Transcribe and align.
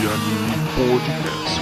de 0.00 0.06
Anime 0.06 0.56
Podcast. 0.76 1.60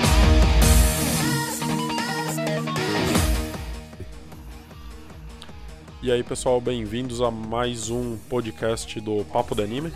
E 6.01 6.13
aí 6.13 6.23
pessoal, 6.23 6.61
bem-vindos 6.61 7.21
a 7.21 7.31
mais 7.31 7.91
um 7.91 8.17
podcast 8.29 9.01
do 9.01 9.25
Papo 9.25 9.55
de 9.55 9.63
Anime. 9.63 9.93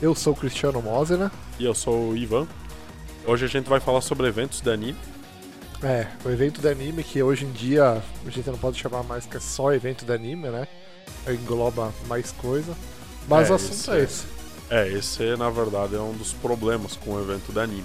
Eu 0.00 0.14
sou 0.14 0.32
o 0.32 0.36
Cristiano 0.36 0.80
Mosena. 0.80 1.30
E 1.58 1.64
eu 1.64 1.74
sou 1.74 2.10
o 2.10 2.16
Ivan. 2.16 2.48
Hoje 3.26 3.44
a 3.44 3.48
gente 3.48 3.68
vai 3.68 3.80
falar 3.80 4.00
sobre 4.00 4.26
eventos 4.26 4.60
de 4.62 4.70
anime. 4.70 4.96
É, 5.82 6.06
o 6.24 6.30
evento 6.30 6.60
de 6.60 6.68
anime 6.68 7.02
que 7.04 7.22
hoje 7.22 7.44
em 7.44 7.52
dia 7.52 8.02
a 8.26 8.30
gente 8.30 8.48
não 8.48 8.58
pode 8.58 8.78
chamar 8.78 9.02
mais 9.02 9.26
que 9.26 9.36
é 9.36 9.40
só 9.40 9.72
evento 9.72 10.04
de 10.04 10.12
anime, 10.12 10.48
né? 10.48 10.66
Engloba 11.28 11.92
mais 12.06 12.32
coisa. 12.32 12.74
Mas 13.28 13.48
É, 13.48 13.52
o 13.52 13.56
assunto 13.56 13.92
é 13.92 14.00
é- 14.00 14.04
esse. 14.04 14.24
É, 14.70 14.86
esse 14.88 15.36
na 15.36 15.50
verdade 15.50 15.96
é 15.96 16.00
um 16.00 16.12
dos 16.12 16.32
problemas 16.32 16.96
com 16.96 17.14
o 17.14 17.20
evento 17.20 17.52
de 17.52 17.58
anime. 17.58 17.84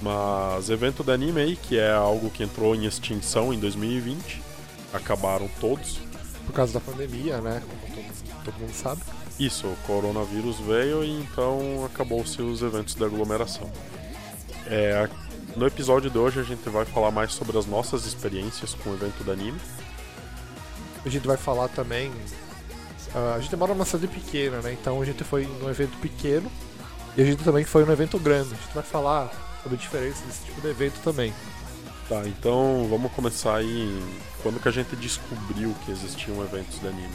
Mas 0.00 0.70
evento 0.70 1.02
de 1.02 1.12
anime 1.12 1.40
aí, 1.40 1.56
que 1.56 1.78
é 1.78 1.92
algo 1.92 2.30
que 2.30 2.44
entrou 2.44 2.74
em 2.74 2.84
extinção 2.84 3.52
em 3.52 3.58
2020, 3.58 4.40
acabaram 4.92 5.48
todos. 5.60 5.98
Por 6.46 6.52
causa 6.52 6.74
da 6.74 6.80
pandemia, 6.80 7.40
né? 7.40 7.62
Como 7.66 7.96
todo, 7.96 8.44
todo 8.44 8.60
mundo 8.60 8.74
sabe. 8.74 9.02
Isso, 9.40 9.66
o 9.66 9.76
coronavírus 9.86 10.60
veio 10.60 11.02
e 11.02 11.10
então 11.10 11.84
acabou-se 11.84 12.40
os 12.40 12.62
eventos 12.62 12.94
de 12.94 13.04
aglomeração. 13.04 13.68
É, 14.66 15.08
no 15.56 15.66
episódio 15.66 16.10
de 16.10 16.18
hoje 16.18 16.38
a 16.38 16.44
gente 16.44 16.68
vai 16.68 16.84
falar 16.84 17.10
mais 17.10 17.32
sobre 17.32 17.58
as 17.58 17.66
nossas 17.66 18.06
experiências 18.06 18.74
com 18.74 18.90
o 18.90 18.94
evento 18.94 19.24
de 19.24 19.30
anime. 19.30 19.60
A 21.04 21.08
gente 21.08 21.26
vai 21.26 21.36
falar 21.36 21.68
também. 21.68 22.12
Ah, 23.14 23.34
a 23.36 23.40
gente 23.40 23.54
mora 23.56 23.72
numa 23.72 23.84
cidade 23.84 24.08
pequena, 24.08 24.60
né? 24.60 24.72
Então 24.72 25.00
a 25.00 25.04
gente 25.04 25.22
foi 25.22 25.46
num 25.60 25.70
evento 25.70 25.96
pequeno 25.98 26.50
e 27.16 27.22
a 27.22 27.24
gente 27.24 27.44
também 27.44 27.64
foi 27.64 27.84
num 27.84 27.92
evento 27.92 28.18
grande. 28.18 28.54
A 28.54 28.56
gente 28.56 28.74
vai 28.74 28.82
falar 28.82 29.30
sobre 29.62 29.78
a 29.78 29.80
diferença 29.80 30.24
desse 30.26 30.44
tipo 30.44 30.60
de 30.60 30.68
evento 30.68 31.00
também. 31.02 31.32
Tá, 32.08 32.22
então 32.26 32.86
vamos 32.90 33.12
começar 33.12 33.56
aí. 33.56 34.02
Quando 34.42 34.60
que 34.60 34.68
a 34.68 34.72
gente 34.72 34.94
descobriu 34.96 35.74
que 35.84 35.92
existiam 35.92 36.42
eventos 36.42 36.78
de 36.80 36.86
anime? 36.86 37.14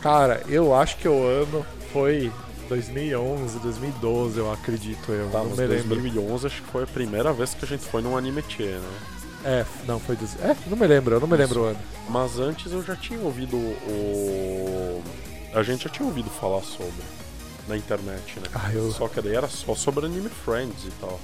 Cara, 0.00 0.42
eu 0.48 0.74
acho 0.74 0.96
que 0.96 1.06
o 1.06 1.22
ano 1.22 1.66
foi 1.92 2.32
2011, 2.68 3.58
2012, 3.58 4.38
eu 4.38 4.50
acredito 4.50 5.12
eu. 5.12 5.28
Tá, 5.30 5.38
não 5.40 5.50
mas 5.50 5.58
me 5.58 5.66
lembro. 5.66 5.88
2011 5.88 6.46
acho 6.46 6.62
que 6.62 6.70
foi 6.70 6.84
a 6.84 6.86
primeira 6.86 7.32
vez 7.32 7.52
que 7.52 7.64
a 7.64 7.68
gente 7.68 7.84
foi 7.84 8.00
num 8.00 8.16
anime 8.16 8.42
Tchê, 8.42 8.64
né? 8.64 9.19
É, 9.44 9.64
não, 9.86 9.98
foi. 9.98 10.16
Dos... 10.16 10.34
É, 10.36 10.56
não 10.66 10.76
me 10.76 10.86
lembro, 10.86 11.14
eu 11.14 11.20
não 11.20 11.28
me 11.28 11.36
lembro 11.36 11.62
o 11.62 11.64
ano. 11.64 11.78
Mas 12.08 12.38
antes 12.38 12.72
eu 12.72 12.82
já 12.82 12.94
tinha 12.96 13.20
ouvido 13.20 13.56
o. 13.56 15.02
A 15.54 15.62
gente 15.62 15.84
já 15.84 15.90
tinha 15.90 16.06
ouvido 16.06 16.28
falar 16.30 16.62
sobre 16.62 17.02
na 17.66 17.76
internet, 17.76 18.38
né? 18.38 18.48
Ah, 18.54 18.70
eu. 18.72 18.90
Só 18.92 19.08
que 19.08 19.20
daí 19.20 19.34
era 19.34 19.48
só 19.48 19.74
sobre 19.74 20.06
Anime 20.06 20.28
Friends 20.28 20.84
e 20.84 20.90
tal. 21.00 21.18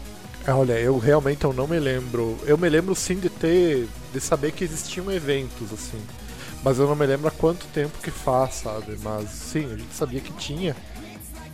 É, 0.46 0.52
Olha, 0.52 0.78
eu 0.78 0.98
realmente 0.98 1.44
eu 1.44 1.52
não 1.52 1.66
me 1.66 1.78
lembro. 1.78 2.38
Eu 2.44 2.56
me 2.56 2.68
lembro 2.68 2.94
sim 2.94 3.16
de 3.16 3.28
ter. 3.28 3.88
de 4.12 4.20
saber 4.20 4.52
que 4.52 4.64
existiam 4.64 5.10
eventos, 5.10 5.72
assim. 5.72 6.00
Mas 6.62 6.78
eu 6.78 6.86
não 6.86 6.96
me 6.96 7.06
lembro 7.06 7.28
há 7.28 7.30
quanto 7.30 7.66
tempo 7.66 7.98
que 8.02 8.10
faz, 8.10 8.54
sabe? 8.54 8.98
Mas 9.02 9.28
sim, 9.28 9.66
a 9.66 9.76
gente 9.76 9.94
sabia 9.94 10.20
que 10.20 10.32
tinha. 10.32 10.74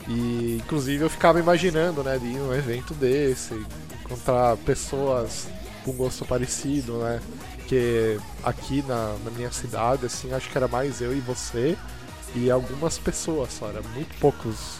E 0.09 0.59
inclusive 0.63 1.05
eu 1.05 1.11
ficava 1.11 1.39
imaginando, 1.39 2.03
né, 2.03 2.19
de 2.19 2.27
ir 2.27 2.37
num 2.37 2.53
evento 2.53 2.95
desse, 2.95 3.55
encontrar 4.05 4.57
pessoas 4.59 5.47
com 5.85 5.93
gosto 5.93 6.25
parecido, 6.25 6.99
né? 6.99 7.21
Que 7.69 8.19
aqui 8.43 8.83
na, 8.87 9.17
na 9.25 9.31
minha 9.31 9.51
cidade, 9.51 10.07
assim, 10.07 10.33
acho 10.33 10.51
que 10.51 10.57
era 10.57 10.69
mais 10.69 11.01
eu 11.01 11.17
e 11.17 11.21
você 11.21 11.77
e 12.35 12.51
algumas 12.51 12.99
pessoas 12.99 13.53
só, 13.53 13.69
era 13.69 13.83
muito 13.83 14.15
poucos. 14.19 14.79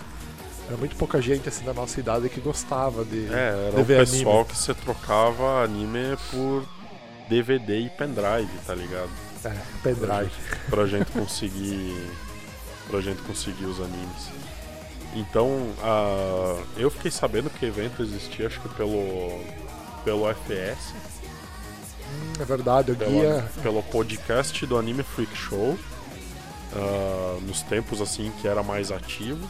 Era 0.69 0.77
muito 0.77 0.95
pouca 0.97 1.21
gente 1.21 1.49
assim 1.49 1.65
da 1.65 1.75
nossa 1.75 1.99
idade 2.01 2.29
que 2.29 2.41
gostava 2.41 3.05
de, 3.05 3.27
É, 3.33 3.67
era 3.69 3.73
de 3.77 3.81
o 3.81 3.85
ver 3.85 3.99
pessoal 4.07 4.35
anime. 4.41 4.45
que 4.51 4.57
você 4.57 4.73
trocava 4.75 5.65
anime 5.65 6.17
por 6.31 6.65
DVD 7.29 7.81
e 7.81 7.91
pendrive, 7.91 8.49
tá 8.67 8.75
ligado? 8.75 9.11
É, 9.45 9.57
pendrive. 9.83 10.31
Pra 10.71 10.87
gente 10.87 11.11
conseguir. 11.11 12.11
pra 12.89 13.01
gente 13.01 13.21
conseguir 13.23 13.65
os 13.65 13.81
animes. 13.81 14.31
Então, 15.15 15.69
a, 15.83 16.57
eu 16.77 16.91
fiquei 16.91 17.11
sabendo 17.11 17.51
que 17.51 17.67
o 17.67 17.69
evento 17.69 18.03
existia, 18.03 18.47
acho 18.47 18.61
que 18.61 18.69
pelo. 18.71 19.41
Pelo 20.05 20.29
FS, 20.29 20.95
Hum, 22.15 22.33
é 22.43 22.45
verdade, 22.45 22.93
o 22.93 22.95
guia. 22.95 23.49
pelo 23.63 23.83
podcast 23.85 24.67
do 24.67 24.77
Anime 24.77 25.03
Freak 25.03 25.35
Show. 25.35 25.79
ah, 26.75 27.39
nos 27.47 27.63
tempos 27.63 28.01
assim 28.03 28.31
que 28.41 28.47
era 28.49 28.63
mais 28.63 28.91
ativo. 28.91 29.49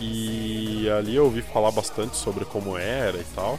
E 0.00 0.88
ali 0.98 1.16
eu 1.16 1.24
ouvi 1.24 1.42
falar 1.42 1.70
bastante 1.70 2.16
sobre 2.16 2.44
como 2.44 2.76
era 2.76 3.16
e 3.18 3.24
tal. 3.34 3.58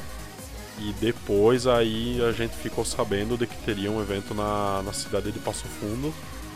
E 0.80 0.92
depois 0.94 1.68
aí 1.68 2.20
a 2.28 2.32
gente 2.32 2.56
ficou 2.56 2.84
sabendo 2.84 3.38
de 3.38 3.46
que 3.46 3.56
teria 3.58 3.92
um 3.92 4.02
evento 4.02 4.34
na, 4.34 4.82
na 4.84 4.94
cidade 4.94 5.32
de 5.32 5.38
Passo 5.40 5.66
Fundo, 5.80 6.12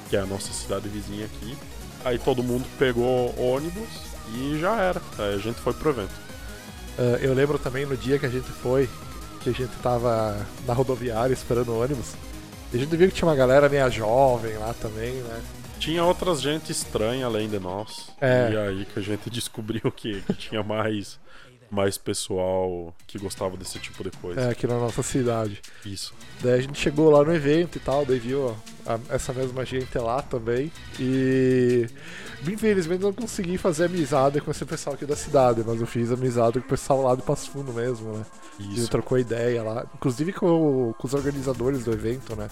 que 0.10 0.16
é 0.16 0.20
a 0.20 0.26
nossa 0.26 0.52
cidade 0.52 0.90
vizinha 0.90 1.26
aqui. 1.26 1.56
Aí 2.04 2.18
todo 2.18 2.44
mundo 2.44 2.66
pegou 2.80 3.34
ônibus 3.40 3.90
e 4.36 4.58
já 4.60 4.76
era. 4.82 5.02
Aí 5.20 5.36
a 5.36 5.40
gente 5.40 5.60
foi 5.62 5.74
pro 5.74 5.92
evento. 5.92 6.14
Ah, 6.98 7.18
eu 7.22 7.34
lembro 7.36 7.60
também 7.60 7.86
no 7.86 7.96
dia 7.96 8.18
que 8.18 8.26
a 8.26 8.30
gente 8.30 8.50
foi, 8.50 8.90
que 9.46 9.50
a 9.50 9.66
gente 9.66 9.76
tava 9.78 10.46
na 10.66 10.74
rodoviária 10.74 11.34
esperando 11.34 11.70
o 11.70 11.82
ônibus. 11.82 12.14
E 12.74 12.78
a 12.78 12.80
gente 12.80 12.96
viu 12.96 13.08
que 13.08 13.14
tinha 13.14 13.28
uma 13.28 13.36
galera 13.36 13.70
meia 13.70 13.90
jovem 13.90 14.58
lá 14.58 14.74
também, 14.74 15.14
né? 15.14 15.42
Tinha 15.78 16.04
outras 16.04 16.42
gente 16.42 16.72
estranha 16.72 17.28
além 17.28 17.48
de 17.48 17.60
nós. 17.60 18.10
É. 18.20 18.52
E 18.52 18.58
aí 18.58 18.86
que 18.86 19.00
a 19.00 19.02
gente 19.02 19.30
descobriu 19.30 19.92
que, 19.92 20.22
que 20.22 20.34
tinha 20.34 20.64
mais, 20.64 21.20
mais 21.76 21.98
pessoal 21.98 22.94
que 23.06 23.20
gostava 23.20 23.56
desse 23.58 23.78
tipo 23.80 24.04
de 24.04 24.12
coisa. 24.18 24.42
É, 24.42 24.50
aqui 24.50 24.66
na 24.66 24.80
nossa 24.80 25.04
cidade. 25.04 25.62
Isso. 25.86 26.14
Daí 26.42 26.54
a 26.60 26.62
gente 26.62 26.80
chegou 26.80 27.10
lá 27.12 27.24
no 27.24 27.34
evento 27.36 27.76
e 27.78 27.80
tal, 27.80 28.06
daí 28.06 28.18
viu 28.20 28.56
a- 28.86 29.00
essa 29.10 29.34
mesma 29.34 29.66
gente 29.66 29.96
lá 29.98 30.22
também. 30.22 30.72
E 31.00 31.88
infelizmente 32.48 33.02
não 33.02 33.14
consegui 33.14 33.58
fazer 33.58 33.86
amizade 33.86 34.40
com 34.42 34.52
esse 34.52 34.64
pessoal 34.66 34.96
aqui 34.96 35.06
da 35.06 35.16
cidade, 35.16 35.64
mas 35.66 35.80
eu 35.82 35.88
fiz 35.88 36.12
amizade 36.12 36.60
com 36.60 36.66
o 36.66 36.70
pessoal 36.70 37.02
lá 37.04 37.16
do 37.16 37.24
Passo 37.24 37.50
Fundo 37.52 37.74
mesmo, 37.74 38.14
né? 38.14 38.26
Isso. 38.60 38.88
trocou 38.90 39.18
ideia 39.20 39.62
lá, 39.64 39.86
inclusive 39.96 40.32
com, 40.32 40.94
com 40.98 41.08
os 41.08 41.14
organizadores 41.14 41.84
do 41.84 41.92
evento, 41.92 42.36
né? 42.36 42.48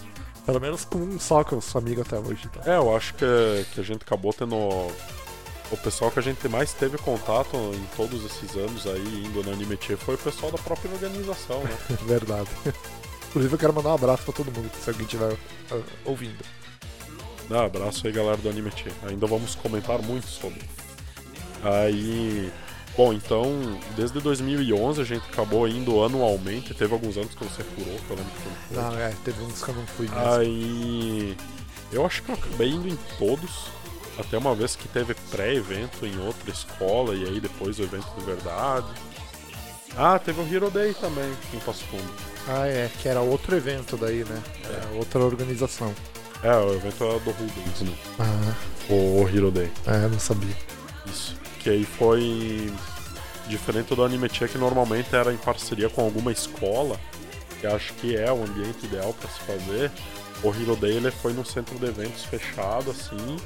Pelo 0.45 0.59
menos 0.59 0.83
com 0.83 0.97
um 0.99 1.17
só 1.19 1.41
que 1.43 1.53
eu 1.53 1.61
sou 1.61 1.79
amigo 1.79 2.01
até 2.01 2.19
hoje. 2.19 2.45
Então. 2.51 2.61
É, 2.73 2.77
eu 2.77 2.93
acho 2.95 3.13
que, 3.13 3.25
que 3.73 3.79
a 3.79 3.83
gente 3.83 4.01
acabou 4.01 4.33
tendo. 4.33 4.57
O 5.73 5.77
pessoal 5.77 6.11
que 6.11 6.19
a 6.19 6.21
gente 6.21 6.47
mais 6.47 6.71
teve 6.71 6.99
contato 6.99 7.57
em 7.57 7.97
todos 7.97 8.23
esses 8.23 8.55
anos 8.55 8.85
aí, 8.85 9.25
indo 9.25 9.41
no 9.41 9.51
Anime 9.51 9.75
Tchê, 9.75 9.97
foi 9.97 10.13
o 10.13 10.17
pessoal 10.19 10.51
da 10.51 10.57
própria 10.59 10.91
organização, 10.91 11.63
né? 11.63 11.75
Verdade. 12.05 12.47
Inclusive 13.29 13.55
eu 13.55 13.57
quero 13.57 13.73
mandar 13.73 13.89
um 13.89 13.95
abraço 13.95 14.21
pra 14.21 14.33
todo 14.33 14.51
mundo, 14.51 14.69
se 14.79 14.87
alguém 14.87 15.03
estiver 15.03 15.35
ah, 15.71 15.81
ouvindo. 16.05 16.45
Dá 17.49 17.65
abraço 17.65 18.05
aí, 18.05 18.13
galera 18.13 18.37
do 18.37 18.47
Anime 18.47 18.69
Tchê. 18.69 18.91
Ainda 19.01 19.25
vamos 19.25 19.55
comentar 19.55 19.99
muito 19.99 20.27
sobre. 20.27 20.61
Aí. 21.63 22.51
Bom, 22.95 23.11
então, 23.11 23.79
desde 23.95 24.19
2011 24.19 25.01
a 25.01 25.03
gente 25.03 25.25
acabou 25.27 25.67
indo 25.67 26.03
anualmente. 26.03 26.75
Teve 26.75 26.93
alguns 26.93 27.17
anos 27.17 27.33
que 27.33 27.43
você 27.43 27.63
furou, 27.63 27.97
que 27.97 28.11
eu 28.11 28.15
lembro 28.15 28.31
que 28.31 28.47
não 28.47 28.55
foi. 28.55 28.77
Não, 28.77 28.99
é, 28.99 29.13
teve 29.25 29.41
uns 29.41 29.63
que 29.63 29.69
eu 29.69 29.75
não 29.75 29.87
fui 29.87 30.07
mesmo. 30.07 30.33
Aí. 30.33 31.37
Eu 31.91 32.05
acho 32.05 32.21
que 32.21 32.29
eu 32.29 32.35
acabei 32.35 32.69
indo 32.69 32.87
em 32.87 32.97
todos. 33.17 33.71
Até 34.17 34.37
uma 34.37 34.53
vez 34.53 34.75
que 34.75 34.87
teve 34.87 35.15
pré-evento 35.31 36.05
em 36.05 36.17
outra 36.19 36.51
escola 36.51 37.15
e 37.15 37.23
aí 37.25 37.39
depois 37.39 37.79
o 37.79 37.83
evento 37.83 38.07
de 38.17 38.25
verdade. 38.25 38.87
Ah, 39.97 40.19
teve 40.19 40.41
o 40.41 40.53
Hero 40.55 40.69
Day 40.71 40.93
também 40.93 41.31
em 41.53 41.59
Passo 41.59 41.83
Fundo. 41.85 42.11
Ah, 42.47 42.67
é, 42.67 42.89
que 43.01 43.07
era 43.07 43.21
outro 43.21 43.55
evento 43.55 43.95
daí, 43.97 44.23
né? 44.23 44.41
É, 44.65 44.97
outra 44.97 45.19
organização. 45.19 45.93
É, 46.43 46.53
o 46.55 46.73
evento 46.73 47.03
era 47.03 47.19
do 47.19 47.31
Rubens, 47.31 47.81
né? 47.81 47.93
Ah, 48.19 48.53
O 48.89 49.27
Hero 49.29 49.49
Day. 49.51 49.71
é, 49.87 50.07
não 50.07 50.19
sabia. 50.19 50.55
Isso. 51.05 51.35
Que 51.59 51.69
aí 51.69 51.85
foi 51.85 52.71
diferente 53.47 53.95
do 53.95 54.03
Anime 54.03 54.27
Tchê, 54.29 54.47
que 54.47 54.57
normalmente 54.57 55.15
era 55.15 55.33
em 55.33 55.37
parceria 55.37 55.89
com 55.89 56.01
alguma 56.03 56.31
escola, 56.31 56.99
que 57.61 57.67
acho 57.67 57.93
que 57.93 58.15
é 58.15 58.31
o 58.31 58.43
ambiente 58.43 58.85
ideal 58.85 59.13
para 59.13 59.29
se 59.29 59.39
fazer. 59.41 59.91
O 60.43 60.49
Hero 60.49 60.75
Day 60.75 60.97
ele 60.97 61.11
foi 61.11 61.33
num 61.33 61.45
centro 61.45 61.77
de 61.79 61.85
eventos 61.85 62.25
fechado, 62.25 62.91
assim, 62.91 63.37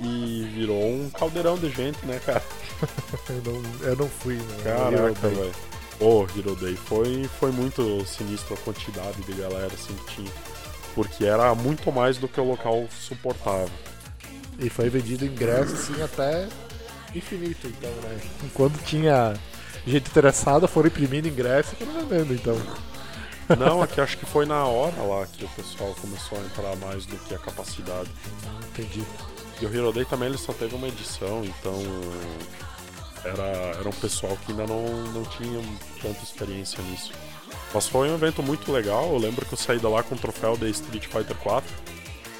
e 0.00 0.50
virou 0.54 0.82
um 0.84 1.10
caldeirão 1.10 1.56
de 1.56 1.70
gente, 1.70 2.04
né, 2.06 2.20
cara? 2.24 2.42
Eu 3.28 3.42
não, 3.52 3.88
eu 3.88 3.96
não 3.96 4.08
fui, 4.08 4.34
né? 4.34 4.56
Caraca, 4.64 5.28
velho. 5.28 5.52
O 6.00 6.26
Hero 6.36 6.56
Day 6.56 6.76
foi, 6.76 7.24
foi 7.38 7.50
muito 7.50 8.04
sinistro 8.04 8.54
a 8.54 8.56
quantidade 8.58 9.22
de 9.22 9.32
galera 9.32 9.72
assim 9.72 9.94
que 9.94 10.16
tinha. 10.16 10.32
Porque 10.94 11.24
era 11.24 11.54
muito 11.54 11.90
mais 11.90 12.18
do 12.18 12.28
que 12.28 12.40
o 12.40 12.44
local 12.44 12.86
suportava. 12.90 13.70
E 14.58 14.68
foi 14.68 14.88
vendido 14.88 15.24
ingresso, 15.24 15.72
assim, 15.74 16.02
até 16.02 16.46
infinito, 17.14 17.66
então, 17.66 17.90
né? 18.02 18.20
Enquanto 18.44 18.82
tinha 18.84 19.34
gente 19.86 20.08
interessada, 20.08 20.68
foram 20.68 20.88
imprimindo 20.88 21.28
ingresso 21.28 21.74
e 21.74 21.84
foram 21.84 22.06
vendendo, 22.06 22.34
então. 22.34 22.60
Não, 23.58 23.80
aqui 23.82 24.00
acho 24.00 24.18
que 24.18 24.26
foi 24.26 24.46
na 24.46 24.64
hora 24.66 25.00
lá 25.02 25.26
que 25.26 25.44
o 25.44 25.48
pessoal 25.48 25.94
começou 26.00 26.38
a 26.38 26.42
entrar 26.42 26.76
mais 26.76 27.06
do 27.06 27.16
que 27.16 27.34
a 27.34 27.38
capacidade. 27.38 28.10
Entendi. 28.70 29.04
E 29.60 29.66
o 29.66 29.74
Hero 29.74 29.92
Day 29.92 30.04
também 30.04 30.28
ele 30.28 30.38
só 30.38 30.52
teve 30.52 30.74
uma 30.74 30.88
edição, 30.88 31.44
então 31.44 31.74
Era, 33.24 33.42
era 33.78 33.88
um 33.88 33.92
pessoal 33.92 34.36
que 34.44 34.52
ainda 34.52 34.66
não, 34.66 34.84
não 35.12 35.24
tinha 35.24 35.60
tanta 36.02 36.22
experiência 36.22 36.82
nisso. 36.84 37.12
Mas 37.72 37.88
foi 37.88 38.10
um 38.10 38.14
evento 38.14 38.42
muito 38.42 38.70
legal. 38.70 39.12
Eu 39.12 39.18
lembro 39.18 39.44
que 39.46 39.54
eu 39.54 39.58
saí 39.58 39.78
de 39.78 39.86
lá 39.86 40.02
com 40.02 40.14
o 40.14 40.18
troféu 40.18 40.56
de 40.56 40.68
Street 40.70 41.06
Fighter 41.06 41.36
4 41.36 41.68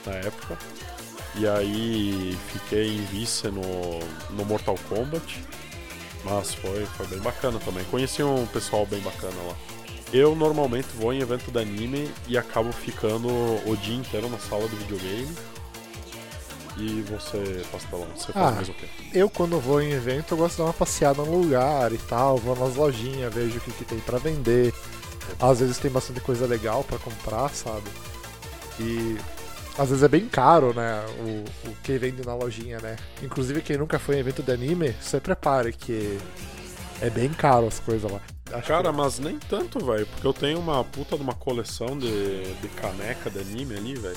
na 0.06 0.12
época. 0.12 0.58
E 1.36 1.48
aí 1.48 2.38
fiquei 2.52 2.96
em 2.96 3.04
vice 3.06 3.48
no, 3.48 3.62
no 4.30 4.44
Mortal 4.44 4.76
Kombat. 4.88 5.42
Mas 6.22 6.54
foi, 6.54 6.84
foi 6.86 7.06
bem 7.06 7.18
bacana 7.18 7.58
também. 7.58 7.84
Conheci 7.86 8.22
um 8.22 8.46
pessoal 8.46 8.86
bem 8.86 9.00
bacana 9.00 9.34
lá. 9.48 9.56
Eu 10.12 10.36
normalmente 10.36 10.88
vou 10.94 11.12
em 11.12 11.20
evento 11.20 11.50
de 11.50 11.58
anime 11.58 12.08
e 12.28 12.38
acabo 12.38 12.70
ficando 12.72 13.28
o 13.28 13.76
dia 13.76 13.96
inteiro 13.96 14.28
na 14.28 14.38
sala 14.38 14.68
de 14.68 14.76
videogame. 14.76 15.34
E 16.76 17.02
você, 17.02 17.62
Pastelão, 17.70 18.06
você 18.16 18.32
faz 18.32 18.46
Ah. 18.46 18.50
mais 18.52 18.68
o 18.68 18.74
quê? 18.74 18.86
Eu, 19.12 19.30
quando 19.30 19.60
vou 19.60 19.80
em 19.80 19.92
evento, 19.92 20.32
eu 20.32 20.38
gosto 20.38 20.52
de 20.52 20.58
dar 20.58 20.64
uma 20.64 20.72
passeada 20.72 21.22
no 21.22 21.38
lugar 21.40 21.92
e 21.92 21.98
tal, 21.98 22.36
vou 22.38 22.56
nas 22.56 22.74
lojinhas, 22.74 23.32
vejo 23.32 23.58
o 23.58 23.60
que, 23.60 23.70
que 23.72 23.84
tem 23.84 23.98
pra 24.00 24.18
vender. 24.18 24.74
Às 25.40 25.60
vezes 25.60 25.78
tem 25.78 25.90
bastante 25.90 26.20
coisa 26.20 26.46
legal 26.46 26.82
pra 26.84 26.98
comprar, 26.98 27.48
sabe? 27.50 27.88
E 28.80 29.16
às 29.78 29.88
vezes 29.88 30.02
é 30.02 30.08
bem 30.08 30.28
caro, 30.28 30.74
né? 30.74 31.04
O, 31.20 31.68
o 31.70 31.74
que 31.82 31.96
vende 31.96 32.26
na 32.26 32.34
lojinha, 32.34 32.78
né? 32.80 32.96
Inclusive, 33.22 33.62
quem 33.62 33.76
nunca 33.78 33.98
foi 33.98 34.16
em 34.16 34.18
evento 34.18 34.42
de 34.42 34.50
anime, 34.52 34.94
você 35.00 35.20
prepare 35.20 35.72
que 35.72 36.18
é 37.00 37.08
bem 37.08 37.28
caro 37.30 37.68
as 37.68 37.78
coisas 37.78 38.10
lá. 38.10 38.20
Acho 38.52 38.68
Cara, 38.68 38.90
que- 38.90 38.96
mas 38.96 39.18
nem 39.18 39.38
tanto, 39.38 39.84
velho, 39.84 40.06
porque 40.06 40.26
eu 40.26 40.32
tenho 40.32 40.58
uma 40.58 40.82
puta 40.84 41.16
de 41.16 41.22
uma 41.22 41.34
coleção 41.34 41.96
de, 41.98 42.42
de 42.54 42.68
caneca 42.68 43.30
de 43.30 43.38
anime 43.38 43.76
ali, 43.76 43.94
velho. 43.94 44.16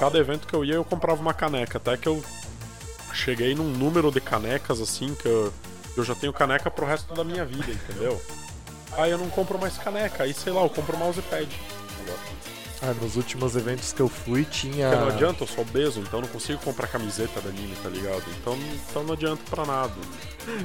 Cada 0.00 0.18
evento 0.18 0.48
que 0.48 0.54
eu 0.54 0.64
ia, 0.64 0.76
eu 0.76 0.84
comprava 0.84 1.20
uma 1.20 1.34
caneca, 1.34 1.76
até 1.76 1.94
que 1.94 2.08
eu 2.08 2.24
cheguei 3.12 3.54
num 3.54 3.68
número 3.68 4.10
de 4.10 4.18
canecas 4.18 4.80
assim 4.80 5.14
que 5.14 5.28
eu, 5.28 5.52
eu 5.94 6.02
já 6.02 6.14
tenho 6.14 6.32
caneca 6.32 6.70
pro 6.70 6.86
resto 6.86 7.12
da 7.12 7.22
minha 7.22 7.44
vida, 7.44 7.70
entendeu? 7.70 8.18
Aí 8.96 9.10
eu 9.10 9.18
não 9.18 9.28
compro 9.28 9.58
mais 9.58 9.76
caneca, 9.76 10.24
aí 10.24 10.32
sei 10.32 10.54
lá, 10.54 10.62
eu 10.62 10.70
compro 10.70 10.96
mousepad. 10.96 11.46
Ah, 12.80 12.94
nos 12.94 13.16
últimos 13.16 13.56
eventos 13.56 13.92
que 13.92 14.00
eu 14.00 14.08
fui 14.08 14.46
tinha. 14.46 14.88
Porque 14.88 15.04
não 15.04 15.08
adianta, 15.08 15.44
eu 15.44 15.46
sou 15.46 15.60
obeso, 15.60 16.00
então 16.00 16.20
eu 16.20 16.22
não 16.22 16.32
consigo 16.32 16.58
comprar 16.60 16.86
camiseta 16.86 17.38
de 17.42 17.48
anime, 17.48 17.76
tá 17.82 17.90
ligado? 17.90 18.24
Então, 18.40 18.58
então 18.88 19.04
não 19.04 19.12
adianta 19.12 19.42
pra 19.50 19.66
nada. 19.66 19.92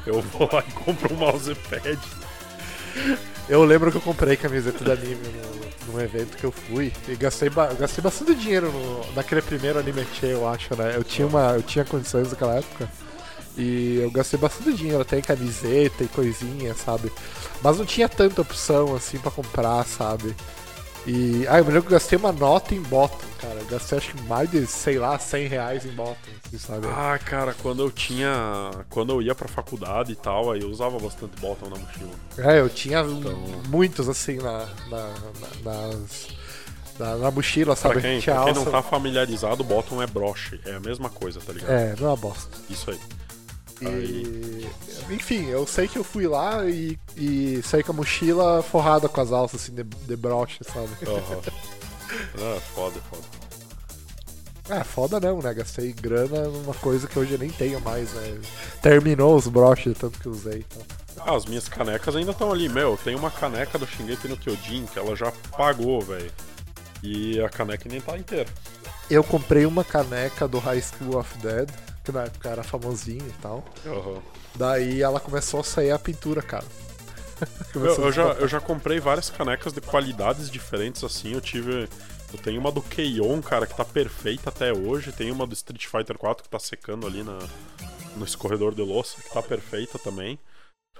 Eu 0.05 0.21
vou 0.21 0.49
lá 0.49 0.63
e 0.65 0.71
compro 0.71 1.13
um 1.13 1.17
mousepad. 1.17 1.99
Eu 3.47 3.63
lembro 3.63 3.91
que 3.91 3.97
eu 3.97 4.01
comprei 4.01 4.35
camiseta 4.35 4.83
de 4.83 4.91
anime 4.91 5.27
no, 5.87 5.93
num 5.93 6.01
evento 6.01 6.35
que 6.35 6.43
eu 6.43 6.51
fui 6.51 6.91
e 7.07 7.15
gastei, 7.15 7.49
ba- 7.49 7.73
gastei 7.73 8.01
bastante 8.03 8.33
dinheiro 8.35 8.71
no, 8.71 9.13
naquele 9.13 9.41
primeiro 9.41 9.77
anime 9.77 10.05
Che, 10.13 10.25
eu 10.27 10.47
acho, 10.47 10.75
né? 10.75 10.93
Eu 10.95 11.03
tinha, 11.03 11.27
uma, 11.27 11.51
eu 11.51 11.61
tinha 11.61 11.85
condições 11.85 12.29
naquela 12.31 12.55
época 12.55 12.89
e 13.55 13.99
eu 14.01 14.09
gastei 14.09 14.39
bastante 14.39 14.73
dinheiro 14.73 15.01
até 15.01 15.19
em 15.19 15.21
camiseta 15.21 16.03
e 16.03 16.07
coisinha, 16.07 16.73
sabe? 16.73 17.11
Mas 17.61 17.77
não 17.77 17.85
tinha 17.85 18.09
tanta 18.09 18.41
opção 18.41 18.95
assim 18.95 19.19
pra 19.19 19.29
comprar, 19.29 19.85
sabe? 19.85 20.35
E. 21.07 21.45
Ah, 21.47 21.59
eu 21.59 21.65
me 21.65 21.71
lembro 21.71 21.83
que 21.83 21.87
eu 21.93 21.99
gastei 21.99 22.17
uma 22.17 22.31
nota 22.31 22.73
em 22.73 22.81
bottom, 22.81 23.17
cara. 23.39 23.55
Eu 23.59 23.65
gastei 23.67 23.97
acho 23.97 24.11
que 24.13 24.21
mais 24.23 24.49
de, 24.49 24.65
sei 24.65 24.97
lá, 24.97 25.19
100 25.19 25.47
reais 25.47 25.85
em 25.85 25.91
bottom, 25.91 26.15
assim, 26.47 26.57
sabe? 26.57 26.87
Ah, 26.87 27.19
cara, 27.23 27.53
quando 27.61 27.83
eu 27.83 27.91
tinha. 27.91 28.71
Quando 28.89 29.11
eu 29.13 29.21
ia 29.21 29.35
pra 29.35 29.47
faculdade 29.47 30.11
e 30.13 30.15
tal, 30.15 30.51
aí 30.51 30.61
eu 30.61 30.69
usava 30.69 30.97
bastante 30.99 31.39
bottom 31.39 31.69
na 31.69 31.77
mochila. 31.77 32.11
É, 32.37 32.59
eu 32.59 32.69
tinha 32.69 33.01
Então- 33.01 33.37
muitos 33.69 34.09
assim 34.09 34.37
na, 34.37 34.65
na, 34.89 35.13
na- 35.63 35.71
nas, 35.71 36.27
na, 36.97 37.15
na 37.17 37.31
mochila, 37.31 37.75
sabe? 37.75 37.93
Pra 37.95 38.01
quem, 38.01 38.21
pra 38.21 38.43
quem 38.45 38.53
não 38.53 38.65
tá 38.65 38.81
familiarizado, 38.81 39.63
bottom 39.63 40.01
é 40.01 40.07
broche. 40.07 40.59
É 40.65 40.75
a 40.75 40.79
mesma 40.79 41.09
coisa, 41.09 41.39
tá 41.39 41.53
ligado? 41.53 41.69
É, 41.71 41.95
não 41.99 42.07
é 42.07 42.09
uma 42.11 42.17
bosta. 42.17 42.49
Isso 42.69 42.89
aí. 42.89 42.99
E... 43.81 44.67
Enfim, 45.09 45.47
eu 45.47 45.67
sei 45.67 45.87
que 45.87 45.97
eu 45.97 46.03
fui 46.03 46.27
lá 46.27 46.65
e, 46.65 46.97
e 47.15 47.61
saí 47.63 47.83
com 47.83 47.91
a 47.91 47.95
mochila 47.95 48.63
forrada 48.63 49.07
com 49.07 49.21
as 49.21 49.31
alças 49.31 49.61
assim 49.61 49.73
de, 49.73 49.83
de 49.83 50.15
broche, 50.15 50.59
sabe? 50.63 50.89
Aham. 51.07 51.41
Ah, 52.37 52.59
foda, 52.73 53.01
foda. 53.09 53.23
É, 54.69 54.83
foda 54.83 55.19
não, 55.19 55.41
né? 55.41 55.53
Gastei 55.53 55.91
grana 55.91 56.47
numa 56.47 56.73
coisa 56.75 57.07
que 57.07 57.19
hoje 57.19 57.33
eu 57.33 57.37
nem 57.37 57.49
tenho 57.49 57.79
mais, 57.81 58.11
né? 58.13 58.39
Terminou 58.81 59.35
os 59.35 59.47
broches 59.47 59.97
tanto 59.97 60.19
que 60.19 60.27
usei. 60.29 60.65
Então. 60.67 60.81
Ah, 61.19 61.35
as 61.35 61.45
minhas 61.45 61.67
canecas 61.67 62.15
ainda 62.15 62.31
estão 62.31 62.51
ali, 62.51 62.67
meu. 62.67 62.97
Tem 63.03 63.15
uma 63.15 63.29
caneca 63.29 63.77
do 63.77 63.85
Shingeki 63.85 64.27
no 64.27 64.37
Kyojin 64.37 64.85
que 64.85 64.97
ela 64.97 65.15
já 65.15 65.31
pagou, 65.55 66.01
velho. 66.01 66.31
E 67.03 67.39
a 67.41 67.49
caneca 67.49 67.87
nem 67.87 68.01
tá 68.01 68.17
inteira. 68.17 68.49
Eu 69.09 69.23
comprei 69.23 69.65
uma 69.65 69.83
caneca 69.83 70.47
do 70.47 70.57
High 70.57 70.81
School 70.81 71.19
of 71.19 71.37
Dead, 71.37 71.69
que 72.05 72.11
na 72.11 72.23
época 72.23 72.49
era 72.49 72.63
famosinho 72.63 73.27
e 73.27 73.41
tal. 73.41 73.65
Aham. 73.85 74.21
Daí 74.55 75.01
ela 75.01 75.19
começou 75.19 75.59
a 75.59 75.63
sair 75.63 75.91
a 75.91 75.99
pintura, 75.99 76.41
cara. 76.41 76.65
Eu, 77.75 78.05
eu 78.05 78.11
já, 78.13 78.23
eu 78.23 78.47
já 78.47 78.61
comprei 78.61 78.97
várias 78.97 79.29
canecas 79.29 79.73
de 79.73 79.81
qualidades 79.81 80.49
diferentes, 80.49 81.03
assim. 81.03 81.33
Eu 81.33 81.41
tive. 81.41 81.89
Eu 82.31 82.39
tenho 82.41 82.61
uma 82.61 82.71
do 82.71 82.81
Keion, 82.81 83.41
cara, 83.41 83.67
que 83.67 83.75
tá 83.75 83.83
perfeita 83.83 84.47
até 84.47 84.71
hoje. 84.71 85.11
Tem 85.11 85.29
uma 85.31 85.45
do 85.45 85.53
Street 85.53 85.85
Fighter 85.85 86.17
4 86.17 86.45
que 86.45 86.49
tá 86.49 86.59
secando 86.59 87.05
ali 87.05 87.23
na, 87.23 87.37
no 88.15 88.23
escorredor 88.23 88.73
de 88.73 88.81
louça, 88.81 89.21
que 89.21 89.29
tá 89.33 89.43
perfeita 89.43 89.99
também. 89.99 90.39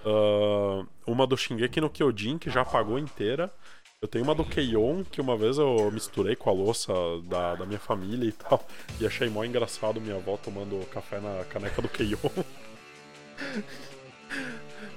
Ah, 0.06 0.86
uma 1.08 1.25
do 1.25 1.38
Shingeki 1.38 1.81
no 1.81 1.90
Kyojin, 1.90 2.38
que 2.38 2.50
já 2.50 2.62
apagou 2.62 3.00
inteira. 3.00 3.51
Eu 4.06 4.07
tenho 4.07 4.24
uma 4.24 4.36
do 4.36 4.46
Keion, 4.46 5.04
que 5.04 5.19
uma 5.19 5.36
vez 5.36 5.57
eu 5.57 5.90
misturei 5.92 6.36
com 6.36 6.48
a 6.48 6.54
louça 6.54 6.94
da, 7.24 7.56
da 7.56 7.66
minha 7.66 7.80
família 7.80 8.30
e 8.30 8.31
tal. 8.31 8.63
E 9.00 9.07
achei 9.07 9.28
mó 9.31 9.44
engraçado 9.44 10.00
minha 10.00 10.16
avó 10.16 10.38
tomando 10.38 10.86
café 10.92 11.19
na 11.19 11.44
caneca 11.46 11.81
do 11.81 11.90
Keion. 11.90 12.18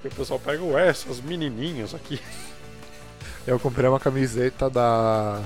E 0.04 0.06
o 0.06 0.10
pessoal 0.14 0.38
pega, 0.38 0.62
ué, 0.62 0.86
essas 0.86 1.20
menininhas 1.20 1.92
aqui. 1.92 2.20
Eu 3.44 3.58
comprei 3.58 3.88
uma 3.88 3.98
camiseta 3.98 4.70
da. 4.70 5.42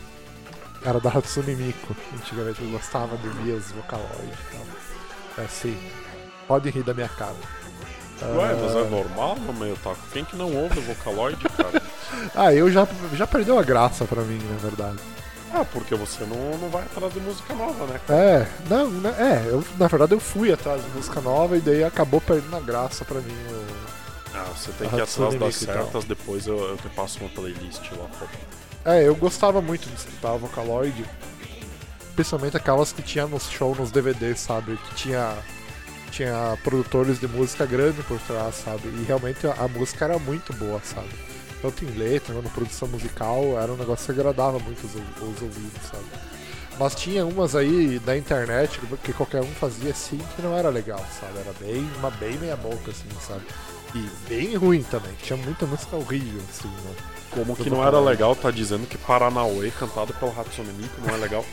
Era 0.84 1.00
da 1.00 1.08
Hatsune 1.08 1.56
Miku. 1.56 1.96
Antigamente 2.12 2.60
eu 2.60 2.70
gostava 2.70 3.16
de 3.16 3.28
ver 3.28 3.52
os 3.52 3.70
e 3.70 3.74
tal. 3.88 4.00
É 5.38 5.44
assim. 5.44 5.74
Pode 6.46 6.68
rir 6.68 6.82
da 6.82 6.92
minha 6.92 7.08
cara. 7.08 7.61
Ué, 8.36 8.54
mas 8.60 8.76
Ah, 8.76 8.80
é 8.80 8.84
normal 8.88 9.36
no 9.36 9.52
meio 9.52 9.76
taco. 9.76 9.98
Quem 10.12 10.24
que 10.24 10.36
não 10.36 10.54
ouve 10.54 10.80
Vocaloid, 10.80 11.36
cara? 11.56 11.82
Ah, 12.34 12.52
eu 12.54 12.70
já, 12.70 12.86
já 13.14 13.26
perdeu 13.26 13.58
a 13.58 13.62
graça 13.62 14.04
pra 14.04 14.22
mim, 14.22 14.38
na 14.50 14.56
verdade. 14.58 14.98
ah, 15.52 15.64
porque 15.64 15.94
você 15.94 16.24
não, 16.24 16.58
não 16.58 16.68
vai 16.68 16.82
atrás 16.82 17.12
de 17.12 17.20
música 17.20 17.54
nova, 17.54 17.86
né? 17.86 17.98
É, 18.08 18.46
não, 18.68 18.88
né, 18.90 19.14
é, 19.18 19.48
eu, 19.50 19.64
na 19.78 19.86
verdade 19.88 20.12
eu 20.12 20.20
fui 20.20 20.52
atrás 20.52 20.82
de 20.84 20.90
música 20.90 21.20
nova 21.22 21.56
e 21.56 21.60
daí 21.60 21.82
acabou 21.82 22.20
perdendo 22.20 22.54
a 22.54 22.60
graça 22.60 23.04
pra 23.04 23.20
mim. 23.20 23.34
o- 23.50 24.36
Ah, 24.36 24.44
você 24.54 24.70
tem 24.72 24.86
A 24.86 24.90
que 24.90 24.96
ir 24.96 25.02
atrás 25.02 25.34
das 25.38 25.54
certas, 25.56 26.04
depois 26.04 26.46
eu, 26.46 26.58
eu 26.58 26.76
te 26.76 26.88
passo 26.90 27.18
uma 27.20 27.28
playlist 27.30 27.80
lá. 27.92 28.06
pô. 28.18 28.26
É, 28.84 29.06
eu 29.08 29.14
gostava 29.16 29.60
muito 29.62 29.88
de 29.88 29.94
escutar 29.96 30.32
Vocaloid. 30.36 31.04
Principalmente 32.14 32.56
aquelas 32.56 32.92
que 32.92 33.00
tinha 33.02 33.26
nos 33.26 33.50
show, 33.50 33.74
nos 33.74 33.90
DVDs, 33.90 34.38
sabe? 34.40 34.76
Que 34.76 34.94
tinha, 34.96 35.34
tinha 36.12 36.56
produtores 36.62 37.18
de 37.18 37.26
música 37.26 37.64
grande 37.64 38.02
por 38.02 38.20
trás, 38.20 38.56
sabe? 38.56 38.86
E 38.88 39.04
realmente 39.04 39.46
a, 39.46 39.54
a 39.54 39.66
música 39.66 40.04
era 40.04 40.18
muito 40.18 40.52
boa, 40.52 40.80
sabe? 40.84 41.08
Tanto 41.60 41.84
em 41.84 41.88
letra, 41.90 42.34
quanto 42.34 42.50
produção 42.50 42.86
musical, 42.86 43.58
era 43.58 43.72
um 43.72 43.76
negócio 43.76 44.04
que 44.04 44.20
agradava 44.20 44.58
muito 44.58 44.84
os, 44.84 44.94
os 44.94 45.42
ouvidos, 45.42 45.82
sabe? 45.90 46.04
Mas 46.78 46.94
tinha 46.94 47.24
umas 47.24 47.54
aí 47.56 47.98
da 48.00 48.16
internet 48.16 48.80
que 49.02 49.12
qualquer 49.12 49.40
um 49.40 49.52
fazia 49.54 49.90
assim 49.90 50.18
que 50.36 50.42
não 50.42 50.56
era 50.56 50.68
legal, 50.68 51.04
sabe? 51.18 51.38
Era 51.38 51.52
bem, 51.58 51.88
uma 51.98 52.10
bem 52.10 52.36
meia 52.38 52.56
boca, 52.56 52.90
assim, 52.90 53.08
sabe? 53.26 53.42
E 53.94 54.08
bem 54.28 54.54
ruim 54.56 54.82
também, 54.82 55.12
tinha 55.22 55.36
muita 55.36 55.66
música 55.66 55.96
horrível, 55.96 56.42
assim, 56.50 56.68
né? 56.68 56.94
Como 57.30 57.56
que 57.56 57.70
não 57.70 57.82
era 57.82 57.98
legal 57.98 58.36
tá 58.36 58.50
dizendo 58.50 58.86
que 58.86 58.98
Paranauê 58.98 59.70
cantado 59.70 60.12
pelo 60.14 60.38
Hatsune 60.38 60.70
Miku 60.74 61.00
não 61.00 61.14
é 61.14 61.16
legal? 61.16 61.44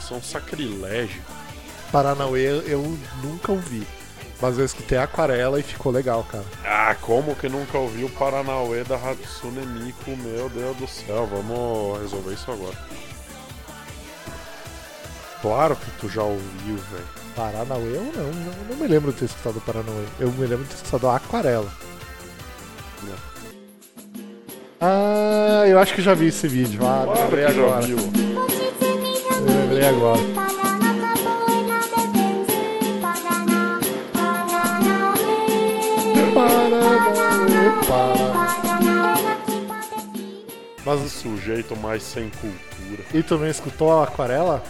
Isso 0.00 0.14
é 0.14 0.16
um 0.16 0.22
sacrilégio. 0.22 1.22
Paranauê 1.92 2.62
eu 2.66 2.98
nunca 3.22 3.52
ouvi. 3.52 3.86
Mas 4.40 4.56
eu 4.56 4.64
escutei 4.64 4.96
Aquarela 4.98 5.58
e 5.58 5.64
ficou 5.64 5.90
legal, 5.90 6.24
cara. 6.30 6.44
Ah, 6.64 6.94
como 7.00 7.34
que 7.34 7.48
nunca 7.48 7.76
ouviu 7.76 8.08
Paranauê 8.10 8.84
da 8.84 8.94
Hatsune 8.94 9.66
Miku? 9.66 10.16
Meu 10.16 10.48
Deus 10.48 10.76
do 10.76 10.86
céu, 10.86 11.26
vamos 11.26 12.00
resolver 12.00 12.34
isso 12.34 12.50
agora. 12.52 12.76
Claro 15.42 15.76
que 15.76 15.90
tu 16.00 16.08
já 16.08 16.22
ouviu, 16.22 16.76
velho. 16.76 17.06
Paranauê 17.34 17.96
eu 17.96 18.02
não, 18.02 18.32
não, 18.32 18.52
não 18.70 18.76
me 18.76 18.86
lembro 18.86 19.12
de 19.12 19.18
ter 19.18 19.24
escutado 19.24 19.60
Paranauê. 19.60 20.04
Eu 20.20 20.30
me 20.30 20.46
lembro 20.46 20.64
de 20.64 20.70
ter 20.70 20.84
escutado 20.84 21.08
Aquarela. 21.08 21.72
Não. 23.02 23.14
Ah, 24.80 25.64
eu 25.66 25.80
acho 25.80 25.94
que 25.94 26.02
já 26.02 26.14
vi 26.14 26.28
esse 26.28 26.46
vídeo. 26.46 26.80
Ah, 26.86 27.06
me 27.06 27.20
lembrei 27.20 27.44
agora. 27.44 27.86
Me 27.86 29.52
lembrei 29.52 29.88
agora. 29.88 30.47
Mas 40.84 41.00
o 41.02 41.08
sujeito 41.08 41.76
mais 41.76 42.02
sem 42.02 42.30
cultura. 42.30 43.04
E 43.12 43.22
tu 43.22 43.36
não 43.36 43.46
escutou 43.46 44.00
a 44.00 44.04
Aquarela? 44.04 44.62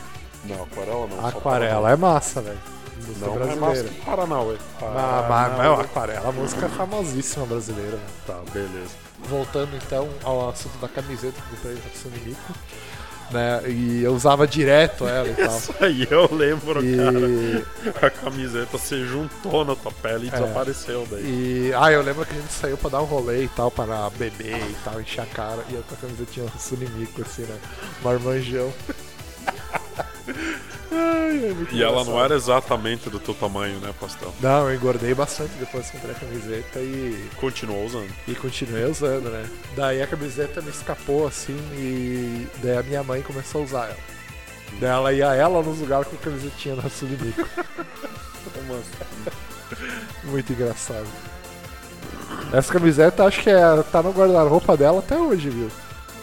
Não, 0.44 0.62
aquarela 0.62 1.06
não. 1.06 1.26
Aquarela 1.26 1.90
é 1.92 1.96
massa, 1.96 2.40
velho. 2.40 2.58
música 3.06 3.26
Não 3.26 3.34
é 3.34 3.38
brasileira. 3.38 3.82
mais 3.90 4.04
Paranauê. 4.04 4.56
Mas, 4.80 4.92
mas, 4.92 4.92
mas 4.92 5.28
Paranauê. 5.28 5.68
o 5.76 5.80
Aquarela, 5.80 6.28
a 6.28 6.32
música 6.32 6.66
é 6.66 6.68
famosíssima 6.68 7.46
brasileira. 7.46 7.96
né? 7.96 8.06
Tá, 8.26 8.40
beleza. 8.52 8.90
Voltando 9.28 9.76
então 9.76 10.08
ao 10.24 10.48
assunto 10.48 10.78
da 10.78 10.88
camiseta 10.88 11.32
que 11.40 11.52
eu 11.52 11.56
comprei 11.56 11.74
da 11.74 11.80
Hatsune 11.88 12.18
Miku, 12.24 12.52
né? 13.30 13.62
E 13.66 14.02
eu 14.02 14.14
usava 14.14 14.46
direto 14.46 15.06
ela 15.06 15.28
e 15.28 15.34
tal. 15.36 15.56
Isso 15.56 15.74
aí 15.80 16.06
eu 16.10 16.28
lembro, 16.34 16.84
E, 16.84 16.96
cara. 17.92 18.06
A 18.06 18.10
camiseta 18.10 18.78
se 18.78 19.04
juntou 19.06 19.64
na 19.64 19.74
tua 19.76 19.92
pele 19.92 20.26
e 20.26 20.28
É. 20.28 20.30
desapareceu 20.32 21.06
daí. 21.10 21.22
e. 21.22 21.72
Ah, 21.76 21.90
eu 21.92 22.02
lembro 22.02 22.24
que 22.26 22.32
a 22.32 22.40
gente 22.40 22.52
saiu 22.52 22.76
pra 22.76 22.90
dar 22.90 23.02
um 23.02 23.06
rolê 23.06 23.44
e 23.44 23.48
tal, 23.48 23.70
para 23.70 24.08
beber 24.10 24.56
e 24.58 24.76
tal, 24.84 25.00
encher 25.00 25.20
a 25.22 25.26
cara. 25.26 25.64
E 25.70 25.74
eu 25.74 25.82
com 25.82 25.94
a 25.94 25.98
camisetinha 25.98 26.46
Hatsune 26.46 26.88
Miku, 26.90 27.22
assim, 27.22 27.42
né? 27.42 27.56
Marmanjão. 28.02 28.72
Ai, 30.90 31.54
é 31.70 31.74
E 31.74 31.82
ela 31.82 32.04
não 32.04 32.22
era 32.22 32.34
exatamente 32.34 33.10
do 33.10 33.18
teu 33.20 33.34
tamanho, 33.34 33.78
né, 33.80 33.92
Pastel? 34.00 34.32
Não, 34.40 34.68
eu 34.68 34.74
engordei 34.74 35.14
bastante 35.14 35.52
depois 35.58 35.86
que 35.86 35.92
comprei 35.98 36.14
a 36.14 36.18
camiseta 36.18 36.78
e, 36.80 37.28
Continuou 37.36 37.84
usando. 37.84 38.10
e 38.26 38.34
continuei 38.34 38.84
usando, 38.84 39.28
né? 39.30 39.48
Daí 39.76 40.02
a 40.02 40.06
camiseta 40.06 40.60
me 40.62 40.70
escapou 40.70 41.26
assim 41.26 41.56
e 41.74 42.46
daí 42.62 42.78
a 42.78 42.82
minha 42.82 43.02
mãe 43.02 43.20
começou 43.22 43.60
a 43.60 43.64
usar 43.64 43.84
ela. 43.86 43.96
Daí 44.80 44.90
ela 44.90 45.12
ia 45.12 45.34
ela 45.34 45.62
nos 45.62 45.78
lugares 45.78 46.08
com 46.08 46.16
a 46.16 46.18
camisetinha 46.18 46.76
da 46.76 46.88
Sulimico. 46.88 47.46
Muito 50.24 50.52
engraçado. 50.52 51.06
Essa 52.52 52.72
camiseta 52.72 53.24
acho 53.24 53.42
que 53.42 53.50
é, 53.50 53.82
tá 53.92 54.02
no 54.02 54.10
guarda-roupa 54.12 54.76
dela 54.76 55.00
até 55.00 55.16
hoje, 55.18 55.50
viu? 55.50 55.70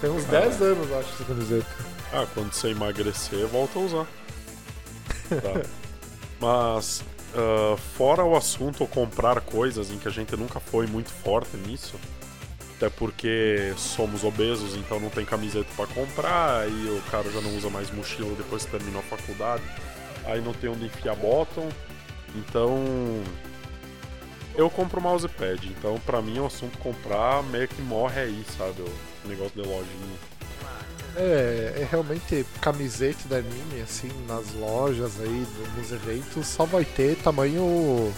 Tem 0.01 0.09
uns 0.09 0.23
10 0.25 0.61
anos, 0.61 0.91
acho, 0.91 1.09
essa 1.13 1.23
camiseta. 1.23 1.65
Ah, 2.11 2.25
quando 2.33 2.51
você 2.53 2.69
emagrecer, 2.69 3.45
volta 3.47 3.79
a 3.79 3.81
usar. 3.81 4.05
Tá. 5.29 5.69
Mas, 6.39 7.03
ah, 7.35 7.75
fora 7.97 8.23
o 8.23 8.35
assunto 8.35 8.87
comprar 8.87 9.41
coisas 9.41 9.91
em 9.91 9.97
que 9.97 10.07
a 10.07 10.11
gente 10.11 10.35
nunca 10.37 10.59
foi 10.59 10.87
muito 10.87 11.09
forte 11.09 11.57
nisso, 11.57 11.95
até 12.77 12.89
porque 12.89 13.73
somos 13.77 14.23
obesos, 14.23 14.75
então 14.75 14.99
não 14.99 15.09
tem 15.09 15.25
camiseta 15.25 15.67
pra 15.75 15.87
comprar, 15.87 16.69
e 16.69 16.89
o 16.89 17.01
cara 17.11 17.29
já 17.29 17.41
não 17.41 17.55
usa 17.55 17.69
mais 17.69 17.91
mochila 17.91 18.35
depois 18.35 18.65
que 18.65 18.71
terminou 18.71 19.01
a 19.01 19.03
faculdade, 19.03 19.63
aí 20.25 20.41
não 20.41 20.53
tem 20.53 20.69
onde 20.69 20.85
enfiar 20.85 21.15
bottom, 21.15 21.69
então 22.35 22.83
eu 24.55 24.69
compro 24.69 25.01
mousepad, 25.01 25.67
então 25.67 25.99
pra 26.05 26.21
mim 26.21 26.39
o 26.39 26.45
assunto 26.45 26.77
comprar 26.77 27.43
meio 27.43 27.67
que 27.67 27.81
morre 27.81 28.21
aí, 28.21 28.45
sabe, 28.57 28.81
o 28.81 29.27
negócio 29.27 29.61
de 29.61 29.67
lojinha. 29.67 30.34
É, 31.15 31.81
é 31.81 31.87
realmente 31.89 32.45
camiseta 32.59 33.27
da 33.29 33.37
anime, 33.37 33.81
assim, 33.81 34.11
nas 34.27 34.53
lojas 34.53 35.13
aí, 35.21 35.47
nos 35.77 35.91
eventos, 35.91 36.45
só 36.47 36.65
vai 36.65 36.83
ter 36.83 37.15
tamanho, 37.17 38.13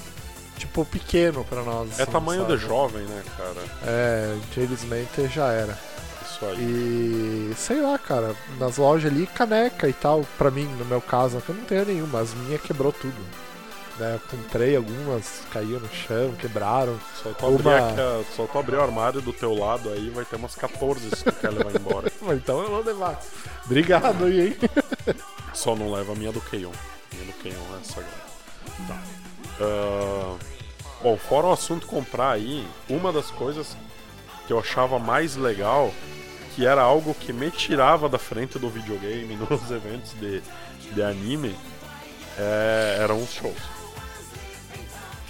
tipo, 0.57 0.83
pequeno 0.85 1.43
pra 1.43 1.61
nós. 1.61 1.99
É 1.99 2.03
assim, 2.03 2.11
tamanho 2.11 2.41
sabe? 2.41 2.57
de 2.57 2.65
jovem, 2.65 3.03
né, 3.03 3.23
cara? 3.37 3.63
É, 3.85 4.35
infelizmente 4.37 5.27
já 5.27 5.51
era. 5.51 5.77
Isso 6.25 6.45
aí. 6.45 6.57
E 6.59 7.53
sei 7.55 7.81
lá, 7.81 7.97
cara, 7.97 8.35
nas 8.59 8.77
lojas 8.77 9.11
ali, 9.11 9.27
caneca 9.27 9.87
e 9.87 9.93
tal, 9.93 10.25
pra 10.37 10.51
mim, 10.51 10.65
no 10.65 10.85
meu 10.85 11.01
caso, 11.01 11.39
que 11.41 11.49
eu 11.49 11.55
não 11.55 11.63
tenho 11.65 11.85
nenhuma, 11.85 12.19
as 12.19 12.33
minhas 12.33 12.61
quebrou 12.61 12.91
tudo. 12.91 13.46
Né, 13.99 14.19
comprei 14.29 14.75
algumas, 14.75 15.41
caíram 15.51 15.79
no 15.79 15.89
chão, 15.91 16.33
quebraram. 16.39 16.99
Só 17.23 17.31
tu, 17.31 17.45
abrir 17.47 17.67
Uma- 17.67 17.77
aqui 17.89 17.99
a- 17.99 18.23
só 18.35 18.45
tu 18.45 18.59
abrir 18.59 18.75
o 18.75 18.81
armário 18.81 19.21
do 19.21 19.33
teu 19.33 19.55
lado 19.55 19.89
aí, 19.89 20.09
vai 20.11 20.23
ter 20.23 20.35
umas 20.35 20.53
14 20.55 21.09
se 21.15 21.23
tu 21.23 21.31
quer 21.31 21.49
levar 21.51 21.73
embora. 21.75 22.11
Então 22.35 22.61
eu 22.61 22.69
vou 22.69 22.83
levar. 22.83 23.19
Obrigado 23.65 24.25
aí, 24.25 24.49
hein? 24.49 24.57
Só 25.53 25.75
não 25.75 25.91
leva 25.91 26.11
a 26.11 26.15
minha 26.15 26.31
do 26.31 26.39
Keion. 26.41 26.71
Minha 27.13 27.25
do 27.25 27.33
Keion 27.41 27.55
é 27.81 27.83
sagrada. 27.83 28.27
Tá. 28.87 29.01
Ah, 29.61 30.35
bom, 31.01 31.17
fora 31.17 31.47
o 31.47 31.51
assunto 31.53 31.87
comprar 31.87 32.31
aí, 32.33 32.67
uma 32.87 33.11
das 33.11 33.31
coisas 33.31 33.75
que 34.45 34.53
eu 34.53 34.59
achava 34.59 34.99
mais 34.99 35.35
legal, 35.35 35.91
que 36.55 36.67
era 36.67 36.81
algo 36.83 37.15
que 37.15 37.33
me 37.33 37.49
tirava 37.49 38.07
da 38.07 38.19
frente 38.19 38.59
do 38.59 38.69
videogame 38.69 39.35
nos 39.49 39.71
eventos 39.71 40.13
de, 40.19 40.43
de 40.93 41.01
anime, 41.01 41.55
é, 42.37 42.97
eram 43.01 43.17
os 43.23 43.33
shows. 43.33 43.57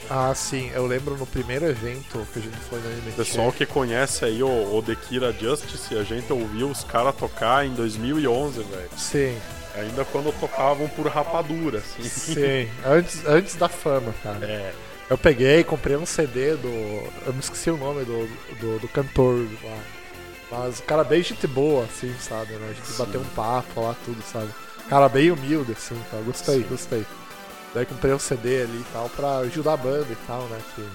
Ah, 0.09 0.33
sim, 0.33 0.71
eu 0.73 0.85
lembro 0.87 1.17
no 1.17 1.25
primeiro 1.25 1.65
evento 1.65 2.25
que 2.31 2.39
a 2.39 2.41
gente 2.41 2.57
foi 2.69 2.79
no 2.79 2.87
Anime 2.87 3.11
Pessoal 3.11 3.51
que 3.51 3.65
conhece 3.65 4.23
aí 4.23 4.41
o, 4.41 4.47
o 4.77 4.81
The 4.81 4.95
Kira 4.95 5.33
Justice, 5.33 5.97
a 5.97 6.03
gente 6.03 6.31
ouviu 6.31 6.69
os 6.69 6.83
caras 6.83 7.13
tocar 7.15 7.65
em 7.65 7.73
2011, 7.73 8.63
velho. 8.63 8.89
Sim, 8.97 9.37
Ainda 9.75 10.03
quando 10.05 10.31
tocavam 10.39 10.87
por 10.89 11.05
rapadura, 11.07 11.79
assim. 11.79 12.01
sim. 12.03 12.67
Antes, 12.83 13.23
antes 13.27 13.55
da 13.55 13.69
fama, 13.69 14.11
cara. 14.23 14.43
É, 14.43 14.73
Eu 15.09 15.17
peguei, 15.17 15.63
comprei 15.63 15.95
um 15.95 16.05
CD 16.05 16.55
do. 16.55 16.67
Eu 17.27 17.33
me 17.33 17.39
esqueci 17.39 17.69
o 17.69 17.77
nome 17.77 18.03
do, 18.03 18.27
do, 18.59 18.79
do 18.79 18.87
cantor 18.87 19.47
lá. 19.63 19.77
Mas 20.49 20.79
o 20.79 20.83
cara 20.83 21.03
bem 21.03 21.21
gente 21.21 21.45
boa, 21.45 21.83
assim, 21.83 22.11
sabe? 22.19 22.53
Né? 22.53 22.69
A 22.71 22.73
gente 22.73 22.87
Sim. 22.87 22.97
bateu 22.97 23.21
um 23.21 23.25
papo 23.35 23.81
lá, 23.81 23.95
tudo, 24.03 24.21
sabe? 24.23 24.49
Cara 24.89 25.07
bem 25.09 25.29
humilde, 25.29 25.73
assim, 25.73 26.01
tá? 26.09 26.17
Gostei, 26.25 26.61
Sim. 26.63 26.67
gostei. 26.69 27.05
Daí 27.77 27.85
comprei 27.85 28.11
um 28.11 28.17
CD 28.17 28.63
ali 28.63 28.79
e 28.79 28.85
tal 28.91 29.07
pra 29.09 29.37
ajudar 29.37 29.73
a 29.73 29.77
banda 29.77 30.07
e 30.11 30.15
tal, 30.25 30.41
né? 30.47 30.59
Que, 30.73 30.89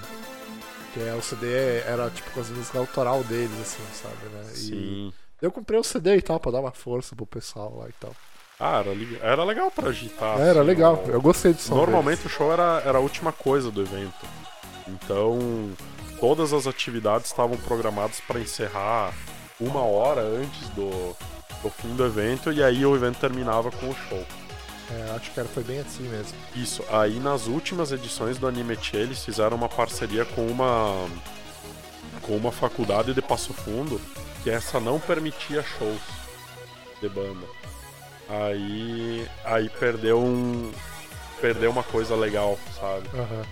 que 0.95 1.01
é, 1.09 1.15
o 1.15 1.23
CD 1.23 1.79
era 1.87 2.11
tipo 2.11 2.29
com 2.33 2.41
as 2.41 2.49
músicas 2.51 2.81
autoral 2.81 3.23
deles, 3.23 3.53
assim, 3.61 3.85
sabe? 3.93 4.17
Né? 4.33 4.51
E 4.53 4.57
sim. 4.57 5.12
eu 5.41 5.53
comprei 5.53 5.79
o 5.79 5.85
CD 5.85 6.17
e 6.17 6.21
tal 6.23 6.41
pra 6.41 6.51
dar 6.51 6.59
uma 6.59 6.73
força 6.73 7.15
pro 7.15 7.25
pessoal 7.25 7.73
lá 7.79 7.89
e 7.89 7.93
tal. 8.01 8.11
Ah, 8.59 8.81
era, 8.81 8.91
era 9.33 9.45
legal 9.45 9.71
pra 9.71 9.91
agitar. 9.91 10.41
era 10.41 10.59
assim, 10.59 10.67
legal, 10.67 11.05
o- 11.07 11.11
eu 11.12 11.23
gostei 11.23 11.53
do 11.53 11.61
som. 11.61 11.77
Normalmente 11.77 12.27
o 12.27 12.29
show 12.29 12.53
era, 12.53 12.83
era 12.85 12.99
a 12.99 13.01
última 13.01 13.31
coisa 13.31 13.71
do 13.71 13.81
evento. 13.81 14.27
Então, 14.89 15.71
todas 16.19 16.53
as 16.53 16.67
atividades 16.67 17.29
estavam 17.29 17.57
programadas 17.59 18.19
para 18.27 18.41
encerrar 18.41 19.15
uma 19.61 19.83
hora 19.85 20.23
antes 20.23 20.69
do, 20.71 21.17
do 21.62 21.71
fim 21.71 21.95
do 21.95 22.05
evento 22.05 22.51
e 22.53 22.61
aí 22.61 22.85
o 22.85 22.97
evento 22.97 23.21
terminava 23.21 23.71
com 23.71 23.89
o 23.89 23.95
show. 23.95 24.27
É, 24.92 25.11
acho 25.16 25.30
que 25.30 25.40
era, 25.40 25.49
foi 25.49 25.62
bem 25.62 25.78
assim 25.78 26.02
mesmo. 26.02 26.37
Isso, 26.54 26.84
aí 26.90 27.18
nas 27.18 27.46
últimas 27.46 27.92
edições 27.92 28.37
do 28.37 28.46
Anime 28.46 28.76
Che, 28.80 28.96
eles 28.96 29.25
fizeram 29.25 29.56
uma 29.56 29.68
parceria 29.68 30.25
com 30.25 30.46
uma 30.46 31.08
com 32.20 32.37
uma 32.37 32.52
faculdade 32.52 33.14
de 33.14 33.22
Passo 33.22 33.52
Fundo, 33.52 34.00
que 34.42 34.50
essa 34.50 34.78
não 34.78 35.00
permitia 35.00 35.62
shows 35.62 36.00
de 37.00 37.08
banda. 37.08 37.46
Aí 38.28 39.26
aí 39.44 39.68
perdeu 39.68 40.18
um 40.18 40.70
perdeu 41.40 41.70
uma 41.70 41.82
coisa 41.82 42.14
legal, 42.14 42.58
sabe? 42.78 43.08
Aham. 43.14 43.44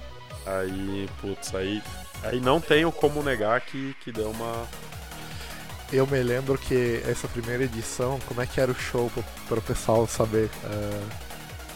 Aí, 0.47 1.09
putz, 1.21 1.55
aí 1.55 1.83
aí 2.23 2.41
não 2.41 2.61
tenho 2.61 2.91
como 2.93 3.23
negar 3.23 3.61
que 3.61 3.95
que 4.01 4.13
deu 4.13 4.31
uma 4.31 4.67
Eu 5.93 6.07
me 6.07 6.23
lembro 6.23 6.57
que 6.59 7.03
essa 7.07 7.27
primeira 7.29 7.65
edição, 7.65 8.19
como 8.27 8.41
é 8.41 8.47
que 8.47 8.61
era 8.61 8.71
o 8.71 8.75
show 8.75 9.11
pro, 9.11 9.25
pro 9.49 9.63
pessoal 9.63 10.07
saber? 10.07 10.49
É, 10.65 11.30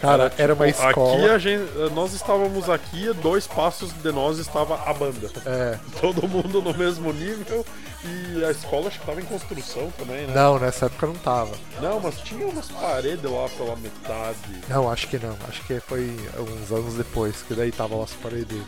Cara, 0.05 0.33
era, 0.39 0.55
uma 0.55 0.67
Tipo, 0.67 0.87
escola. 0.89 1.17
Aqui 1.17 1.29
a 1.31 1.39
gente, 1.39 1.73
nós 1.95 2.13
estávamos 2.13 2.69
aqui, 2.71 3.13
dois 3.23 3.47
passos 3.47 3.93
de 3.93 4.13
nós 4.13 4.39
estava 4.39 4.75
a 4.89 4.93
banda. 4.95 5.31
É, 5.47 5.79
Todo 6.01 6.29
mundo 6.29 6.61
no 6.63 6.75
mesmo 6.75 7.13
nível 7.13 7.65
e 8.05 8.45
a 8.45 8.51
escola 8.51 8.89
acho 8.89 8.99
que 8.99 9.03
estava 9.05 9.21
em 9.21 9.25
construção 9.25 9.91
também, 9.99 10.27
né? 10.27 10.35
não, 10.35 10.59
nessa 10.59 10.87
época 10.87 11.07
não 11.07 11.15
tava. 11.15 11.53
Não, 11.81 11.99
mas 12.01 12.19
tinha 12.21 12.47
umas 12.47 12.69
paredes 12.69 13.25
lá 13.31 13.49
pela 13.51 13.77
metade. 13.77 14.39
Não, 14.69 14.91
acho 14.91 15.09
que 15.09 15.19
não. 15.19 15.37
Acho 15.49 15.63
que 15.67 15.81
foi 15.81 16.15
uns 16.39 16.71
anos 16.71 16.95
depois, 16.95 17.37
que 17.43 17.55
daí 17.55 17.73
tava 17.73 17.97
lá 17.97 18.05
as 18.05 18.13
paredes. 18.13 18.63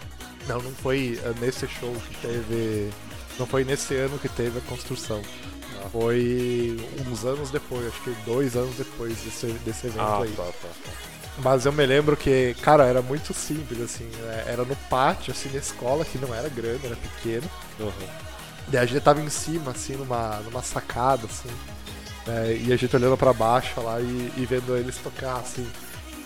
Não, 0.49 0.61
não 0.63 0.71
foi 0.73 1.21
eh, 1.23 1.35
nesse 1.41 1.67
show 1.69 1.93
que 2.09 2.17
teve. 2.27 2.91
Não 3.39 3.47
foi 3.47 3.65
nesse 3.65 3.95
ano 3.97 4.19
que 4.19 4.29
teve 4.29 4.59
a 4.59 4.63
construção. 4.63 5.21
Ah. 5.85 5.89
Foi 5.93 6.77
uns 7.07 7.25
anos 7.25 7.51
depois, 7.51 7.87
acho 7.89 8.01
que 8.03 8.11
dois 8.25 8.57
anos 8.57 8.77
depois 8.77 9.15
desse, 9.19 9.47
desse 9.65 9.89
evento 9.89 10.01
Ah, 10.01 10.23
aí. 10.23 10.31
tá, 10.31 10.45
tá, 10.45 10.53
tá. 10.85 10.91
Mas 11.39 11.67
eu 11.67 11.73
me 11.73 11.85
lembro 11.85 12.17
que, 12.17 12.55
cara, 12.63 12.87
era 12.87 13.03
muito 13.03 13.35
simples, 13.35 13.81
assim. 13.81 14.05
né? 14.05 14.45
Era 14.47 14.65
no 14.65 14.75
pátio, 14.89 15.33
assim, 15.33 15.51
na 15.51 15.59
escola, 15.59 16.05
que 16.05 16.19
não 16.19 16.35
era 16.35 16.49
grande, 16.49 16.87
era 16.87 16.97
pequeno. 16.97 17.51
Uhum. 17.79 18.09
Daí 18.69 18.83
a 18.83 18.87
gente 18.87 19.01
tava 19.03 19.21
em 19.21 19.29
cima, 19.29 19.73
assim, 19.73 19.97
numa, 19.97 20.41
numa 20.41 20.63
sacada, 20.63 21.27
assim. 21.27 21.51
né, 22.27 22.57
e 22.57 22.73
a 22.73 22.77
gente 22.77 22.95
olhando 22.97 23.17
pra 23.17 23.33
baixo 23.33 23.81
lá 23.81 24.01
e, 24.01 24.33
e 24.37 24.47
vendo 24.47 24.77
eles 24.77 24.99
tocar, 24.99 25.37
assim. 25.41 25.71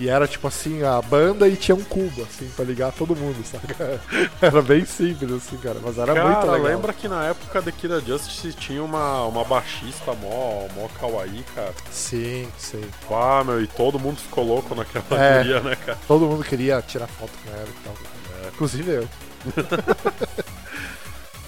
E 0.00 0.08
era 0.08 0.26
tipo 0.26 0.48
assim, 0.48 0.82
a 0.82 1.00
banda 1.02 1.46
e 1.46 1.56
tinha 1.56 1.74
um 1.76 1.84
cubo, 1.84 2.22
assim, 2.22 2.48
pra 2.56 2.64
ligar 2.64 2.90
todo 2.90 3.14
mundo, 3.14 3.44
saca? 3.44 4.00
Era 4.40 4.62
bem 4.62 4.82
simples, 4.86 5.30
assim, 5.30 5.58
cara. 5.58 5.76
Mas 5.82 5.98
era 5.98 6.14
Cara, 6.14 6.26
muito 6.26 6.46
legal. 6.50 6.62
lembra 6.62 6.92
que 6.94 7.06
na 7.06 7.26
época 7.26 7.60
da 7.60 7.70
Kira 7.70 8.00
Justice 8.00 8.54
tinha 8.54 8.82
uma, 8.82 9.26
uma 9.26 9.44
baixista 9.44 10.14
mó, 10.14 10.66
mó 10.74 10.88
kawaii, 10.98 11.44
cara? 11.54 11.74
Sim, 11.92 12.48
sim. 12.56 12.82
Ah, 13.10 13.44
meu, 13.44 13.62
e 13.62 13.66
todo 13.66 13.98
mundo 13.98 14.16
ficou 14.16 14.42
louco 14.42 14.74
naquela 14.74 15.04
É. 15.22 15.38
guria, 15.42 15.60
né, 15.60 15.76
cara? 15.76 15.98
Todo 16.08 16.24
mundo 16.24 16.42
queria 16.44 16.80
tirar 16.80 17.06
foto 17.06 17.32
com 17.44 17.50
ela 17.50 17.68
e 17.68 17.84
tal. 17.84 17.94
É. 18.42 18.48
Inclusive 18.48 18.90
eu. 18.90 19.08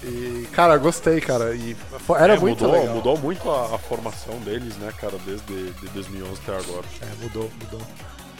e, 0.03 0.47
cara, 0.51 0.77
gostei, 0.77 1.19
cara. 1.21 1.55
E 1.55 1.75
era 2.19 2.35
É, 2.35 2.39
muito 2.39 2.63
mudou, 2.65 2.79
legal. 2.79 2.95
mudou 2.95 3.17
muito 3.17 3.49
a, 3.49 3.75
a 3.75 3.77
formação 3.79 4.37
deles, 4.41 4.75
né, 4.77 4.91
cara, 4.99 5.17
desde 5.25 5.71
de 5.71 5.87
2011 5.89 6.39
até 6.45 6.51
agora. 6.57 6.85
É, 7.01 7.23
mudou, 7.23 7.49
mudou. 7.61 7.81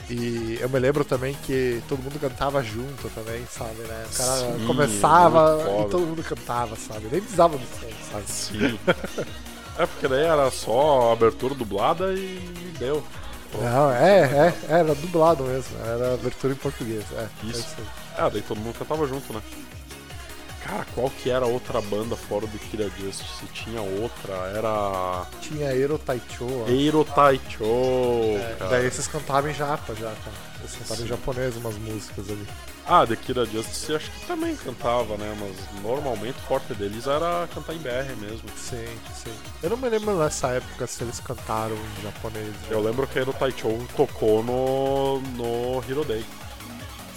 E 0.09 0.57
eu 0.59 0.69
me 0.69 0.79
lembro 0.79 1.05
também 1.05 1.33
que 1.45 1.81
todo 1.87 2.01
mundo 2.01 2.19
cantava 2.19 2.61
junto 2.61 3.09
também, 3.09 3.45
sabe, 3.49 3.79
né? 3.87 4.05
O 4.11 4.17
cara 4.17 4.57
Sim, 4.57 4.65
começava 4.67 5.65
e 5.85 5.89
todo 5.89 6.05
mundo 6.05 6.23
cantava, 6.23 6.75
sabe? 6.75 7.07
Nem 7.11 7.21
precisava 7.21 7.57
do 7.57 7.65
som, 7.65 8.11
sabe? 8.11 8.23
Sim. 8.27 8.79
é 9.79 9.85
porque 9.85 10.07
daí 10.07 10.23
era 10.23 10.51
só 10.51 11.13
abertura 11.13 11.55
dublada 11.55 12.13
e 12.13 12.37
deu. 12.77 13.03
Não, 13.61 13.91
é, 13.91 14.21
é, 14.21 14.53
era 14.67 14.95
dublado 14.95 15.43
mesmo, 15.43 15.77
era 15.85 16.15
abertura 16.15 16.53
em 16.53 16.57
português, 16.57 17.05
é. 17.15 17.27
Isso. 17.43 17.59
é 17.59 17.81
isso. 17.81 17.91
Ah, 18.17 18.29
daí 18.29 18.41
todo 18.41 18.59
mundo 18.59 18.77
cantava 18.77 19.07
junto, 19.07 19.31
né? 19.31 19.41
Cara, 20.63 20.85
qual 20.95 21.09
que 21.09 21.29
era 21.29 21.43
a 21.43 21.47
outra 21.47 21.81
banda 21.81 22.15
fora 22.15 22.47
do 22.47 22.57
Kira 22.57 22.89
Justice? 22.97 23.45
Tinha 23.53 23.81
outra, 23.81 24.33
era. 24.55 25.25
Tinha 25.41 25.73
Eiro 25.73 25.97
Taicho. 25.99 26.47
Eiro 26.67 27.03
Taicho. 27.03 27.63
É, 27.63 28.55
cara. 28.57 28.71
daí 28.71 28.89
vocês 28.89 29.07
cantavam 29.07 29.49
em 29.51 29.53
japa 29.53 29.93
já, 29.93 30.11
cara. 30.23 30.53
Eles 30.59 30.71
cantavam 30.71 30.97
Sim. 30.97 31.03
em 31.03 31.07
japonês 31.07 31.57
umas 31.57 31.75
músicas 31.77 32.29
ali. 32.29 32.47
Ah, 32.87 33.05
The 33.05 33.15
Kira 33.17 33.45
Justice 33.45 33.93
acho 33.93 34.09
que 34.11 34.25
também 34.25 34.55
cantava, 34.55 35.17
né? 35.17 35.35
Mas 35.37 35.81
normalmente 35.81 36.37
o 36.37 36.47
forte 36.47 36.73
deles 36.73 37.07
era 37.07 37.47
cantar 37.53 37.73
em 37.73 37.79
BR 37.79 38.15
mesmo. 38.19 38.47
Sim, 38.57 38.87
sim. 39.13 39.33
Eu 39.61 39.69
não 39.69 39.77
me 39.77 39.89
lembro 39.89 40.17
nessa 40.17 40.47
época 40.49 40.87
se 40.87 41.03
eles 41.03 41.19
cantaram 41.19 41.75
em 41.75 42.03
japonês. 42.03 42.47
né? 42.47 42.67
Eu 42.69 42.81
lembro 42.81 43.05
que 43.07 43.19
Eiro 43.19 43.33
Taicho 43.33 43.67
tocou 43.97 44.41
no, 44.43 45.19
no 45.21 45.83
Hero 45.89 46.05
Day. 46.05 46.25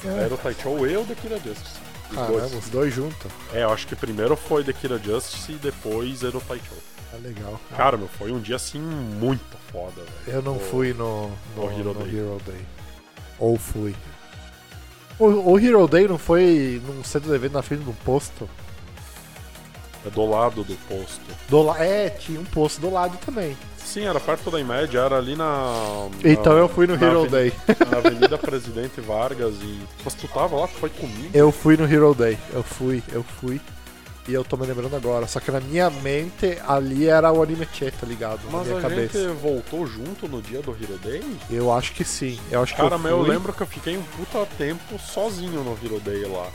É. 0.05 0.25
Era 0.25 0.35
o 0.35 0.39
Taicho 0.39 0.87
e 0.87 0.97
o 0.97 1.05
The 1.05 1.15
Kira 1.15 1.39
Justice. 1.39 1.86
Os 2.11 2.15
Caramba, 2.17 2.39
dois. 2.41 2.55
os 2.55 2.69
dois 2.71 2.95
juntos. 2.95 3.31
É, 3.53 3.63
eu 3.65 3.71
acho 3.73 3.87
que 3.87 3.97
primeiro 3.97 4.37
foi 4.37 4.63
The 4.65 4.73
Kira 4.73 4.99
Justice 4.99 5.53
e 5.53 5.57
depois 5.57 6.23
Eiro 6.23 6.41
Taicho. 6.41 6.73
É 7.13 7.17
legal. 7.19 7.61
Cara, 7.77 7.97
meu, 7.97 8.09
foi 8.09 8.33
um 8.33 8.41
dia 8.41 8.57
assim 8.57 8.79
muito 8.81 9.57
foda, 9.73 10.03
velho. 10.25 10.37
Eu 10.39 10.43
não 10.43 10.57
O- 10.57 10.61
fui 10.61 10.93
no, 10.93 11.29
no, 11.57 11.65
no 11.67 11.71
Hero 11.73 11.95
no 11.95 12.05
Day. 12.05 12.17
Hero 12.17 12.43
Day. 12.47 12.61
Ou 13.39 13.57
fui. 13.59 13.95
O, 15.19 15.53
o 15.53 15.59
Hero 15.59 15.87
Day 15.89 16.07
não 16.07 16.19
foi 16.19 16.81
num 16.87 17.03
centro 17.03 17.29
de 17.31 17.35
evento 17.35 17.53
na 17.55 17.63
frente 17.63 17.85
de 17.85 17.91
um 17.91 17.95
posto? 17.95 18.49
É 20.07 20.11
do 20.11 20.25
lado 20.29 20.63
do 20.63 20.75
posto. 20.89 21.21
Do 21.49 21.63
la... 21.63 21.83
É, 21.83 22.11
tinha 22.11 22.39
um 22.39 22.45
posto 22.45 22.81
do 22.81 22.91
lado 22.91 23.17
também. 23.25 23.57
Sim, 23.87 24.05
era 24.05 24.19
perto 24.19 24.51
da 24.51 24.59
Imed, 24.61 24.97
era 24.97 25.17
ali 25.17 25.37
na. 25.37 25.45
na- 25.45 26.31
Então 26.31 26.57
eu 26.59 26.69
fui 26.69 26.87
no 26.87 26.97
na 26.97 27.07
Hero 27.07 27.31
Day. 27.31 27.53
Na 27.91 27.99
Avenida 27.99 28.37
Presidente 28.37 29.01
Vargas 29.01 29.55
e. 29.63 29.81
Mas 30.05 30.13
tu 30.15 30.27
tava 30.29 30.57
lá, 30.57 30.67
tu 30.69 30.75
foi 30.75 30.91
comigo? 30.91 31.31
Eu 31.33 31.53
fui 31.53 31.77
no 31.77 31.85
Hero 31.91 32.13
Day. 32.15 32.37
Eu 32.53 32.63
fui, 32.65 33.03
eu 33.13 33.23
fui. 33.23 33.61
E 34.29 34.35
eu 34.35 34.43
tô 34.45 34.57
me 34.57 34.67
lembrando 34.67 34.97
agora. 34.97 35.29
Só 35.29 35.39
que 35.39 35.53
na 35.53 35.61
minha 35.61 35.89
mente 35.89 36.59
ali 36.67 37.07
era 37.09 37.31
o 37.33 37.41
anime 37.41 37.67
Che, 37.73 37.93
tá 37.93 38.05
ligado? 38.05 38.41
Na 38.47 38.59
Mas 38.59 38.67
minha 38.67 38.79
a 38.79 38.83
cabeça. 38.83 39.19
gente 39.21 39.35
voltou 39.41 39.87
junto 39.87 40.27
no 40.27 40.43
dia 40.43 40.61
do 40.61 40.73
Hero 40.73 40.99
Day? 41.01 41.23
Eu 41.49 41.73
acho 41.73 41.93
que 41.93 42.05
sim. 42.05 42.37
Eu 42.51 42.61
acho 42.61 42.75
Cara, 42.75 42.89
que 42.89 42.95
eu 42.97 42.99
mas 42.99 43.13
fui. 43.13 43.21
eu 43.21 43.23
lembro 43.25 43.53
que 43.53 43.63
eu 43.63 43.67
fiquei 43.69 43.97
um 43.97 44.03
puta 44.03 44.45
tempo 44.59 44.99
sozinho 44.99 45.63
no 45.63 45.79
Hero 45.81 46.01
Day 46.01 46.25
lá. 46.25 46.49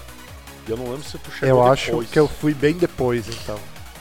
E 0.68 0.72
eu 0.72 0.76
não 0.76 0.84
lembro 0.92 1.04
se 1.04 1.18
tu 1.18 1.32
chegou 1.32 1.48
Eu 1.48 1.56
depois. 1.76 1.80
acho 2.06 2.12
que 2.12 2.20
eu 2.20 2.28
fui 2.28 2.54
bem 2.54 2.74
depois, 2.74 3.26
então. 3.30 3.58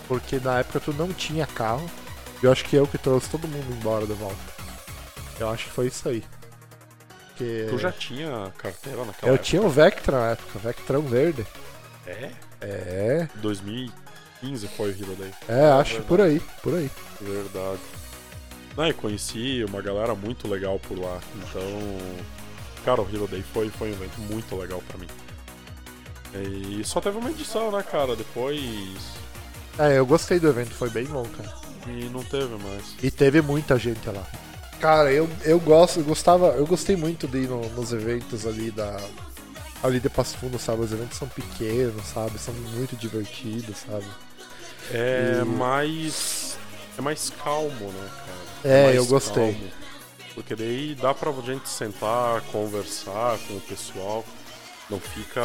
Porque 0.08 0.40
na 0.42 0.58
época 0.58 0.80
tu 0.80 0.92
não 0.92 1.12
tinha 1.12 1.46
carro. 1.46 1.88
Eu 2.42 2.50
acho 2.52 2.64
que 2.64 2.76
eu 2.76 2.86
que 2.86 2.96
trouxe 2.98 3.28
todo 3.28 3.46
mundo 3.46 3.66
embora 3.72 4.06
de 4.06 4.12
volta. 4.14 4.36
Eu 5.38 5.50
acho 5.50 5.64
que 5.66 5.70
foi 5.72 5.86
isso 5.88 6.08
aí. 6.08 6.24
Porque 7.28 7.66
Tu 7.70 7.78
já 7.78 7.90
tinha 7.92 8.52
carteira 8.58 9.04
naquela 9.04 9.30
eu 9.32 9.34
época? 9.34 9.44
tinha 9.48 9.62
o 9.62 9.68
Vectra 9.68 10.18
na 10.20 10.30
época, 10.32 10.58
Vectrão 10.58 11.02
verde. 11.02 11.46
É? 12.06 12.30
É, 12.60 13.28
2015 13.36 14.68
foi 14.68 14.90
o 14.90 14.92
Hero 14.92 15.14
Day. 15.16 15.32
é, 15.48 15.70
acho 15.72 16.02
por 16.02 16.20
aí, 16.20 16.40
por 16.62 16.74
aí. 16.74 16.90
Verdade. 17.20 17.80
Não, 18.76 18.86
e 18.86 18.92
conheci 18.92 19.64
uma 19.68 19.80
galera 19.80 20.14
muito 20.14 20.46
legal 20.48 20.78
por 20.80 20.98
lá. 20.98 21.18
Então, 21.36 21.62
cara, 22.84 23.00
o 23.02 23.08
Hero 23.08 23.26
Day 23.26 23.42
foi, 23.54 23.68
foi 23.70 23.88
um 23.90 23.92
evento 23.92 24.20
muito 24.20 24.54
legal 24.56 24.82
pra 24.86 24.98
mim. 24.98 25.08
E 26.34 26.84
só 26.84 27.00
teve 27.00 27.18
uma 27.18 27.30
edição, 27.30 27.70
né, 27.72 27.82
cara? 27.82 28.14
Depois. 28.14 28.60
É, 29.78 29.98
eu 29.98 30.06
gostei 30.06 30.38
do 30.38 30.48
evento, 30.48 30.70
foi 30.70 30.90
bem 30.90 31.04
bom, 31.04 31.24
cara. 31.36 31.59
E 31.86 32.04
não 32.12 32.22
teve 32.22 32.54
mais. 32.62 32.94
E 33.02 33.10
teve 33.10 33.40
muita 33.40 33.78
gente 33.78 34.06
lá. 34.08 34.26
Cara, 34.80 35.12
eu, 35.12 35.28
eu 35.42 35.58
gosto, 35.60 36.00
eu 36.00 36.04
gostava, 36.04 36.48
eu 36.52 36.66
gostei 36.66 36.96
muito 36.96 37.26
de 37.28 37.38
ir 37.38 37.48
no- 37.48 37.68
nos 37.70 37.92
eventos 37.92 38.46
ali 38.46 38.70
da. 38.70 38.98
Ali 39.82 39.98
de 39.98 40.10
Passo 40.10 40.36
Fundo, 40.36 40.58
sabe? 40.58 40.82
Os 40.82 40.92
eventos 40.92 41.16
são 41.16 41.26
pequenos, 41.28 42.04
sabe? 42.06 42.38
São 42.38 42.52
muito 42.54 42.94
divertidos, 42.96 43.78
sabe? 43.78 44.04
É 44.92 45.40
E- 45.42 45.44
mais. 45.44 46.58
É 46.98 47.02
mais 47.02 47.30
calmo, 47.42 47.90
né, 47.92 48.10
cara? 48.62 48.74
É, 48.74 48.84
mais 48.84 48.96
eu 48.96 49.06
gostei. 49.06 49.52
calmo. 49.52 49.70
Porque 50.34 50.54
daí 50.54 50.94
dá 51.00 51.12
pra 51.14 51.32
gente 51.42 51.68
sentar, 51.68 52.40
conversar 52.52 53.38
com 53.48 53.54
o 53.56 53.60
pessoal. 53.62 54.24
Não 54.90 55.00
fica. 55.00 55.40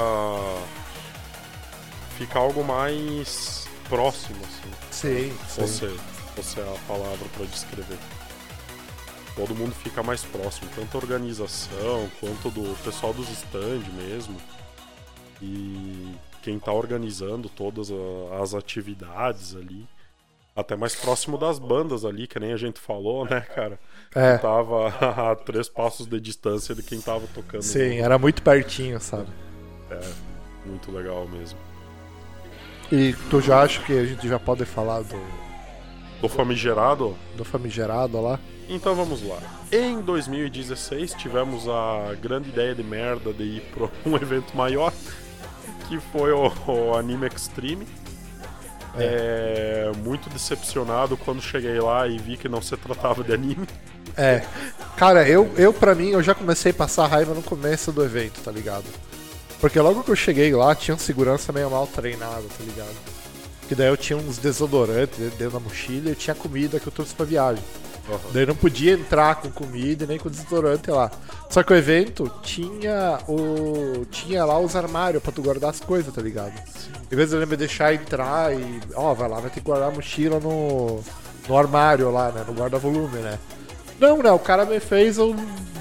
Fica 2.17 2.39
algo 2.39 2.63
mais 2.63 3.65
próximo, 3.89 4.39
assim. 4.43 4.71
Sim, 4.91 5.33
sim. 5.49 5.61
Você, 5.61 5.87
você 5.87 5.97
é 6.59 6.61
a 6.61 6.79
palavra 6.87 7.27
pra 7.35 7.45
descrever. 7.45 7.97
Todo 9.35 9.53
mundo 9.55 9.73
fica 9.75 10.01
mais 10.01 10.23
próximo, 10.23 10.69
tanto 10.75 10.95
a 10.95 11.01
organização 11.01 12.09
quanto 12.19 12.49
do 12.49 12.75
pessoal 12.83 13.13
dos 13.13 13.29
stand 13.29 13.83
mesmo. 13.93 14.37
E 15.41 16.15
quem 16.41 16.57
tá 16.57 16.71
organizando 16.71 17.49
todas 17.49 17.89
as 18.41 18.53
atividades 18.53 19.55
ali. 19.55 19.85
Até 20.55 20.73
mais 20.77 20.95
próximo 20.95 21.37
das 21.37 21.59
bandas 21.59 22.05
ali, 22.05 22.27
que 22.27 22.39
nem 22.39 22.53
a 22.53 22.57
gente 22.57 22.79
falou, 22.79 23.25
né, 23.25 23.41
cara? 23.41 23.77
É, 24.15 24.37
Tava 24.37 24.87
a 25.31 25.35
três 25.35 25.67
passos 25.67 26.07
de 26.07 26.17
distância 26.17 26.73
de 26.73 26.81
quem 26.81 27.01
tava 27.01 27.27
tocando. 27.33 27.61
sim, 27.61 27.97
era 27.97 28.17
muito 28.17 28.41
pertinho, 28.41 28.97
sabe? 29.01 29.27
Muito 30.65 30.91
legal 30.91 31.27
mesmo. 31.27 31.59
E 32.89 33.13
tu 33.29 33.41
já 33.41 33.63
acha 33.63 33.83
que 33.83 33.91
a 33.91 34.05
gente 34.05 34.27
já 34.29 34.39
pode 34.39 34.63
falar 34.63 35.01
do, 35.01 35.19
Do 36.21 36.29
famigerado, 36.29 37.15
do 37.35 37.45
famigerado 37.45 38.21
lá? 38.21 38.39
Então 38.67 38.95
vamos 38.95 39.21
lá. 39.21 39.37
Em 39.71 40.01
2016 40.01 41.13
tivemos 41.13 41.67
a 41.67 42.15
grande 42.21 42.49
ideia 42.49 42.73
de 42.73 42.83
merda 42.83 43.31
de 43.33 43.43
ir 43.43 43.61
para 43.73 43.89
um 44.05 44.15
evento 44.17 44.55
maior, 44.55 44.91
que 45.87 45.99
foi 46.11 46.31
o, 46.31 46.51
o 46.67 46.95
Anime 46.95 47.27
Extreme. 47.27 47.87
É, 48.97 49.91
muito 50.05 50.29
decepcionado 50.29 51.17
quando 51.17 51.41
cheguei 51.41 51.79
lá 51.81 52.07
e 52.07 52.17
vi 52.17 52.37
que 52.37 52.47
não 52.47 52.61
se 52.61 52.77
tratava 52.77 53.23
de 53.23 53.33
anime. 53.33 53.67
É. 54.15 54.45
Cara, 54.95 55.27
eu, 55.27 55.51
eu 55.57 55.73
pra 55.73 55.93
mim, 55.93 56.11
eu 56.11 56.23
já 56.23 56.33
comecei 56.33 56.71
a 56.71 56.75
passar 56.75 57.07
raiva 57.07 57.33
no 57.33 57.43
começo 57.43 57.91
do 57.91 58.03
evento, 58.03 58.41
tá 58.41 58.51
ligado? 58.51 58.85
Porque 59.59 59.79
logo 59.79 60.03
que 60.03 60.11
eu 60.11 60.15
cheguei 60.15 60.53
lá, 60.53 60.73
tinha 60.73 60.95
um 60.95 60.97
segurança 60.97 61.51
meio 61.51 61.69
mal 61.69 61.87
treinado, 61.87 62.43
tá 62.57 62.63
ligado? 62.63 62.95
Que 63.67 63.75
daí 63.75 63.87
eu 63.87 63.97
tinha 63.97 64.17
uns 64.17 64.37
desodorantes 64.37 65.17
dentro 65.17 65.51
da 65.51 65.59
mochila 65.59 66.11
e 66.11 66.15
tinha 66.15 66.35
comida 66.35 66.79
que 66.79 66.87
eu 66.87 66.91
trouxe 66.91 67.13
pra 67.15 67.25
viagem. 67.25 67.63
Daí 68.31 68.43
eu 68.43 68.47
não 68.47 68.55
podia 68.55 68.93
entrar 68.93 69.35
com 69.35 69.49
comida 69.49 70.03
e 70.03 70.07
nem 70.07 70.19
com 70.19 70.29
desodorante 70.29 70.91
lá. 70.91 71.09
Só 71.49 71.63
que 71.63 71.73
o 71.73 71.75
evento 71.75 72.31
tinha 72.43 73.19
o. 73.27 74.05
tinha 74.11 74.45
lá 74.45 74.59
os 74.59 74.75
armários 74.75 75.23
pra 75.23 75.31
tu 75.31 75.41
guardar 75.41 75.71
as 75.71 75.79
coisas, 75.79 76.13
tá 76.13 76.21
ligado? 76.21 76.53
Em 77.11 77.15
vez 77.15 77.29
de 77.29 77.35
ele 77.35 77.47
me 77.47 77.57
deixar 77.57 77.93
entrar 77.93 78.53
e. 78.53 78.81
Ó, 78.93 79.13
vai 79.15 79.27
lá, 79.27 79.39
vai 79.39 79.49
ter 79.49 79.59
que 79.59 79.65
guardar 79.65 79.89
a 79.89 79.91
mochila 79.91 80.39
no. 80.39 80.99
no 81.47 81.57
armário 81.57 82.11
lá, 82.11 82.31
né? 82.31 82.43
No 82.47 82.53
guarda-volume, 82.53 83.17
né? 83.19 83.39
Não, 83.99 84.21
né? 84.21 84.31
O 84.31 84.39
cara 84.39 84.65
me 84.65 84.79
fez 84.79 85.17
eu 85.17 85.35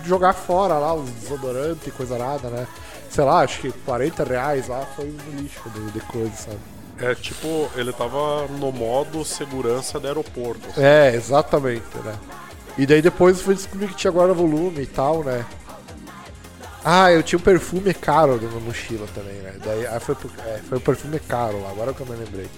jogar 0.06 0.32
fora 0.32 0.74
lá 0.74 0.94
os 0.94 1.10
desodorantes 1.10 1.86
e 1.86 1.90
coisa 1.90 2.16
nada, 2.16 2.48
né? 2.48 2.66
Sei 3.10 3.22
lá, 3.22 3.40
acho 3.40 3.60
que 3.60 3.70
40 3.70 4.24
reais 4.24 4.68
lá 4.68 4.86
foi 4.96 5.06
um 5.06 5.40
lixo 5.40 5.68
de, 5.70 5.92
de 5.92 6.00
coisa, 6.00 6.32
sabe? 6.34 6.73
É 6.98 7.14
tipo, 7.14 7.68
ele 7.74 7.92
tava 7.92 8.46
no 8.48 8.70
modo 8.70 9.24
segurança 9.24 9.98
do 9.98 10.06
aeroporto. 10.06 10.68
assim. 10.70 10.82
É, 10.82 11.14
exatamente, 11.14 11.96
né? 12.04 12.14
E 12.78 12.86
daí 12.86 13.02
depois 13.02 13.40
fui 13.40 13.54
descobrir 13.54 13.88
que 13.88 13.94
tinha 13.96 14.12
guarda-volume 14.12 14.82
e 14.82 14.86
tal, 14.86 15.22
né? 15.22 15.44
Ah, 16.84 17.10
eu 17.10 17.22
tinha 17.22 17.38
um 17.38 17.42
perfume 17.42 17.94
caro 17.94 18.40
na 18.40 18.60
mochila 18.60 19.06
também, 19.14 19.34
né? 19.36 19.54
Daí 19.64 19.86
aí 19.86 20.00
foi, 20.00 20.16
é, 20.46 20.60
foi 20.68 20.78
um 20.78 20.80
perfume 20.80 21.18
caro 21.18 21.60
lá, 21.62 21.70
agora 21.70 21.94
que 21.94 22.00
eu 22.00 22.06
me 22.06 22.16
lembrei. 22.16 22.48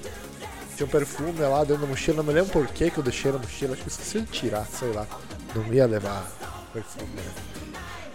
Tinha 0.77 0.87
um 0.87 0.91
perfume 0.91 1.39
lá 1.41 1.61
dentro 1.65 1.83
da 1.83 1.87
mochila, 1.89 2.19
não 2.19 2.25
me 2.25 2.33
lembro 2.33 2.51
por 2.53 2.67
que 2.67 2.93
eu 2.95 3.03
deixei 3.03 3.31
na 3.33 3.39
mochila, 3.39 3.73
acho 3.73 3.83
que 3.83 3.89
eu 3.89 3.93
esqueci 3.93 4.21
de 4.21 4.27
tirar, 4.27 4.67
sei 4.67 4.93
lá. 4.93 5.07
Não 5.55 5.73
ia 5.73 5.87
levar 5.87 6.27
perfume, 6.73 7.09
né? 7.15 7.56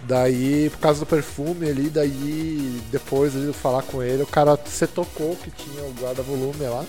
Daí, 0.04 0.70
por 0.72 0.80
causa 0.80 1.00
do 1.02 1.06
perfume 1.06 1.70
ali, 1.70 1.90
daí 1.90 2.82
depois 2.92 3.34
de 3.34 3.46
eu 3.46 3.54
falar 3.54 3.84
com 3.84 4.02
ele, 4.02 4.24
o 4.24 4.28
cara 4.28 4.58
se 4.66 4.88
tocou 4.88 5.36
que 5.36 5.52
tinha 5.52 5.84
o 5.84 5.94
guarda-volume 6.02 6.66
lá. 6.66 6.86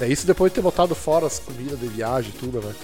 É 0.00 0.08
isso 0.08 0.26
depois 0.26 0.50
de 0.50 0.56
ter 0.56 0.60
botado 0.60 0.94
fora 0.94 1.26
as 1.26 1.38
comidas 1.38 1.78
de 1.78 1.86
viagem 1.88 2.32
e 2.34 2.38
tudo, 2.38 2.60
né? 2.60 2.74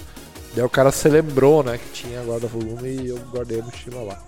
Daí 0.53 0.63
o 0.63 0.69
cara 0.69 0.91
se 0.91 1.07
lembrou, 1.07 1.63
né, 1.63 1.77
que 1.77 1.89
tinha 2.03 2.21
guarda-volume 2.23 2.89
e 2.89 3.07
eu 3.09 3.17
guardei 3.31 3.61
a 3.61 3.63
mochila 3.63 4.03
lá. 4.03 4.23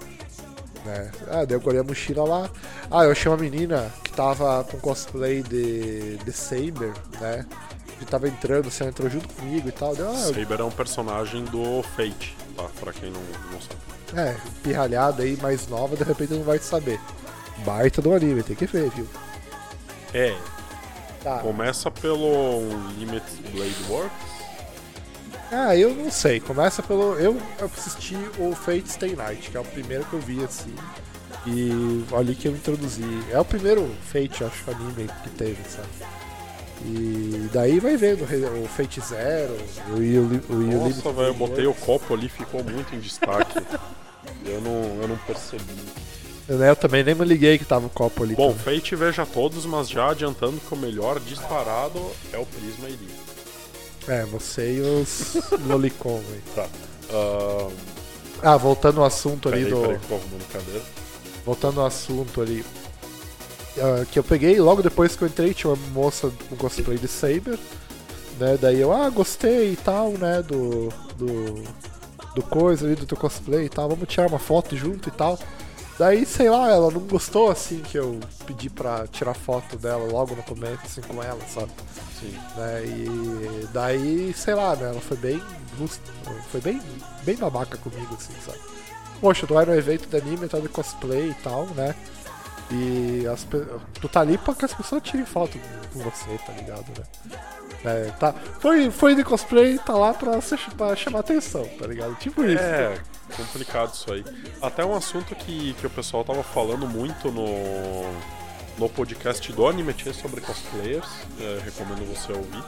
Né? 0.86 1.12
Ah, 1.28 1.46
daí 1.46 1.58
eu 1.58 1.62
guardei 1.62 1.82
a 1.82 1.84
mochila 1.84 2.24
lá. 2.24 2.50
Ah, 2.90 3.04
eu 3.04 3.12
achei 3.12 3.30
uma 3.30 3.38
menina 3.38 3.92
que 4.04 4.12
tava 4.14 4.64
com 4.64 4.78
cosplay 4.80 5.42
de, 5.44 6.18
de 6.18 6.32
Saber, 6.32 6.94
né? 7.20 7.46
gente 8.04 8.10
tava 8.10 8.28
entrando, 8.28 8.70
você 8.70 8.84
entrou 8.84 9.10
junto 9.10 9.28
comigo 9.34 9.68
e 9.68 9.72
tal. 9.72 9.96
Deu, 9.96 10.10
ah, 10.10 10.16
Saber 10.16 10.60
é 10.60 10.64
um 10.64 10.72
personagem 10.72 11.44
do 11.46 11.82
Fate, 11.96 12.36
tá? 12.56 12.64
Pra 12.80 12.94
quem 12.94 13.10
não, 13.10 13.22
não 13.52 13.62
sabe. 13.62 13.93
É, 14.16 14.36
pirralhada 14.62 15.24
aí 15.24 15.38
mais 15.42 15.68
nova, 15.68 15.96
de 15.96 16.04
repente 16.04 16.34
não 16.34 16.44
vai 16.44 16.60
saber. 16.60 17.00
Baita 17.66 18.02
do 18.02 18.14
anime, 18.14 18.44
tem 18.44 18.56
que 18.56 18.66
ver, 18.66 18.90
viu? 18.92 19.08
É, 20.14 20.36
Tá. 21.24 21.40
começa 21.40 21.90
pelo 21.90 22.60
Unlimited 22.60 23.42
Blade 23.52 23.76
Works. 23.90 24.34
Ah, 25.52 25.76
eu 25.76 25.94
não 25.94 26.10
sei. 26.12 26.40
Começa 26.40 26.82
pelo. 26.84 27.14
Eu 27.20 27.40
assisti 27.62 28.18
o 28.40 28.54
Fate 28.56 28.90
Stay 28.92 29.16
Night, 29.16 29.50
que 29.52 29.56
é 29.56 29.60
o 29.60 29.64
primeiro 29.64 30.04
que 30.06 30.14
eu 30.14 30.20
vi 30.20 30.44
assim. 30.44 30.74
E 31.46 32.04
ali 32.18 32.34
que 32.36 32.48
eu 32.48 32.54
introduzi. 32.54 33.04
É 33.32 33.40
o 33.40 33.46
primeiro 33.46 33.90
Fate, 34.12 34.44
acho, 34.44 34.70
anime 34.72 35.10
que 35.24 35.30
teve, 35.32 35.58
sabe? 35.70 35.88
E 36.86 37.50
daí 37.54 37.80
vai 37.80 37.96
vendo 37.96 38.24
o 38.24 38.68
Fate 38.68 39.00
Zero, 39.00 39.56
o 39.96 40.02
Yu- 40.02 40.42
o 40.50 40.54
Yu 40.64 40.80
Nossa, 40.80 41.12
velho, 41.14 41.28
eu 41.28 41.34
botei 41.34 41.66
o 41.68 41.74
copo 41.74 42.14
ali, 42.14 42.28
ficou 42.28 42.62
muito 42.64 42.94
em 42.96 43.00
destaque. 43.00 43.60
eu, 44.46 44.62
não, 44.62 45.02
eu 45.02 45.08
não 45.08 45.18
percebi. 45.18 45.64
Né, 46.48 46.70
Eu 46.70 46.76
também 46.76 47.04
nem 47.04 47.16
me 47.16 47.24
liguei 47.26 47.58
que 47.58 47.66
tava 47.66 47.88
o 47.88 47.90
copo 47.90 48.24
ali. 48.24 48.36
Bom, 48.36 48.54
também. 48.54 48.80
Fate 48.80 48.96
veja 48.96 49.26
todos, 49.26 49.66
mas 49.66 49.90
já 49.90 50.10
adiantando 50.10 50.60
que 50.60 50.74
o 50.74 50.78
melhor 50.78 51.20
disparado 51.20 52.00
é 52.34 52.38
o 52.38 52.46
Prisma 52.46 52.90
Iris. 52.90 53.24
É, 54.08 54.26
você 54.26 54.76
e 54.76 54.82
os 54.82 55.38
Lolicon, 55.66 56.18
velho. 56.18 56.44
Tá. 56.56 56.68
Ah, 57.12 57.70
Ah, 58.42 58.58
voltando 58.58 59.00
ao 59.00 59.06
assunto 59.08 59.48
ali 59.48 59.64
peraí, 59.64 59.74
do. 59.74 59.82
peraí, 59.82 59.98
que 60.00 60.04
eu 60.04 60.10
tô 60.10 60.16
arrumando 60.16 60.48
cadeira. 60.52 60.82
voltando 61.46 61.80
ao 61.80 61.88
assunto 61.88 62.42
ali. 62.42 62.66
ah, 63.78 64.06
que 64.12 64.20
eu 64.20 64.24
peguei 64.24 64.60
logo 64.60 64.82
depois 64.84 65.16
que 65.16 65.22
eu 65.24 65.28
entrei, 65.30 65.54
tinha 65.54 65.72
uma 65.72 65.88
moça 65.92 66.30
com 66.50 66.56
cosplay 66.58 66.98
de 66.98 67.08
Saber. 67.08 67.58
Né, 68.40 68.58
daí 68.60 68.82
eu, 68.82 68.92
ah, 68.92 69.10
gostei 69.10 69.72
e 69.72 69.76
tal, 69.78 70.10
né, 70.12 70.42
do. 70.42 70.90
do. 71.16 71.64
Do 72.36 72.42
coisa 72.42 72.86
ali, 72.86 72.96
do 72.96 73.06
teu 73.06 73.18
cosplay 73.18 73.66
e 73.66 73.70
tal, 73.70 73.90
vamos 73.90 74.08
tirar 74.08 74.28
uma 74.28 74.40
foto 74.40 74.76
junto 74.76 75.10
e 75.10 75.12
tal. 75.12 75.38
Daí, 75.98 76.26
sei 76.26 76.50
lá, 76.50 76.72
ela 76.72 76.90
não 76.90 77.02
gostou 77.02 77.52
assim 77.52 77.80
que 77.80 77.98
eu 77.98 78.20
pedi 78.48 78.70
pra 78.70 79.06
tirar 79.08 79.36
foto 79.36 79.78
dela 79.78 80.04
logo 80.12 80.36
no 80.36 80.42
começo, 80.42 80.80
assim 80.86 81.02
com 81.02 81.22
ela, 81.22 81.40
sabe? 81.48 81.72
Sim. 82.20 82.36
né? 82.58 82.84
E 82.86 83.68
daí, 83.72 84.34
sei 84.34 84.56
lá, 84.56 84.76
né? 84.76 84.90
Ela 84.90 85.02
foi 85.02 85.18
bem. 85.18 85.42
Foi 86.52 86.62
bem, 86.62 86.82
bem 87.24 87.36
babaca 87.36 87.78
comigo, 87.78 88.16
assim, 88.16 88.34
sabe? 88.46 88.60
Poxa, 89.20 89.48
tu 89.48 89.54
vai 89.54 89.66
no 89.66 89.76
evento 89.76 90.08
de 90.08 90.18
anime, 90.18 90.48
tá 90.48 90.60
de 90.60 90.70
cosplay 90.70 91.30
e 91.30 91.34
tal, 91.36 91.66
né? 91.68 91.96
E 92.72 93.28
as, 93.28 93.46
tu 94.00 94.10
tá 94.10 94.22
ali 94.22 94.38
pra 94.38 94.56
que 94.56 94.66
as 94.66 94.74
pessoas 94.74 95.02
tirem 95.04 95.26
foto 95.26 95.58
com 95.92 96.00
você, 96.00 96.38
tá 96.46 96.54
ligado, 96.54 96.86
né? 96.98 97.40
É, 97.86 98.12
tá, 98.12 98.34
foi, 98.60 98.90
foi 98.90 99.14
de 99.16 99.24
cosplay, 99.24 99.78
tá 99.78 99.94
lá 99.94 100.14
pra, 100.14 100.40
pra 100.78 100.96
chamar 100.96 101.20
atenção, 101.20 101.68
tá 101.78 101.86
ligado? 101.86 102.16
Tipo 102.16 102.44
isso. 102.46 102.64
É, 102.64 102.98
complicado 103.36 103.94
isso 103.94 104.14
aí. 104.14 104.24
Até 104.62 104.86
um 104.86 104.96
assunto 104.96 105.36
que, 105.36 105.74
que 105.74 105.88
o 105.88 105.90
pessoal 105.90 106.24
tava 106.24 106.44
falando 106.44 106.88
muito 106.88 107.30
no, 107.30 107.46
no 108.78 108.90
podcast 108.90 109.52
do 109.52 109.68
Anime 109.68 109.94
Tchê 109.94 110.14
sobre 110.14 110.40
cosplayers, 110.40 111.10
é, 111.40 111.60
recomendo 111.64 112.08
você 112.08 112.32
ouvir. 112.32 112.64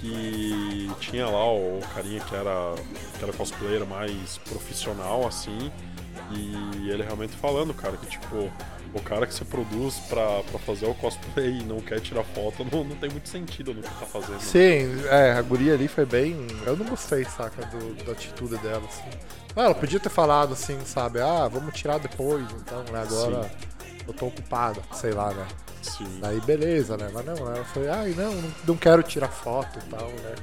Que 0.00 0.90
tinha 0.98 1.26
lá 1.26 1.52
o, 1.52 1.78
carinha 1.94 2.20
que 2.20 2.34
era, 2.34 2.74
que 3.16 3.22
era 3.22 3.32
cosplayer 3.32 3.86
mais 3.86 4.38
profissional, 4.38 5.24
assim, 5.26 5.70
e 6.38 6.90
ele 6.90 7.02
realmente 7.02 7.32
falando, 7.36 7.72
cara, 7.74 7.96
que 7.96 8.06
tipo, 8.06 8.50
o 8.94 9.00
cara 9.02 9.26
que 9.26 9.34
se 9.34 9.44
produz 9.44 9.96
pra, 10.08 10.42
pra 10.44 10.58
fazer 10.58 10.86
o 10.86 10.94
cosplay 10.94 11.58
e 11.60 11.64
não 11.64 11.80
quer 11.80 12.00
tirar 12.00 12.24
foto, 12.24 12.64
não, 12.70 12.84
não 12.84 12.96
tem 12.96 13.10
muito 13.10 13.28
sentido 13.28 13.72
no 13.74 13.82
que 13.82 13.88
tá 13.88 14.06
fazendo. 14.06 14.40
Sim, 14.40 14.88
é, 15.08 15.32
a 15.32 15.42
guria 15.42 15.74
ali 15.74 15.88
foi 15.88 16.04
bem. 16.06 16.46
Eu 16.66 16.76
não 16.76 16.86
gostei, 16.86 17.24
saca, 17.24 17.64
do- 17.66 17.94
da 18.04 18.12
atitude 18.12 18.56
dela, 18.58 18.82
assim. 18.88 19.18
Ah, 19.56 19.64
ela 19.64 19.74
podia 19.74 20.00
ter 20.00 20.08
falado 20.08 20.52
assim, 20.54 20.78
sabe? 20.84 21.20
Ah, 21.20 21.46
vamos 21.48 21.74
tirar 21.74 21.98
depois, 21.98 22.46
então, 22.60 22.82
né? 22.90 23.02
Agora 23.02 23.50
eu 24.08 24.12
tô 24.14 24.26
ocupada, 24.26 24.80
sei 24.94 25.12
lá, 25.12 25.32
né? 25.32 25.46
Sim. 25.82 26.18
Daí 26.20 26.40
beleza, 26.40 26.96
né? 26.96 27.10
Mas 27.12 27.24
não, 27.26 27.34
ela 27.34 27.64
foi, 27.66 27.88
ai, 27.88 28.14
não, 28.16 28.32
não, 28.34 28.50
não 28.68 28.76
quero 28.76 29.02
tirar 29.02 29.28
foto 29.28 29.78
e 29.78 29.90
tal, 29.90 30.08
né? 30.08 30.34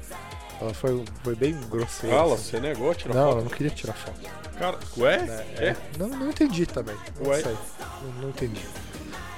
Ela 0.62 0.74
foi, 0.74 1.04
foi 1.24 1.36
bem 1.36 1.58
grosseira. 1.70 2.16
Fala, 2.16 2.36
assim. 2.36 2.44
você 2.44 2.60
negou 2.60 2.94
tirar 2.94 3.14
Não, 3.16 3.32
foto? 3.32 3.44
não 3.44 3.50
queria 3.50 3.70
tirar 3.72 3.94
foto. 3.94 4.20
Cara, 4.58 4.78
ué? 4.98 5.16
É, 5.58 5.66
É? 5.68 5.76
Não, 5.98 6.10
não 6.10 6.30
entendi 6.30 6.66
também. 6.66 6.96
Não 7.20 7.30
Ué? 7.32 7.42
Não, 7.42 8.12
não 8.24 8.30
entendi. 8.30 8.62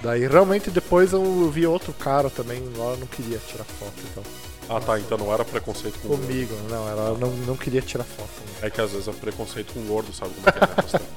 Daí 0.01 0.27
realmente 0.27 0.71
depois 0.71 1.13
eu 1.13 1.49
vi 1.51 1.67
outro 1.67 1.93
cara 1.93 2.27
também, 2.29 2.63
ela 2.75 2.97
não 2.97 3.05
queria 3.05 3.38
tirar 3.38 3.63
foto, 3.65 3.93
então. 4.12 4.23
Ah 4.67 4.79
tá, 4.79 4.99
então 4.99 5.15
não 5.17 5.31
era 5.31 5.45
preconceito 5.45 5.99
com 5.99 6.07
gordo. 6.07 6.21
Comigo, 6.25 6.55
não, 6.69 6.89
ela 6.89 7.17
não, 7.17 7.29
não 7.29 7.55
queria 7.57 7.81
tirar 7.81 8.03
foto. 8.03 8.29
né? 8.47 8.53
É 8.67 8.69
que 8.71 8.81
às 8.81 8.91
vezes 8.91 9.07
é 9.07 9.12
preconceito 9.12 9.73
com 9.73 9.81
gordo, 9.86 10.12
sabe 10.12 10.31
como 10.34 10.47
é 10.49 10.51
que 10.51 10.57
é, 10.57 10.67
né, 10.67 10.75
pastor? 10.75 11.01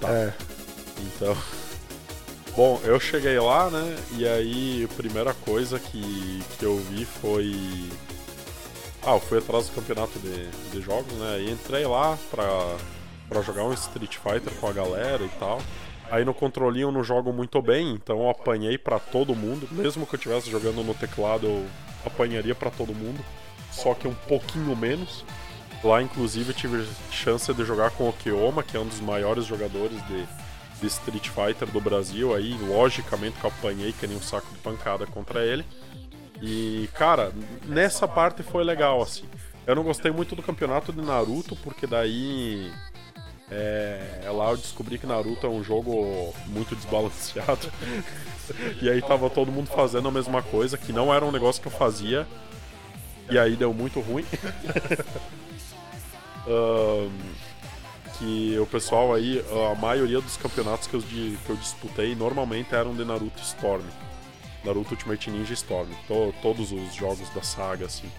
Tá. 0.00 0.08
É. 0.10 0.32
Então. 1.00 1.36
Bom, 2.54 2.80
eu 2.84 3.00
cheguei 3.00 3.38
lá, 3.40 3.68
né? 3.70 3.96
E 4.16 4.28
aí 4.28 4.84
a 4.88 4.94
primeira 4.94 5.32
coisa 5.34 5.78
que, 5.78 6.42
que 6.58 6.64
eu 6.64 6.76
vi 6.76 7.04
foi. 7.04 7.88
Ah, 9.02 9.12
eu 9.12 9.20
fui 9.20 9.38
atrás 9.38 9.68
do 9.68 9.74
campeonato 9.74 10.18
de, 10.18 10.48
de 10.70 10.80
jogos, 10.80 11.12
né? 11.14 11.40
E 11.40 11.50
entrei 11.50 11.86
lá 11.86 12.18
pra, 12.30 12.44
pra 13.28 13.42
jogar 13.42 13.64
um 13.64 13.72
Street 13.72 14.16
Fighter 14.16 14.52
com 14.60 14.68
a 14.68 14.72
galera 14.72 15.22
e 15.24 15.28
tal. 15.40 15.60
Aí 16.10 16.24
no 16.24 16.32
controlinho 16.34 16.88
eu 16.88 16.92
não 16.92 17.04
jogo 17.04 17.32
muito 17.32 17.60
bem, 17.60 17.92
então 17.92 18.20
eu 18.22 18.30
apanhei 18.30 18.78
pra 18.78 18.98
todo 18.98 19.34
mundo. 19.34 19.68
Mesmo 19.70 20.06
que 20.06 20.14
eu 20.14 20.18
estivesse 20.18 20.50
jogando 20.50 20.82
no 20.82 20.94
teclado, 20.94 21.46
eu 21.46 21.66
apanharia 22.04 22.54
pra 22.54 22.70
todo 22.70 22.94
mundo. 22.94 23.22
Só 23.70 23.94
que 23.94 24.08
um 24.08 24.14
pouquinho 24.14 24.74
menos. 24.74 25.24
Lá, 25.84 26.02
inclusive, 26.02 26.50
eu 26.50 26.54
tive 26.54 26.88
chance 27.12 27.52
de 27.52 27.64
jogar 27.64 27.90
com 27.92 28.08
o 28.08 28.12
Kioma, 28.12 28.62
que 28.62 28.76
é 28.76 28.80
um 28.80 28.86
dos 28.86 29.00
maiores 29.00 29.44
jogadores 29.44 30.04
de, 30.08 30.26
de 30.80 30.86
Street 30.86 31.28
Fighter 31.28 31.68
do 31.68 31.80
Brasil. 31.80 32.34
Aí, 32.34 32.58
logicamente, 32.66 33.38
que 33.38 33.44
eu 33.44 33.50
apanhei 33.50 33.92
que 33.92 34.06
nem 34.06 34.16
um 34.16 34.22
saco 34.22 34.50
de 34.50 34.58
pancada 34.58 35.06
contra 35.06 35.44
ele. 35.44 35.64
E, 36.40 36.88
cara, 36.94 37.32
nessa 37.66 38.06
parte 38.06 38.42
foi 38.42 38.62
legal, 38.64 39.02
assim. 39.02 39.24
Eu 39.66 39.74
não 39.74 39.82
gostei 39.82 40.10
muito 40.10 40.34
do 40.34 40.42
campeonato 40.42 40.92
de 40.92 41.02
Naruto, 41.02 41.54
porque 41.56 41.86
daí. 41.86 42.72
É, 43.50 44.28
lá 44.30 44.50
eu 44.50 44.56
descobri 44.58 44.98
que 44.98 45.06
Naruto 45.06 45.46
é 45.46 45.50
um 45.50 45.62
jogo 45.64 46.34
muito 46.46 46.76
desbalanceado. 46.76 47.70
e 48.80 48.88
aí 48.88 49.00
tava 49.00 49.28
todo 49.30 49.50
mundo 49.50 49.68
fazendo 49.68 50.08
a 50.08 50.12
mesma 50.12 50.42
coisa, 50.42 50.76
que 50.78 50.92
não 50.92 51.12
era 51.12 51.24
um 51.24 51.32
negócio 51.32 51.60
que 51.60 51.68
eu 51.68 51.72
fazia. 51.72 52.26
E 53.30 53.38
aí 53.38 53.56
deu 53.56 53.74
muito 53.74 54.00
ruim. 54.00 54.24
Ahn, 56.48 57.10
que 58.18 58.58
o 58.58 58.66
pessoal 58.66 59.12
aí, 59.12 59.44
a 59.70 59.74
maioria 59.74 60.20
dos 60.20 60.36
campeonatos 60.36 60.86
que 60.86 60.94
eu, 60.94 61.02
que 61.02 61.50
eu 61.50 61.56
disputei 61.56 62.14
normalmente 62.14 62.74
eram 62.74 62.94
de 62.94 63.04
Naruto 63.04 63.42
Storm. 63.42 63.84
Naruto 64.68 64.90
Ultimate 64.94 65.30
Ninja 65.30 65.54
Storm. 65.54 65.88
To- 66.06 66.34
todos 66.42 66.70
os 66.72 66.94
jogos 66.94 67.28
da 67.30 67.42
saga, 67.42 67.86
assim. 67.86 68.10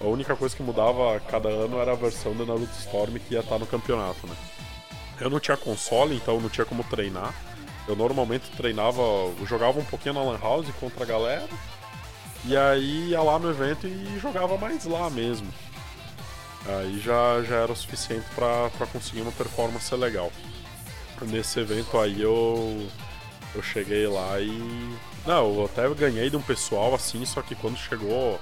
A 0.00 0.04
única 0.06 0.36
coisa 0.36 0.56
que 0.56 0.62
mudava 0.62 1.16
a 1.16 1.20
cada 1.20 1.48
ano 1.48 1.80
era 1.80 1.92
a 1.92 1.96
versão 1.96 2.32
de 2.32 2.44
Naruto 2.44 2.72
Storm 2.78 3.18
que 3.18 3.34
ia 3.34 3.40
estar 3.40 3.58
no 3.58 3.66
campeonato, 3.66 4.26
né? 4.26 4.36
Eu 5.20 5.28
não 5.28 5.40
tinha 5.40 5.56
console, 5.56 6.14
então 6.14 6.40
não 6.40 6.48
tinha 6.48 6.64
como 6.64 6.84
treinar. 6.84 7.34
Eu 7.88 7.96
normalmente 7.96 8.50
treinava, 8.56 9.00
eu 9.02 9.44
jogava 9.46 9.80
um 9.80 9.84
pouquinho 9.84 10.14
na 10.14 10.22
Lan 10.22 10.38
House 10.38 10.68
contra 10.78 11.02
a 11.02 11.06
galera. 11.06 11.48
E 12.44 12.56
aí 12.56 13.08
ia 13.10 13.20
lá 13.20 13.38
no 13.38 13.50
evento 13.50 13.86
e 13.88 14.18
jogava 14.20 14.56
mais 14.56 14.84
lá 14.84 15.10
mesmo. 15.10 15.48
Aí 16.66 17.00
já, 17.00 17.42
já 17.42 17.56
era 17.56 17.72
o 17.72 17.76
suficiente 17.76 18.26
pra 18.34 18.70
conseguir 18.92 19.22
uma 19.22 19.32
performance 19.32 19.92
legal. 19.96 20.30
Nesse 21.22 21.58
evento 21.58 21.98
aí 21.98 22.20
eu, 22.22 22.86
eu 23.54 23.62
cheguei 23.62 24.06
lá 24.06 24.38
e. 24.38 24.96
Não, 25.28 25.54
eu 25.54 25.64
até 25.66 25.88
ganhei 25.94 26.30
de 26.30 26.36
um 26.36 26.42
pessoal 26.42 26.94
assim, 26.94 27.24
só 27.26 27.42
que 27.42 27.54
quando 27.54 27.76
chegou 27.76 28.40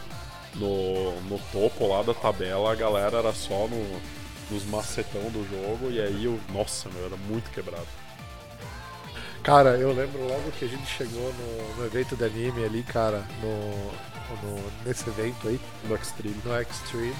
no, 0.54 1.20
no 1.22 1.38
topo 1.52 1.86
lá 1.88 2.02
da 2.02 2.14
tabela, 2.14 2.70
a 2.72 2.76
galera 2.76 3.18
era 3.18 3.32
só 3.32 3.66
no, 3.66 4.00
nos 4.50 4.64
macetão 4.66 5.22
do 5.32 5.44
jogo 5.50 5.90
e 5.90 6.00
aí 6.00 6.24
eu. 6.24 6.38
Nossa, 6.52 6.88
meu, 6.90 7.06
era 7.06 7.16
muito 7.16 7.50
quebrado. 7.50 7.86
Cara, 9.42 9.70
eu 9.76 9.92
lembro 9.92 10.26
logo 10.28 10.50
que 10.58 10.64
a 10.64 10.68
gente 10.68 10.86
chegou 10.86 11.32
no, 11.34 11.76
no 11.76 11.86
evento 11.86 12.16
de 12.16 12.24
anime 12.24 12.64
ali, 12.64 12.82
cara, 12.84 13.24
no, 13.42 14.48
no- 14.48 14.72
nesse 14.84 15.08
evento 15.08 15.48
aí, 15.48 15.60
No 15.84 15.94
Extreme. 15.96 16.36
no 16.44 16.60
Extreme. 16.60 17.14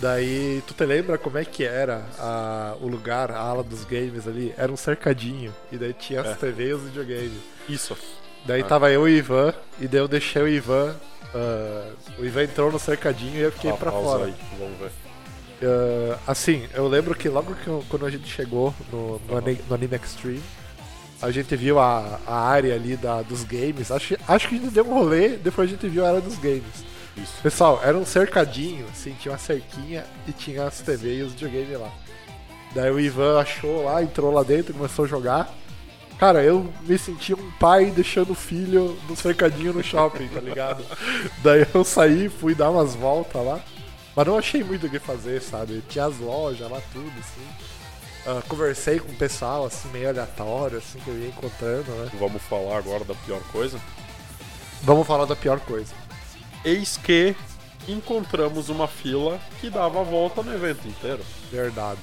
Daí, 0.00 0.62
tu 0.66 0.74
te 0.74 0.84
lembra 0.84 1.18
como 1.18 1.38
é 1.38 1.44
que 1.44 1.64
era 1.64 2.04
a- 2.18 2.76
o 2.80 2.88
lugar, 2.88 3.30
a 3.30 3.38
ala 3.38 3.62
dos 3.62 3.84
games 3.84 4.26
ali? 4.26 4.52
Era 4.56 4.70
um 4.72 4.76
cercadinho, 4.76 5.54
e 5.70 5.76
daí 5.76 5.92
tinha 5.92 6.20
as 6.20 6.28
É. 6.28 6.34
TV 6.34 6.68
e 6.70 6.74
os 6.74 6.82
videogames. 6.82 7.32
Isso. 7.68 7.96
Daí 8.44 8.60
Ah. 8.62 8.64
tava 8.64 8.90
eu 8.90 9.08
e 9.08 9.12
o 9.14 9.16
Ivan, 9.18 9.54
e 9.80 9.86
daí 9.86 10.00
eu 10.00 10.08
deixei 10.08 10.42
o 10.42 10.48
Ivan. 10.48 10.94
ah, 11.34 11.90
o 12.18 12.24
Ivan 12.24 12.42
entrou 12.44 12.70
no 12.72 12.78
cercadinho 12.78 13.36
e 13.36 13.40
eu 13.40 13.52
fiquei 13.52 13.70
Ah, 13.70 13.74
pra 13.76 13.90
pausa 13.92 14.08
fora. 14.08 14.24
aí, 14.26 14.34
vamos 14.58 14.78
ver. 14.78 14.90
Ah, 15.62 16.18
assim, 16.26 16.66
eu 16.74 16.88
lembro 16.88 17.14
que 17.14 17.28
logo 17.28 17.54
que 17.54 17.68
eu- 17.68 17.84
quando 17.88 18.04
a 18.06 18.10
gente 18.10 18.28
chegou 18.28 18.74
no, 18.92 19.20
no, 19.28 19.36
Ani- 19.38 19.60
no 19.68 19.74
Anime 19.74 19.96
Extreme, 19.96 20.42
a 21.22 21.30
gente 21.30 21.54
viu 21.56 21.78
a, 21.78 22.18
a 22.26 22.34
área 22.48 22.74
ali 22.74 22.96
da, 22.96 23.22
dos 23.22 23.44
games. 23.44 23.90
Acho, 23.92 24.16
acho 24.26 24.48
que 24.48 24.56
a 24.56 24.58
gente 24.58 24.70
deu 24.72 24.84
um 24.84 24.92
rolê, 24.94 25.30
depois 25.36 25.68
a 25.68 25.72
gente 25.72 25.88
viu 25.88 26.04
a 26.04 26.08
área 26.08 26.20
dos 26.20 26.36
games. 26.36 26.84
Isso. 27.16 27.34
Pessoal, 27.42 27.80
era 27.84 27.96
um 27.96 28.04
cercadinho, 28.06 28.86
assim, 28.90 29.14
tinha 29.20 29.32
uma 29.32 29.38
cerquinha 29.38 30.04
e 30.26 30.32
tinha 30.32 30.64
as 30.64 30.80
TV 30.80 31.18
e 31.18 31.22
os 31.22 31.32
videogames 31.32 31.78
lá. 31.78 31.90
Daí 32.74 32.90
o 32.90 32.98
Ivan 32.98 33.38
achou 33.38 33.84
lá, 33.84 34.02
entrou 34.02 34.32
lá 34.32 34.42
dentro, 34.42 34.72
começou 34.74 35.04
a 35.04 35.08
jogar. 35.08 35.54
Cara, 36.22 36.40
eu 36.40 36.72
me 36.82 36.96
senti 36.96 37.34
um 37.34 37.50
pai 37.58 37.86
deixando 37.86 38.30
o 38.30 38.36
filho 38.36 38.96
no 39.08 39.16
cercadinho 39.16 39.72
no 39.72 39.82
shopping, 39.82 40.28
tá 40.28 40.40
ligado? 40.40 40.84
Daí 41.42 41.66
eu 41.74 41.82
saí, 41.82 42.28
fui 42.28 42.54
dar 42.54 42.70
umas 42.70 42.94
voltas 42.94 43.44
lá. 43.44 43.60
Mas 44.14 44.26
não 44.28 44.38
achei 44.38 44.62
muito 44.62 44.86
o 44.86 44.88
que 44.88 45.00
fazer, 45.00 45.42
sabe? 45.42 45.82
Tinha 45.88 46.04
as 46.04 46.18
lojas 46.18 46.70
lá, 46.70 46.80
tudo, 46.92 47.10
assim. 47.18 47.44
Ah, 48.24 48.40
conversei 48.48 49.00
com 49.00 49.10
o 49.10 49.16
pessoal, 49.16 49.66
assim, 49.66 49.88
meio 49.88 50.10
aleatório, 50.10 50.78
assim, 50.78 51.00
que 51.00 51.08
eu 51.08 51.18
ia 51.18 51.26
encontrando, 51.26 51.90
né? 51.90 52.08
Vamos 52.20 52.40
falar 52.42 52.78
agora 52.78 53.02
da 53.02 53.16
pior 53.16 53.42
coisa. 53.50 53.80
Vamos 54.82 55.04
falar 55.04 55.24
da 55.24 55.34
pior 55.34 55.58
coisa. 55.58 55.92
Eis 56.64 56.96
que 56.96 57.34
encontramos 57.88 58.68
uma 58.68 58.86
fila 58.86 59.40
que 59.60 59.68
dava 59.68 60.02
a 60.02 60.04
volta 60.04 60.40
no 60.40 60.54
evento 60.54 60.86
inteiro. 60.86 61.24
Verdade. 61.50 61.98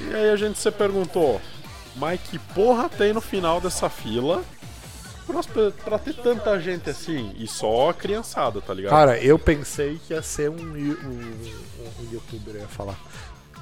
E 0.00 0.12
aí 0.12 0.30
a 0.30 0.36
gente 0.36 0.58
se 0.58 0.68
perguntou, 0.72 1.40
mas 1.96 2.20
que 2.20 2.38
porra 2.38 2.88
tem 2.88 3.12
no 3.12 3.20
final 3.20 3.60
dessa 3.60 3.88
fila 3.88 4.42
pra, 5.26 5.70
pra 5.84 5.98
ter 5.98 6.14
tanta 6.14 6.58
gente 6.60 6.90
assim? 6.90 7.32
E 7.38 7.46
só 7.46 7.90
a 7.90 7.94
criançada, 7.94 8.60
tá 8.60 8.74
ligado? 8.74 8.90
Cara, 8.92 9.18
eu 9.18 9.38
pensei 9.38 10.00
que 10.06 10.12
ia 10.14 10.22
ser 10.22 10.50
um, 10.50 10.76
yu- 10.76 10.98
um, 11.04 12.02
um 12.02 12.12
youtuber, 12.12 12.54
eu 12.56 12.60
ia 12.62 12.68
falar. 12.68 12.98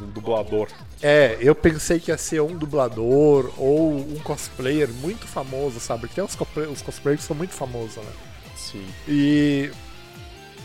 um 0.00 0.06
dublador. 0.06 0.68
É, 1.02 1.36
eu 1.40 1.54
pensei 1.54 2.00
que 2.00 2.10
ia 2.10 2.16
ser 2.18 2.40
um 2.40 2.56
dublador 2.56 3.52
ou 3.58 3.92
um 3.98 4.18
cosplayer 4.24 4.88
muito 4.88 5.26
famoso, 5.26 5.78
sabe? 5.78 6.00
Porque 6.02 6.14
tem 6.14 6.24
uns, 6.24 6.34
cosplay- 6.34 6.66
os 6.66 6.80
cosplayers 6.82 7.20
que 7.20 7.26
são 7.26 7.36
muito 7.36 7.52
famosos, 7.52 7.96
né? 7.96 8.12
Sim. 8.56 8.86
E 9.06 9.70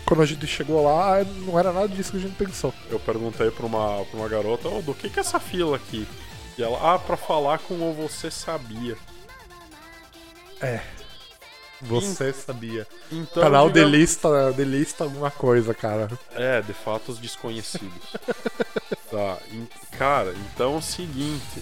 quando 0.06 0.22
a 0.22 0.26
gente 0.26 0.46
chegou 0.48 0.82
lá, 0.84 1.22
não 1.46 1.60
era 1.60 1.74
nada 1.74 1.88
disso 1.90 2.12
que 2.12 2.18
a 2.18 2.22
gente 2.22 2.36
pensou. 2.36 2.74
Eu 2.90 3.00
perguntei 3.00 3.52
pra 3.52 3.66
uma, 3.66 4.06
pra 4.06 4.20
uma 4.20 4.30
garota, 4.30 4.70
"Ô, 4.70 4.82
do 4.82 4.94
que 4.94 5.10
que 5.10 5.20
é 5.20 5.22
essa 5.22 5.40
fila 5.40 5.76
aqui? 5.76 6.08
E 6.58 6.64
ela, 6.64 6.96
ah, 6.96 7.00
pra 7.00 7.18
falar 7.18 7.60
com 7.60 7.74
o 7.76 7.94
Você 7.94 8.32
Sabia. 8.32 8.98
É. 10.62 10.80
Você 11.82 12.32
sabia. 12.32 12.88
Então, 13.12 13.44
Canal 13.44 13.70
digamos- 13.70 13.92
delista, 13.92 14.54
delista 14.54 15.04
alguma 15.04 15.30
coisa, 15.30 15.74
cara. 15.74 16.10
É, 16.34 16.62
de 16.62 16.74
fatos 16.74 17.18
desconhecidos. 17.20 18.14
tá, 19.12 19.38
em- 19.52 19.68
cara, 19.98 20.34
então 20.54 20.76
é 20.76 20.78
o 20.78 20.82
seguinte. 20.82 21.62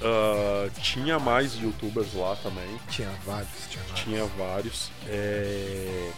ah, 0.00 0.70
tinha 0.80 1.18
mais 1.18 1.54
youtubers 1.56 2.14
lá 2.14 2.36
também. 2.36 2.78
Tinha 2.88 3.10
vários, 3.26 3.50
tinha 3.68 3.82
vários. 3.82 4.00
Tinha 4.04 4.24
vários. 4.26 4.90
É... 5.08 6.10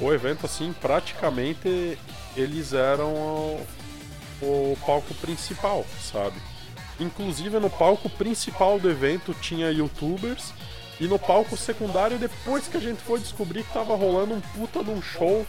O 0.00 0.10
evento, 0.14 0.46
assim, 0.46 0.72
praticamente 0.80 1.98
eles 2.34 2.72
eram 2.72 3.12
o, 3.12 3.66
o 4.40 4.78
palco 4.86 5.12
principal, 5.16 5.84
sabe? 6.10 6.40
Inclusive 7.00 7.58
no 7.58 7.70
palco 7.70 8.08
principal 8.10 8.78
do 8.78 8.90
evento 8.90 9.34
tinha 9.34 9.70
youtubers. 9.70 10.52
E 11.00 11.06
no 11.08 11.18
palco 11.18 11.56
secundário, 11.56 12.18
depois 12.18 12.68
que 12.68 12.76
a 12.76 12.80
gente 12.80 13.00
foi 13.00 13.18
descobrir 13.18 13.64
que 13.64 13.72
tava 13.72 13.94
rolando 13.96 14.34
um 14.34 14.40
puta 14.40 14.84
de 14.84 14.90
um 14.90 15.00
show 15.00 15.46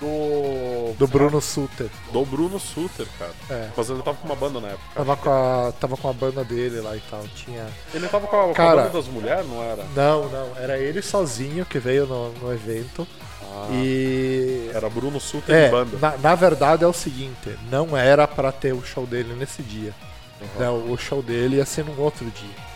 do. 0.00 0.94
Do 0.98 1.06
Bruno 1.06 1.40
Suter. 1.42 1.88
Do 2.12 2.24
Bruno 2.24 2.58
Suter, 2.58 3.06
cara. 3.18 3.32
É. 3.50 3.68
Mas 3.76 3.90
ele 3.90 4.02
tava 4.02 4.16
com 4.16 4.26
uma 4.26 4.36
banda 4.36 4.60
na 4.60 4.68
época. 4.68 4.84
Tava 4.94 5.16
com, 5.16 5.28
a, 5.30 5.72
tava 5.72 5.96
com 5.96 6.08
a 6.08 6.12
banda 6.14 6.42
dele 6.44 6.80
lá 6.80 6.96
e 6.96 7.00
tal. 7.10 7.22
Tinha. 7.34 7.66
Ele 7.92 8.08
tava 8.08 8.26
com 8.26 8.36
a, 8.40 8.44
com 8.44 8.50
a 8.50 8.54
Cara. 8.54 8.82
banda 8.84 8.90
das 8.94 9.08
mulheres, 9.08 9.46
não 9.46 9.62
era? 9.62 9.84
Não, 9.94 10.28
não. 10.30 10.56
Era 10.56 10.78
ele 10.78 11.02
sozinho 11.02 11.66
que 11.66 11.78
veio 11.78 12.06
no, 12.06 12.30
no 12.32 12.52
evento. 12.52 13.06
Ah, 13.42 13.68
E. 13.72 14.70
Era 14.74 14.88
Bruno 14.88 15.20
Suter 15.20 15.54
É, 15.54 15.68
e 15.68 15.70
banda. 15.70 15.98
na, 15.98 16.16
na 16.16 16.34
verdade 16.34 16.84
é 16.84 16.86
o 16.86 16.92
seguinte, 16.92 17.58
não 17.70 17.96
era 17.96 18.26
pra 18.26 18.52
ter 18.52 18.72
o 18.72 18.82
show 18.82 19.04
dele 19.06 19.34
nesse 19.34 19.62
dia. 19.62 19.92
Uhum. 20.40 20.92
O 20.92 20.96
show 20.98 21.22
dele 21.22 21.56
ia 21.56 21.64
ser 21.66 21.84
num 21.84 21.98
outro 22.00 22.24
dia. 22.26 22.68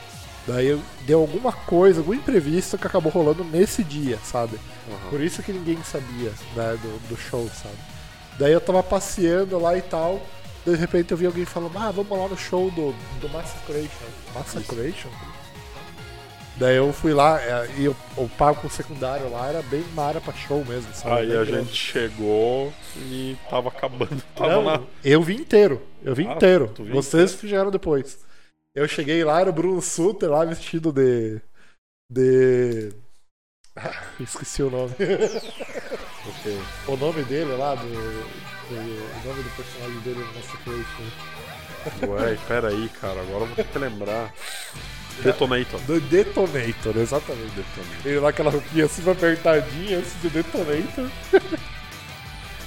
Daí 0.46 0.66
eu- 0.66 0.82
deu 1.06 1.20
alguma 1.20 1.52
coisa, 1.52 2.00
algum 2.00 2.14
imprevisto 2.14 2.76
que 2.76 2.86
acabou 2.86 3.12
rolando 3.12 3.44
nesse 3.44 3.84
dia, 3.84 4.18
sabe? 4.24 4.58
Uhum. 4.88 5.10
Por 5.10 5.20
isso 5.20 5.42
que 5.42 5.52
ninguém 5.52 5.78
sabia, 5.84 6.32
né, 6.56 6.76
do, 6.82 7.08
do 7.08 7.16
show, 7.16 7.48
sabe? 7.62 7.76
Daí 8.38 8.52
eu 8.52 8.60
tava 8.60 8.82
passeando 8.82 9.58
lá 9.60 9.76
e 9.76 9.82
tal, 9.82 10.20
de 10.66 10.74
repente 10.74 11.12
eu 11.12 11.16
vi 11.16 11.26
alguém 11.26 11.44
falando, 11.44 11.76
ah, 11.78 11.90
vamos 11.92 12.18
lá 12.18 12.26
no 12.28 12.36
show 12.36 12.70
do, 12.72 12.92
do 13.20 13.28
Massacration. 13.28 14.06
Massacration? 14.34 15.10
Daí 16.62 16.76
eu 16.76 16.92
fui 16.92 17.12
lá, 17.12 17.40
é, 17.42 17.68
e 17.76 17.88
o, 17.88 17.96
o 18.16 18.28
palco 18.28 18.70
secundário 18.70 19.28
lá 19.30 19.48
era 19.48 19.62
bem 19.62 19.82
uma 19.92 20.04
área 20.04 20.20
pra 20.20 20.32
show 20.32 20.64
mesmo, 20.64 20.94
sabe? 20.94 21.22
Aí 21.22 21.32
a 21.36 21.44
grande. 21.44 21.66
gente 21.66 21.74
chegou 21.74 22.72
e 22.96 23.36
tava 23.50 23.68
acabando. 23.68 24.22
Tava 24.36 24.48
Não, 24.52 24.62
na... 24.62 24.80
eu 25.04 25.20
vi 25.22 25.34
inteiro. 25.34 25.82
Eu 26.04 26.14
vi 26.14 26.24
Ah, 26.24 26.34
inteiro. 26.34 26.72
viu 26.78 26.94
Vocês 26.94 27.34
fizeram 27.34 27.68
depois. 27.70 28.20
Eu 28.76 28.86
cheguei 28.86 29.24
lá, 29.24 29.40
era 29.40 29.50
o 29.50 29.52
Bruno 29.52 29.82
Suter 29.82 30.30
lá 30.30 30.44
vestido 30.44 30.92
de. 30.92 31.40
De. 32.08 32.92
Ah, 33.74 34.00
esqueci 34.20 34.62
o 34.62 34.70
nome. 34.70 34.92
Ok. 36.24 36.56
o 36.86 36.96
nome 36.96 37.24
dele 37.24 37.56
lá, 37.56 37.74
do, 37.74 37.82
do- 37.82 37.90
O 37.90 39.26
nome 39.26 39.42
do 39.42 39.50
personagem 39.56 40.00
dele 40.02 40.20
no 40.20 40.34
Massacration. 40.34 42.12
Ué, 42.12 42.38
pera 42.46 42.68
aí, 42.68 42.88
cara. 43.00 43.20
Agora 43.22 43.40
eu 43.42 43.46
vou 43.46 43.56
ter 43.56 43.64
que 43.66 43.76
lembrar. 43.80 44.32
Detonator. 45.22 45.80
Do 45.80 46.00
Detonator, 46.00 46.96
exatamente. 46.96 47.50
Detonator. 47.54 48.06
Ele 48.06 48.20
lá 48.20 48.28
aquela 48.30 48.50
roupinha 48.50 48.88
super 48.88 49.12
apertadinha, 49.12 49.98
assim, 49.98 50.18
do 50.22 50.30
Detonator. 50.30 51.10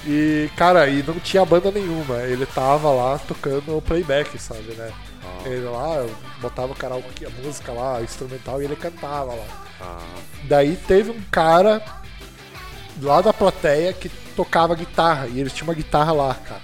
e, 0.06 0.48
cara, 0.56 0.88
e 0.88 1.02
não 1.02 1.18
tinha 1.18 1.44
banda 1.44 1.70
nenhuma. 1.70 2.16
Ele 2.22 2.46
tava 2.46 2.90
lá 2.90 3.18
tocando 3.18 3.76
o 3.76 3.82
playback, 3.82 4.38
sabe, 4.38 4.72
né? 4.74 4.92
Ah, 5.24 5.48
Ele 5.48 5.64
lá, 5.64 5.96
eu 5.96 6.10
botava 6.40 6.72
o 6.72 6.76
karaokê, 6.76 7.26
a 7.26 7.30
música 7.30 7.72
lá, 7.72 8.00
instrumental, 8.02 8.62
e 8.62 8.64
ele 8.64 8.76
cantava 8.76 9.34
lá. 9.34 9.44
ah, 9.80 9.98
Daí 10.44 10.76
teve 10.76 11.10
um 11.10 11.20
cara 11.30 11.82
lá 13.02 13.20
da 13.20 13.32
plateia 13.32 13.92
que 13.92 14.08
tocava 14.36 14.74
guitarra, 14.74 15.26
e 15.26 15.40
ele 15.40 15.50
tinha 15.50 15.66
uma 15.66 15.74
guitarra 15.74 16.12
lá, 16.12 16.34
cara. 16.34 16.62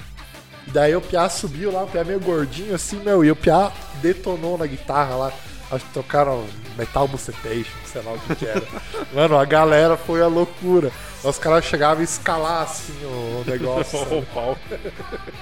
Daí 0.69 0.95
o 0.95 1.01
Piá 1.01 1.29
subiu 1.29 1.73
lá, 1.73 1.83
o 1.83 1.89
Piá 1.89 2.05
meio 2.05 2.21
gordinho 2.21 2.75
assim, 2.75 2.97
meu, 3.03 3.25
e 3.25 3.31
o 3.31 3.37
Piá 3.37 3.73
detonou 4.01 4.57
na 4.57 4.67
guitarra 4.67 5.17
lá. 5.17 5.33
Acho 5.73 5.87
que 5.87 5.93
tocaram 5.95 6.45
Metal 6.77 7.09
Bucetation, 7.09 7.73
sei 7.87 8.03
lá 8.03 8.13
o 8.13 8.19
que, 8.19 8.37
que 8.37 8.47
era. 8.47 8.63
Mano, 9.11 9.39
a 9.39 9.45
galera 9.47 9.97
foi 9.97 10.21
a 10.21 10.27
loucura. 10.27 10.93
Os 11.25 11.39
caras 11.39 11.65
chegavam 11.65 12.03
a 12.03 12.05
escalar 12.05 12.63
assim 12.65 12.93
o 13.05 13.43
negócio. 13.47 13.99
o 14.19 14.23
pau. 14.27 14.59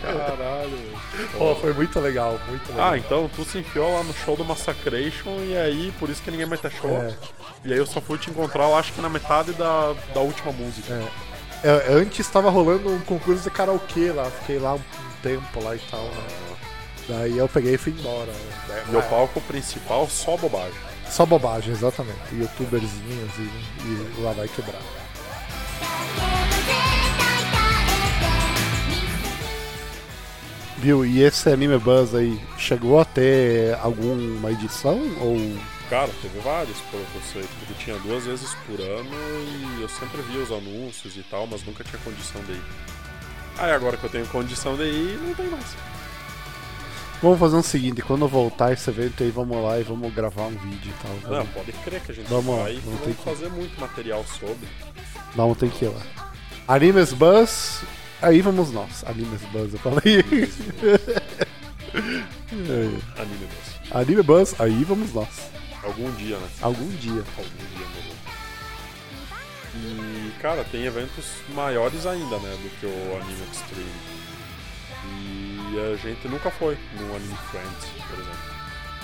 Caralho. 0.00 0.78
Pô, 1.36 1.56
foi 1.56 1.72
muito 1.72 1.98
legal, 1.98 2.38
muito 2.48 2.68
legal. 2.70 2.92
Ah, 2.92 2.96
então 2.96 3.28
tu 3.34 3.44
se 3.44 3.58
enfiou 3.58 3.92
lá 3.92 4.04
no 4.04 4.14
show 4.14 4.36
do 4.36 4.44
Massacration 4.44 5.40
e 5.40 5.56
aí 5.56 5.92
por 5.98 6.08
isso 6.08 6.22
que 6.22 6.30
ninguém 6.30 6.46
mais 6.46 6.60
tá 6.60 6.70
show. 6.70 6.90
É. 6.90 7.12
E 7.64 7.72
aí 7.72 7.78
eu 7.78 7.86
só 7.86 8.00
fui 8.00 8.16
te 8.16 8.30
encontrar 8.30 8.68
lá, 8.68 8.78
acho 8.78 8.92
que 8.92 9.00
na 9.00 9.08
metade 9.08 9.52
da, 9.54 9.94
da 10.14 10.20
última 10.20 10.52
música. 10.52 10.94
É. 10.94 11.30
É, 11.62 11.92
antes 11.92 12.20
estava 12.20 12.50
rolando 12.50 12.88
um 12.88 13.00
concurso 13.00 13.42
de 13.42 13.50
karaokê 13.50 14.12
lá, 14.12 14.24
fiquei 14.26 14.58
lá 14.58 14.74
um, 14.74 14.76
um 14.76 15.22
tempo 15.22 15.62
lá 15.62 15.74
e 15.74 15.80
tal, 15.90 16.04
né? 16.04 16.49
Daí 17.08 17.36
eu 17.38 17.48
peguei 17.48 17.74
e 17.74 17.78
fui 17.78 17.92
embora. 17.92 18.30
né? 18.68 18.84
Meu 18.88 19.02
palco 19.02 19.40
principal, 19.42 20.08
só 20.08 20.36
bobagem. 20.36 20.78
Só 21.08 21.26
bobagem, 21.26 21.72
exatamente. 21.72 22.18
Youtuberzinhos 22.32 23.32
e, 23.38 23.42
e 24.18 24.20
lá 24.22 24.32
vai 24.32 24.46
quebrar. 24.48 24.80
Viu? 30.78 31.04
E 31.04 31.22
esse 31.22 31.48
Anime 31.50 31.78
Buzz 31.78 32.14
aí, 32.14 32.40
chegou 32.56 32.98
a 33.00 33.04
ter 33.04 33.74
alguma 33.82 34.50
edição? 34.50 34.98
Ou. 35.20 35.36
Cara, 35.90 36.08
teve 36.22 36.38
vários, 36.38 36.78
pelo 36.90 37.04
que 37.06 37.16
eu 37.16 37.22
sei, 37.32 37.48
porque 37.58 37.74
tinha 37.84 37.98
duas 37.98 38.24
vezes 38.24 38.54
por 38.66 38.80
ano 38.80 39.10
e 39.78 39.82
eu 39.82 39.88
sempre 39.88 40.22
via 40.22 40.40
os 40.40 40.50
anúncios 40.52 41.16
e 41.16 41.22
tal, 41.24 41.46
mas 41.48 41.64
nunca 41.64 41.82
tinha 41.82 41.98
condição 42.02 42.40
de 42.44 42.52
ir. 42.52 42.62
Aí 43.58 43.72
agora 43.72 43.96
que 43.96 44.04
eu 44.04 44.10
tenho 44.10 44.26
condição 44.28 44.76
de 44.76 44.84
ir, 44.84 45.18
não 45.20 45.34
tem 45.34 45.46
mais. 45.48 45.66
Vamos 47.22 47.38
fazer 47.38 47.56
o 47.56 47.62
seguinte, 47.62 48.00
quando 48.00 48.26
voltar 48.26 48.72
esse 48.72 48.88
evento 48.88 49.22
aí, 49.22 49.30
vamos 49.30 49.62
lá 49.62 49.78
e 49.78 49.82
vamos 49.82 50.12
gravar 50.14 50.44
um 50.46 50.56
vídeo 50.56 50.90
e 50.90 51.02
tal. 51.02 51.12
Não, 51.30 51.38
Vamos, 51.38 51.50
pode 51.52 51.72
crer 51.72 52.00
que 52.00 52.12
a 52.12 52.14
gente 52.14 52.26
Vamos 52.28 52.56
lá, 52.56 52.62
vai 52.62 52.72
e 52.72 52.78
vamos 52.78 53.00
vamos 53.00 53.00
ter 53.06 53.14
que- 53.14 53.22
fazer 53.30 53.48
muito 53.50 53.78
material 53.80 54.24
sobre. 54.24 54.66
vamos 55.36 55.58
ter 55.58 55.70
que 55.70 55.84
ir 55.84 55.88
lá. 55.88 56.00
Animes 56.66 57.12
Buzz, 57.12 57.82
aí 58.22 58.40
vamos 58.40 58.72
nós. 58.72 59.04
Animes 59.06 59.42
Buzz, 59.52 59.72
eu 59.74 59.78
falei. 59.80 60.24
É. 62.52 63.20
Anime 63.20 63.38
mesmo. 63.46 63.90
Anime 63.92 64.22
Buzz, 64.22 64.60
aí 64.60 64.84
vamos 64.84 65.12
nós. 65.12 65.28
Algum 65.82 66.10
dia, 66.12 66.36
né? 66.36 66.48
Algum 66.60 66.88
dia. 66.96 67.22
Algum 67.36 67.66
dia 67.76 67.86
mesmo. 67.94 68.10
E, 69.76 70.32
cara, 70.40 70.64
tem 70.64 70.84
eventos 70.84 71.26
maiores 71.54 72.06
ainda, 72.06 72.38
né, 72.38 72.56
do 72.62 72.70
que 72.80 72.86
o 72.86 73.16
Anime 73.16 73.42
Extreme. 73.52 73.90
E 75.06 75.29
a 75.78 75.96
gente 75.96 76.26
nunca 76.28 76.50
foi 76.50 76.76
no 76.98 77.14
Anime 77.16 77.36
Friends, 77.50 77.86
por 78.08 78.18
exemplo. 78.18 78.50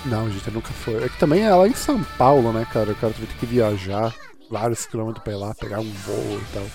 Não, 0.05 0.29
gente, 0.31 0.51
nunca 0.51 0.71
foi. 0.73 1.03
É 1.03 1.09
que 1.09 1.17
também 1.17 1.43
é 1.43 1.53
lá 1.53 1.67
em 1.67 1.73
São 1.73 2.03
Paulo, 2.17 2.51
né, 2.53 2.65
cara? 2.71 2.91
O 2.91 2.95
cara 2.95 3.13
ter 3.13 3.25
que 3.39 3.45
viajar. 3.45 4.13
vários 4.49 4.85
quilômetros 4.85 5.23
pra 5.23 5.33
ir 5.33 5.37
lá, 5.37 5.53
pegar 5.55 5.79
um 5.79 5.91
voo 5.91 6.39
e 6.41 6.53
tal. 6.53 6.65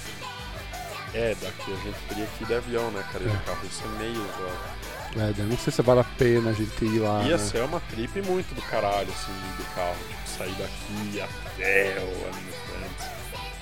É, 1.15 1.35
daqui 1.41 1.73
a 1.73 1.77
gente 1.85 1.97
teria 2.09 2.27
que 2.27 2.45
ir 2.45 2.47
de 2.47 2.55
avião, 2.55 2.91
né, 2.91 3.05
cara? 3.13 3.25
E 3.25 3.29
de 3.29 3.37
carro 3.45 3.59
isso 3.67 3.83
é 3.85 3.99
meio 3.99 4.13
usado. 4.21 4.83
É, 5.15 5.33
daí 5.37 5.47
não 5.47 5.59
sei 5.59 5.71
se 5.73 5.83
vale 5.83 6.01
a 6.01 6.05
pena 6.05 6.51
a 6.51 6.53
gente 6.55 6.85
ir 6.85 6.99
lá. 7.01 7.23
Ia 7.25 7.37
né? 7.37 7.39
ser 7.39 7.63
uma 7.65 7.81
trip 7.81 8.23
muito 8.23 8.55
do 8.55 8.63
caralho, 8.63 9.09
assim, 9.11 9.33
de 9.59 9.65
carro. 9.75 9.97
Tipo, 10.09 10.39
sair 10.39 10.55
daqui 10.55 11.21
até 11.21 11.97
o 12.01 12.29
Anime 12.29 12.53
Friends 12.67 13.11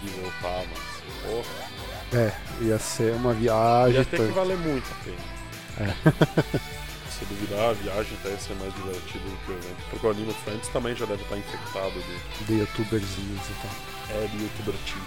e 0.04 0.20
voltar, 0.20 0.64
mas. 0.70 1.00
Porra, 1.22 2.22
É, 2.22 2.32
ia 2.64 2.78
ser 2.78 3.12
uma 3.14 3.34
viagem. 3.34 3.96
ia 3.96 4.04
ter 4.04 4.16
que 4.16 4.22
tanto. 4.24 4.34
valer 4.34 4.56
muito 4.58 4.86
a 4.90 5.04
pena. 5.04 5.39
É. 5.80 6.60
Se 7.10 7.24
duvidar, 7.26 7.70
a 7.70 7.72
viagem 7.74 8.16
até 8.22 8.36
ser 8.38 8.54
mais 8.54 8.72
divertida 8.74 9.24
do 9.24 9.36
que 9.44 9.50
o 9.50 9.54
evento. 9.54 9.76
Porque 9.90 10.06
o 10.06 10.10
Anime 10.10 10.34
Friends 10.44 10.68
também 10.68 10.94
já 10.96 11.04
deve 11.06 11.22
estar 11.22 11.36
infectado 11.36 11.92
de, 11.92 12.44
de 12.46 12.60
youtuberzinhos 12.60 13.42
e 13.48 13.52
tal. 13.62 14.16
é, 14.22 14.26
de 14.26 14.42
youtuber 14.42 14.74
team. 14.86 15.00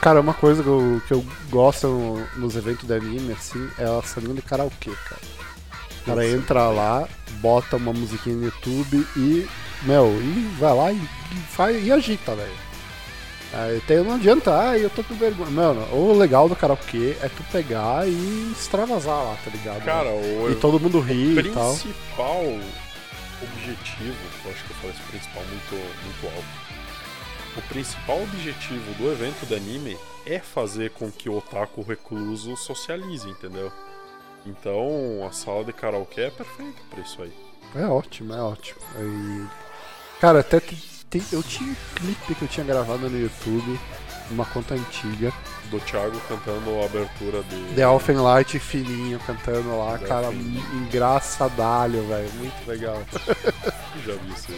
Cara, 0.00 0.20
uma 0.20 0.34
coisa 0.34 0.62
que 0.62 0.68
eu, 0.68 1.02
que 1.08 1.14
eu 1.14 1.24
gosto 1.50 1.88
no- 1.88 2.26
nos 2.36 2.56
eventos 2.56 2.86
de 2.86 2.92
anime, 2.94 3.32
assim, 3.32 3.68
é 3.78 3.84
a 3.84 4.02
salinha 4.02 4.34
de 4.34 4.42
karaokê, 4.42 4.90
cara. 5.08 5.22
O 6.02 6.04
cara 6.04 6.28
entra 6.28 6.68
lá, 6.68 7.08
bota 7.40 7.76
uma 7.76 7.92
musiquinha 7.92 8.36
no 8.36 8.44
YouTube 8.44 9.06
e, 9.16 9.48
meu, 9.84 10.06
e 10.20 10.56
vai 10.60 10.74
lá 10.74 10.92
e, 10.92 10.96
e 10.96 11.36
faz, 11.50 11.82
e 11.84 11.90
agita, 11.90 12.34
velho. 12.36 12.52
Aí 13.56 13.80
tem, 13.82 14.02
não 14.02 14.16
adianta, 14.16 14.58
ah, 14.58 14.76
eu 14.76 14.90
tô 14.90 15.04
com 15.04 15.14
vergonha. 15.14 15.50
Mano, 15.50 15.80
o 15.92 16.12
legal 16.12 16.48
do 16.48 16.56
karaokê 16.56 17.16
é 17.22 17.28
tu 17.28 17.42
pegar 17.52 18.06
e 18.08 18.52
extravasar 18.52 19.24
lá, 19.24 19.36
tá 19.44 19.50
ligado? 19.50 19.84
Cara, 19.84 20.10
o, 20.10 20.50
e 20.50 20.56
todo 20.56 20.80
mundo 20.80 20.98
ri 20.98 21.38
e 21.38 21.52
tal. 21.52 21.72
principal 21.72 22.42
objetivo, 23.42 24.16
eu 24.44 24.50
acho 24.50 24.64
que 24.64 24.70
eu 24.70 24.76
falei 24.76 24.96
esse 24.96 25.02
principal 25.02 25.42
muito, 25.44 25.74
muito 26.04 26.36
alto. 26.36 26.64
O 27.56 27.62
principal 27.68 28.22
objetivo 28.22 28.94
do 28.94 29.12
evento 29.12 29.46
de 29.46 29.54
anime 29.54 29.96
é 30.26 30.40
fazer 30.40 30.90
com 30.90 31.08
que 31.10 31.28
o 31.28 31.36
otaku 31.36 31.82
recluso 31.82 32.56
socialize, 32.56 33.28
entendeu? 33.28 33.70
Então 34.44 35.24
a 35.26 35.30
sala 35.30 35.64
de 35.64 35.72
karaokê 35.72 36.22
é 36.22 36.30
perfeita 36.30 36.80
pra 36.90 37.00
isso 37.00 37.22
aí. 37.22 37.32
É 37.76 37.86
ótimo, 37.86 38.34
é 38.34 38.42
ótimo. 38.42 38.80
E, 38.98 39.46
cara, 40.20 40.40
até 40.40 40.60
tem, 41.14 41.22
eu 41.32 41.42
tinha 41.42 41.70
um 41.70 41.76
clipe 41.94 42.34
que 42.34 42.42
eu 42.42 42.48
tinha 42.48 42.66
gravado 42.66 43.08
no 43.08 43.18
YouTube, 43.18 43.78
uma 44.30 44.44
conta 44.46 44.74
antiga. 44.74 45.32
Do 45.70 45.80
Thiago 45.80 46.20
cantando 46.28 46.80
a 46.80 46.84
abertura 46.84 47.42
de. 47.44 47.74
The 47.74 47.82
Elfenlight 47.82 48.58
fininho 48.58 49.18
cantando 49.20 49.78
lá, 49.78 49.96
The 49.98 50.06
cara, 50.06 50.32
engraçadalho, 50.32 52.06
velho, 52.06 52.30
muito 52.34 52.66
legal. 52.66 53.00
Já 54.04 54.12
vi 54.12 54.18
uma 54.18 54.34
vez. 54.34 54.48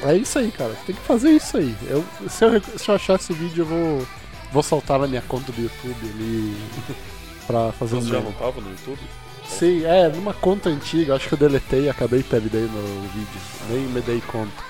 né? 0.00 0.12
É 0.12 0.14
isso 0.16 0.38
aí, 0.38 0.52
cara, 0.52 0.76
tem 0.86 0.94
que 0.94 1.02
fazer 1.02 1.30
isso 1.30 1.56
aí. 1.56 1.74
Eu, 1.88 2.04
se, 2.28 2.44
eu, 2.44 2.60
se 2.60 2.88
eu 2.88 2.94
achar 2.94 3.16
esse 3.16 3.32
vídeo, 3.32 3.62
eu 3.62 3.66
vou, 3.66 4.06
vou 4.52 4.62
soltar 4.62 4.98
na 5.00 5.08
minha 5.08 5.22
conta 5.22 5.50
do 5.50 5.60
YouTube 5.60 5.96
ali 6.02 6.56
pra 7.48 7.72
fazer 7.72 7.96
um 7.96 8.00
Você 8.02 8.10
já 8.10 8.20
não 8.20 8.32
tava 8.32 8.60
no 8.60 8.70
YouTube? 8.70 9.00
Sim, 9.48 9.84
é, 9.84 10.08
numa 10.08 10.34
conta 10.34 10.68
antiga, 10.68 11.16
acho 11.16 11.26
que 11.28 11.34
eu 11.34 11.38
deletei 11.38 11.84
e 11.84 11.88
acabei 11.88 12.22
perdendo 12.22 12.76
o 12.76 13.08
vídeo. 13.08 13.40
Nem 13.68 13.80
me 13.80 14.00
dei 14.00 14.20
conta. 14.20 14.68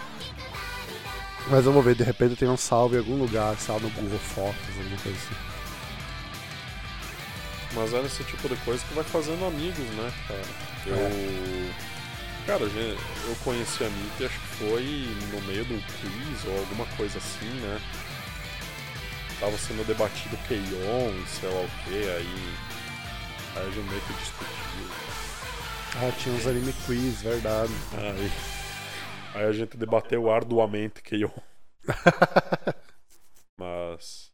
Mas 1.51 1.65
vamos 1.65 1.85
ver, 1.85 1.95
de 1.95 2.05
repente 2.05 2.37
tem 2.37 2.49
um 2.49 2.57
salve 2.57 2.97
em 2.97 2.99
algum 2.99 3.17
lugar, 3.17 3.57
salve 3.57 3.87
no 3.87 3.91
Google 3.91 4.19
Fotos, 4.19 4.77
alguma 4.79 4.99
coisa 4.99 5.19
assim. 5.19 5.35
Mas 7.75 7.93
é 7.93 8.01
esse 8.03 8.25
tipo 8.25 8.49
de 8.49 8.57
coisa 8.57 8.85
que 8.87 8.95
vai 8.95 9.05
fazendo 9.05 9.45
amigos, 9.47 9.79
né, 9.79 10.13
cara? 10.27 10.43
Eu. 10.87 11.71
Cara, 12.47 12.67
gente, 12.67 12.99
eu 13.27 13.37
conheci 13.45 13.85
a 13.85 13.89
Nick, 13.89 14.25
acho 14.25 14.41
que 14.41 14.47
foi 14.57 15.09
no 15.33 15.41
meio 15.43 15.65
do 15.67 15.75
quiz 15.75 16.45
ou 16.47 16.59
alguma 16.59 16.87
coisa 16.97 17.19
assim, 17.19 17.51
né? 17.61 17.81
Tava 19.39 19.57
sendo 19.59 19.87
debatido 19.87 20.37
Keion 20.49 21.13
sei 21.27 21.49
lá 21.51 21.61
o 21.61 21.69
que, 21.85 21.95
aí. 21.95 22.55
Aí 23.57 23.67
a 23.67 23.71
gente 23.71 23.89
meio 23.89 24.01
que 24.01 24.13
discutiu. 24.15 24.68
Ah, 25.97 26.13
tinha 26.19 26.35
uns 26.35 26.47
anime 26.47 26.73
quiz, 26.87 27.23
verdade. 27.23 27.73
Aí. 27.97 28.31
Aí 29.35 29.45
a 29.47 29.53
gente 29.53 29.77
debateu 29.77 30.31
arduamente 30.31 31.03
Keion. 31.03 31.31
Mas. 33.59 34.29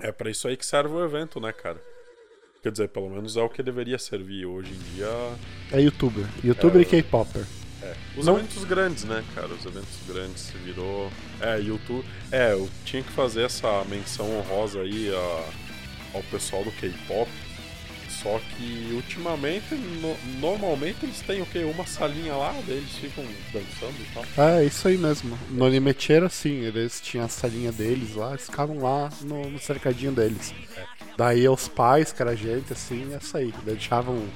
É 0.00 0.10
pra 0.10 0.30
isso 0.30 0.48
aí 0.48 0.56
que 0.56 0.66
serve 0.66 0.94
o 0.94 1.04
evento, 1.04 1.40
né, 1.40 1.52
cara? 1.52 1.80
Quer 2.62 2.72
dizer, 2.72 2.88
pelo 2.88 3.10
menos 3.10 3.36
é 3.36 3.42
o 3.42 3.48
que 3.48 3.62
deveria 3.62 3.98
servir. 3.98 4.46
Hoje 4.46 4.72
em 4.72 4.78
dia. 4.94 5.08
É 5.72 5.80
youtuber. 5.80 6.24
Youtuber 6.42 6.78
É, 6.80 6.82
e 6.82 6.86
K-Popper. 6.86 7.44
É. 7.82 7.94
Os 8.16 8.24
Não- 8.26 8.38
eventos 8.38 8.64
grandes, 8.64 9.04
né, 9.04 9.22
cara? 9.34 9.48
Os 9.48 9.64
eventos 9.66 9.98
grandes 10.08 10.50
virou. 10.50 11.10
É, 11.40 11.58
YouTube. 11.60 12.04
É, 12.32 12.52
eu 12.54 12.68
tinha 12.84 13.02
que 13.02 13.10
fazer 13.12 13.42
essa 13.42 13.84
menção 13.84 14.30
honrosa 14.38 14.80
aí 14.80 15.14
a- 15.14 16.16
ao 16.16 16.22
pessoal 16.24 16.64
do 16.64 16.72
K-pop. 16.72 17.30
Só 18.24 18.40
que 18.56 18.88
ultimamente, 18.94 19.74
no- 19.74 20.16
normalmente 20.40 20.96
eles 21.04 21.20
têm 21.20 21.42
o 21.42 21.46
quê? 21.46 21.58
Uma 21.62 21.86
salinha 21.86 22.34
lá, 22.34 22.54
eles 22.66 22.90
ficam 22.96 23.22
dançando 23.52 23.94
e 24.00 24.06
tal. 24.14 24.24
É, 24.48 24.64
isso 24.64 24.88
aí 24.88 24.96
mesmo. 24.96 25.38
No 25.50 25.66
Animecheira, 25.66 26.28
sim, 26.30 26.60
eles 26.62 27.02
tinham 27.02 27.26
a 27.26 27.28
salinha 27.28 27.70
deles 27.70 28.14
lá, 28.14 28.30
eles 28.30 28.46
ficavam 28.46 28.78
lá 28.80 29.10
no, 29.20 29.50
no 29.50 29.58
cercadinho 29.58 30.10
deles. 30.10 30.54
Daí 31.18 31.46
os 31.48 31.68
pais, 31.68 32.12
que 32.12 32.22
era 32.22 32.34
gente, 32.34 32.72
assim, 32.72 33.14
essa 33.14 33.38
aí. 33.38 33.52
Deixavam. 33.62 34.26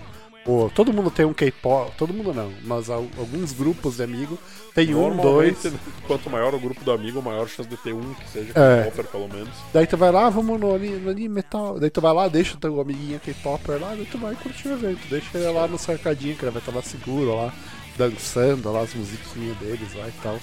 Pô, 0.48 0.70
todo 0.74 0.94
mundo 0.94 1.10
tem 1.10 1.26
um 1.26 1.34
K-pop, 1.34 1.92
todo 1.98 2.14
mundo 2.14 2.32
não, 2.32 2.50
mas 2.64 2.88
al- 2.88 3.04
alguns 3.18 3.52
grupos 3.52 3.96
de 3.98 4.02
amigos 4.02 4.38
tem 4.74 4.94
um, 4.94 5.14
dois. 5.14 5.62
Normalmente, 5.62 5.72
quanto 6.06 6.30
maior 6.30 6.54
o 6.54 6.58
grupo 6.58 6.82
do 6.82 6.90
amigo, 6.90 7.20
maior 7.20 7.42
a 7.44 7.46
chance 7.46 7.68
de 7.68 7.76
ter 7.76 7.92
um 7.92 8.14
que 8.14 8.30
seja 8.30 8.52
É. 8.54 8.84
K-popper, 8.84 9.04
pelo 9.08 9.28
menos. 9.28 9.50
Daí 9.74 9.86
tu 9.86 9.98
vai 9.98 10.10
lá, 10.10 10.30
vamos 10.30 10.58
no 10.58 10.74
anime, 10.74 10.96
no 11.00 11.10
anime 11.10 11.40
e 11.40 11.42
tal. 11.42 11.78
Daí 11.78 11.90
tu 11.90 12.00
vai 12.00 12.14
lá, 12.14 12.28
deixa 12.28 12.54
o 12.54 12.58
teu 12.58 12.80
amiguinho 12.80 13.20
K-Popper 13.20 13.78
lá, 13.78 13.88
daí 13.90 14.06
tu 14.06 14.16
vai 14.16 14.34
curtir 14.36 14.68
o 14.68 14.72
evento. 14.72 15.06
Deixa 15.10 15.36
ele 15.36 15.50
lá 15.50 15.68
no 15.68 15.76
cercadinho, 15.76 16.34
que 16.34 16.42
ele 16.46 16.50
vai 16.52 16.62
estar 16.62 16.74
lá 16.74 16.80
seguro 16.80 17.36
lá, 17.36 17.52
dançando 17.98 18.72
lá 18.72 18.80
as 18.80 18.94
musiquinhas 18.94 19.54
deles 19.58 19.92
lá 19.94 20.08
e 20.08 20.12
tal. 20.22 20.38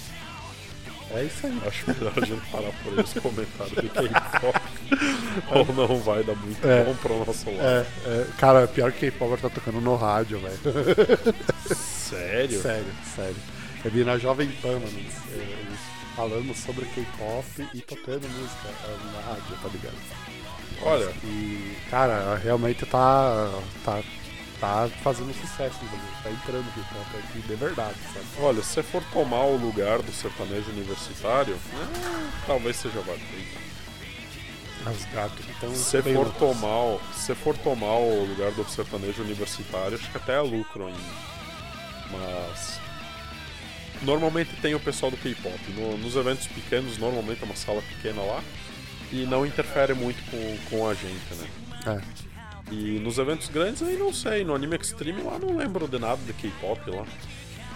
É 1.14 1.22
isso 1.24 1.46
aí. 1.46 1.60
Acho 1.66 1.88
melhor 1.88 2.12
a 2.16 2.26
gente 2.26 2.50
parar 2.50 2.72
por 2.82 2.98
esse 2.98 3.20
comentário 3.20 3.74
do 3.76 3.88
K-pop. 3.88 4.60
Ou 5.54 5.74
não 5.86 6.00
vai 6.00 6.22
dar 6.24 6.34
muito 6.34 6.66
É. 6.66 6.84
bom 6.84 6.94
pro 6.96 7.24
nosso 7.24 7.46
lado. 7.50 7.60
É, 7.60 7.86
é, 8.06 8.26
cara, 8.38 8.66
pior 8.66 8.90
que 8.92 9.10
K-Popper 9.10 9.38
tá 9.38 9.48
tocando 9.50 9.80
no 9.80 9.94
rádio, 9.96 10.40
velho. 10.40 10.58
Sério? 11.76 12.60
sério, 12.60 12.86
sério. 13.14 13.36
Eu 13.84 13.90
vi 13.90 14.04
na 14.04 14.18
Jovem 14.18 14.48
Pan, 14.62 14.72
mano, 14.74 14.86
eles, 14.88 15.14
eles 15.32 15.78
falando 16.16 16.54
sobre 16.54 16.84
K-pop 16.86 17.68
e 17.74 17.80
tocando 17.82 18.26
música 18.28 18.68
é, 18.84 19.12
na 19.12 19.20
rádio, 19.28 19.56
tá 19.62 19.68
ligado? 19.68 19.96
Olha, 20.82 21.10
E, 21.24 21.76
cara, 21.90 22.36
realmente 22.36 22.84
tá, 22.86 23.50
tá, 23.84 24.02
tá 24.60 24.88
fazendo 25.02 25.32
sucesso 25.34 25.76
no 25.82 25.88
Brasil. 25.90 26.08
Tá 26.22 26.30
entrando 26.30 26.74
K-pop 26.74 27.16
aqui 27.18 27.40
de 27.40 27.54
verdade, 27.54 27.96
sabe? 28.12 28.26
olha, 28.40 28.62
se 28.62 28.68
você 28.74 28.82
for 28.82 29.02
tomar 29.12 29.42
o 29.44 29.56
lugar 29.56 30.00
do 30.02 30.12
sertanejo 30.12 30.70
universitário, 30.70 31.58
talvez 32.46 32.76
seja 32.76 33.00
válido. 33.00 33.24
Os 34.86 35.04
gatos 35.12 35.44
então 35.48 35.74
Se 35.74 36.00
for 36.00 36.12
loucos. 36.12 36.36
tomar, 36.38 36.98
se 37.12 37.34
for 37.34 37.56
tomar 37.58 37.96
o 37.98 38.24
lugar 38.24 38.52
do 38.52 38.64
sertanejo 38.70 39.20
universitário, 39.22 39.96
acho 39.98 40.08
que 40.10 40.16
até 40.16 40.36
é 40.36 40.40
lucro 40.40 40.86
ainda. 40.86 41.26
Mas 42.12 42.78
normalmente 44.02 44.54
tem 44.62 44.74
o 44.76 44.80
pessoal 44.80 45.10
do 45.10 45.16
K-pop. 45.16 45.58
No- 45.72 45.96
nos 45.98 46.14
eventos 46.14 46.46
pequenos, 46.46 46.98
normalmente 46.98 47.42
é 47.42 47.44
uma 47.44 47.56
sala 47.56 47.82
pequena 47.82 48.22
lá 48.22 48.40
e 49.10 49.24
não 49.26 49.44
interfere 49.44 49.92
muito 49.94 50.22
com, 50.30 50.58
com 50.70 50.88
a 50.88 50.94
gente, 50.94 51.34
né? 51.34 51.48
É. 51.86 52.26
E 52.70 52.98
nos 52.98 53.18
eventos 53.18 53.48
grandes 53.48 53.82
aí 53.82 53.96
não 53.96 54.12
sei, 54.12 54.44
no 54.44 54.54
Anime 54.54 54.76
Extreme 54.76 55.22
lá 55.22 55.38
não 55.38 55.56
lembro 55.56 55.86
de 55.86 55.98
nada 55.98 56.18
de 56.26 56.32
K-pop 56.32 56.90
lá. 56.90 57.04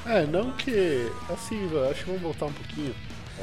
É, 0.07 0.27
não 0.27 0.51
que. 0.53 1.11
Assim, 1.29 1.69
acho 1.91 2.01
que 2.01 2.07
vamos 2.07 2.23
voltar 2.23 2.47
um 2.47 2.53
pouquinho. 2.53 2.95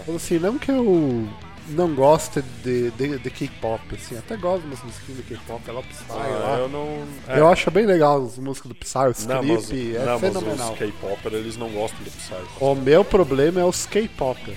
Mas 0.06 0.16
assim, 0.16 0.40
não 0.40 0.58
que 0.58 0.70
eu 0.72 1.28
não 1.70 1.94
goste 1.94 2.42
de, 2.64 2.92
de, 2.92 3.18
de 3.20 3.30
K-pop, 3.30 3.82
assim, 3.94 4.18
até 4.18 4.36
gosto 4.38 4.66
das 4.68 4.82
musiquinhas 4.84 5.18
de 5.26 5.36
K-pop, 5.36 5.62
ela 5.68 5.82
Psy 5.84 6.06
Ah, 6.10 6.16
lá. 6.16 6.58
eu 6.60 6.70
não. 6.70 7.06
é. 7.28 7.40
Eu 7.40 7.48
acho 7.48 7.70
bem 7.72 7.86
legal 7.86 8.26
as 8.26 8.38
músicas 8.38 8.70
do 8.70 8.76
Psy, 8.76 8.98
o 8.98 9.28
não, 9.28 9.44
mas, 9.44 9.72
é 9.72 10.06
não, 10.06 10.20
fenomenal. 10.20 10.58
mas 10.58 10.70
os 10.72 10.78
K-popper 10.78 11.34
eles 11.34 11.58
não 11.58 11.70
gostam 11.70 12.00
do 12.04 12.12
Psy. 12.12 12.34
O 12.60 12.76
meu 12.76 13.04
problema 13.06 13.62
é 13.62 13.64
os 13.66 13.86
K-Popper. 13.86 14.56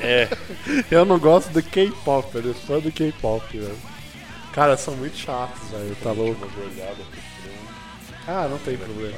É, 0.00 0.28
Eu 0.90 1.04
não 1.04 1.18
gosto 1.18 1.50
de 1.52 1.62
K-Popper, 1.62 2.44
eu 2.46 2.54
sou 2.54 2.80
do 2.80 2.90
K-Pop, 2.92 3.58
velho. 3.58 3.76
Cara, 4.58 4.76
são 4.76 4.96
muito 4.96 5.16
chatos, 5.16 5.68
velho, 5.70 5.96
tá 6.02 6.10
louco. 6.10 6.46
Ah, 8.26 8.48
não 8.50 8.58
tem 8.58 8.76
problema. 8.76 9.16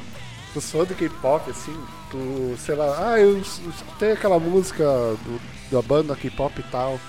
Tu 0.52 0.60
sou 0.60 0.84
de 0.84 0.94
K-pop, 0.94 1.50
assim, 1.50 1.74
tu, 2.10 2.54
sei 2.58 2.74
lá, 2.74 3.12
ah, 3.12 3.18
eu 3.18 3.38
es- 3.38 3.60
escutei 3.74 4.12
aquela 4.12 4.38
música 4.38 4.84
do- 4.84 5.40
da 5.70 5.80
banda 5.80 6.14
K-pop 6.14 6.60
e 6.60 6.62
tal, 6.64 7.00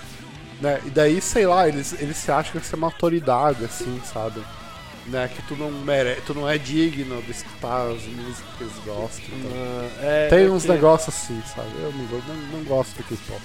né? 0.62 0.80
E 0.86 0.88
daí, 0.90 1.20
sei 1.20 1.46
lá, 1.46 1.68
eles, 1.68 1.92
eles 2.00 2.16
se 2.16 2.30
acham 2.30 2.52
que 2.52 2.64
isso 2.66 2.74
é 2.74 2.78
uma 2.78 2.86
autoridade, 2.86 3.64
assim, 3.64 4.00
sabe? 4.04 4.40
né, 5.04 5.28
que 5.34 5.42
tu 5.42 5.56
não 5.56 5.68
mere... 5.68 6.20
tu 6.24 6.32
não 6.32 6.48
é 6.48 6.56
digno 6.56 7.20
de 7.22 7.32
escutar 7.32 7.88
as 7.88 8.04
músicas 8.04 8.44
que 8.56 8.62
eles 8.62 8.74
gostam. 8.86 9.24
Então. 9.36 9.90
É, 10.00 10.28
Tem 10.28 10.44
é 10.46 10.48
uns 10.48 10.62
que- 10.62 10.68
negócios 10.70 11.12
assim, 11.14 11.42
sabe? 11.44 11.68
Eu 11.80 11.92
não, 11.92 12.04
não, 12.20 12.36
não 12.58 12.64
gosto 12.64 12.96
de 12.96 13.02
K-pop. 13.02 13.42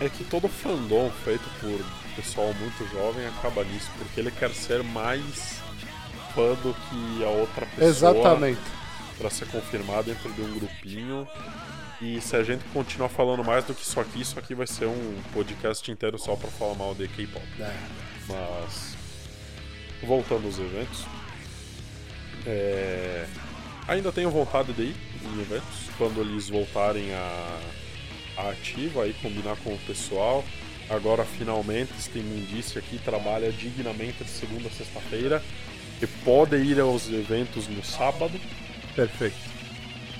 É 0.00 0.08
que 0.08 0.22
todo 0.22 0.48
fandom 0.48 1.10
feito 1.24 1.42
por 1.60 1.80
pessoal 2.16 2.52
muito 2.54 2.88
jovem 2.92 3.26
acaba 3.26 3.64
nisso, 3.64 3.90
porque 3.98 4.20
ele 4.20 4.30
quer 4.30 4.50
ser 4.50 4.82
mais 4.82 5.60
fã 6.34 6.54
do 6.54 6.74
que 6.74 7.24
a 7.24 7.28
outra 7.28 7.66
pessoa 7.66 7.88
Exatamente. 7.88 8.60
para 9.18 9.30
ser 9.30 9.46
confirmado 9.46 10.04
dentro 10.04 10.32
de 10.32 10.42
um 10.42 10.58
grupinho. 10.58 11.28
E 12.02 12.20
se 12.20 12.36
a 12.36 12.42
gente 12.42 12.64
continuar 12.72 13.08
falando 13.08 13.44
mais 13.44 13.64
do 13.64 13.74
que 13.74 13.82
isso 13.82 13.98
aqui, 13.98 14.20
isso 14.20 14.38
aqui 14.38 14.54
vai 14.54 14.66
ser 14.66 14.86
um 14.86 15.22
podcast 15.32 15.90
inteiro 15.90 16.18
só 16.18 16.34
pra 16.36 16.50
falar 16.50 16.74
mal 16.74 16.94
de 16.94 17.06
K-pop. 17.08 17.44
É. 17.60 17.76
Mas 18.28 18.96
voltando 20.02 20.46
aos 20.46 20.58
eventos, 20.58 21.06
é, 22.46 23.26
ainda 23.88 24.12
tenho 24.12 24.30
vontade 24.30 24.72
de 24.72 24.82
ir 24.82 24.96
em 25.24 25.40
eventos 25.40 25.88
quando 25.96 26.20
eles 26.20 26.48
voltarem 26.48 27.12
a, 27.14 27.60
a 28.36 28.50
ativa 28.50 29.04
aí 29.04 29.14
combinar 29.14 29.56
com 29.56 29.72
o 29.72 29.78
pessoal. 29.86 30.44
Agora 30.90 31.24
finalmente 31.24 31.92
este 31.98 32.18
Mundice 32.18 32.78
aqui 32.78 32.98
trabalha 33.04 33.50
dignamente 33.50 34.22
de 34.22 34.30
segunda 34.30 34.68
a 34.68 34.70
sexta-feira 34.70 35.42
e 36.02 36.06
pode 36.06 36.56
ir 36.56 36.78
aos 36.80 37.08
eventos 37.08 37.66
no 37.68 37.82
sábado, 37.82 38.38
Perfeito. 38.94 39.34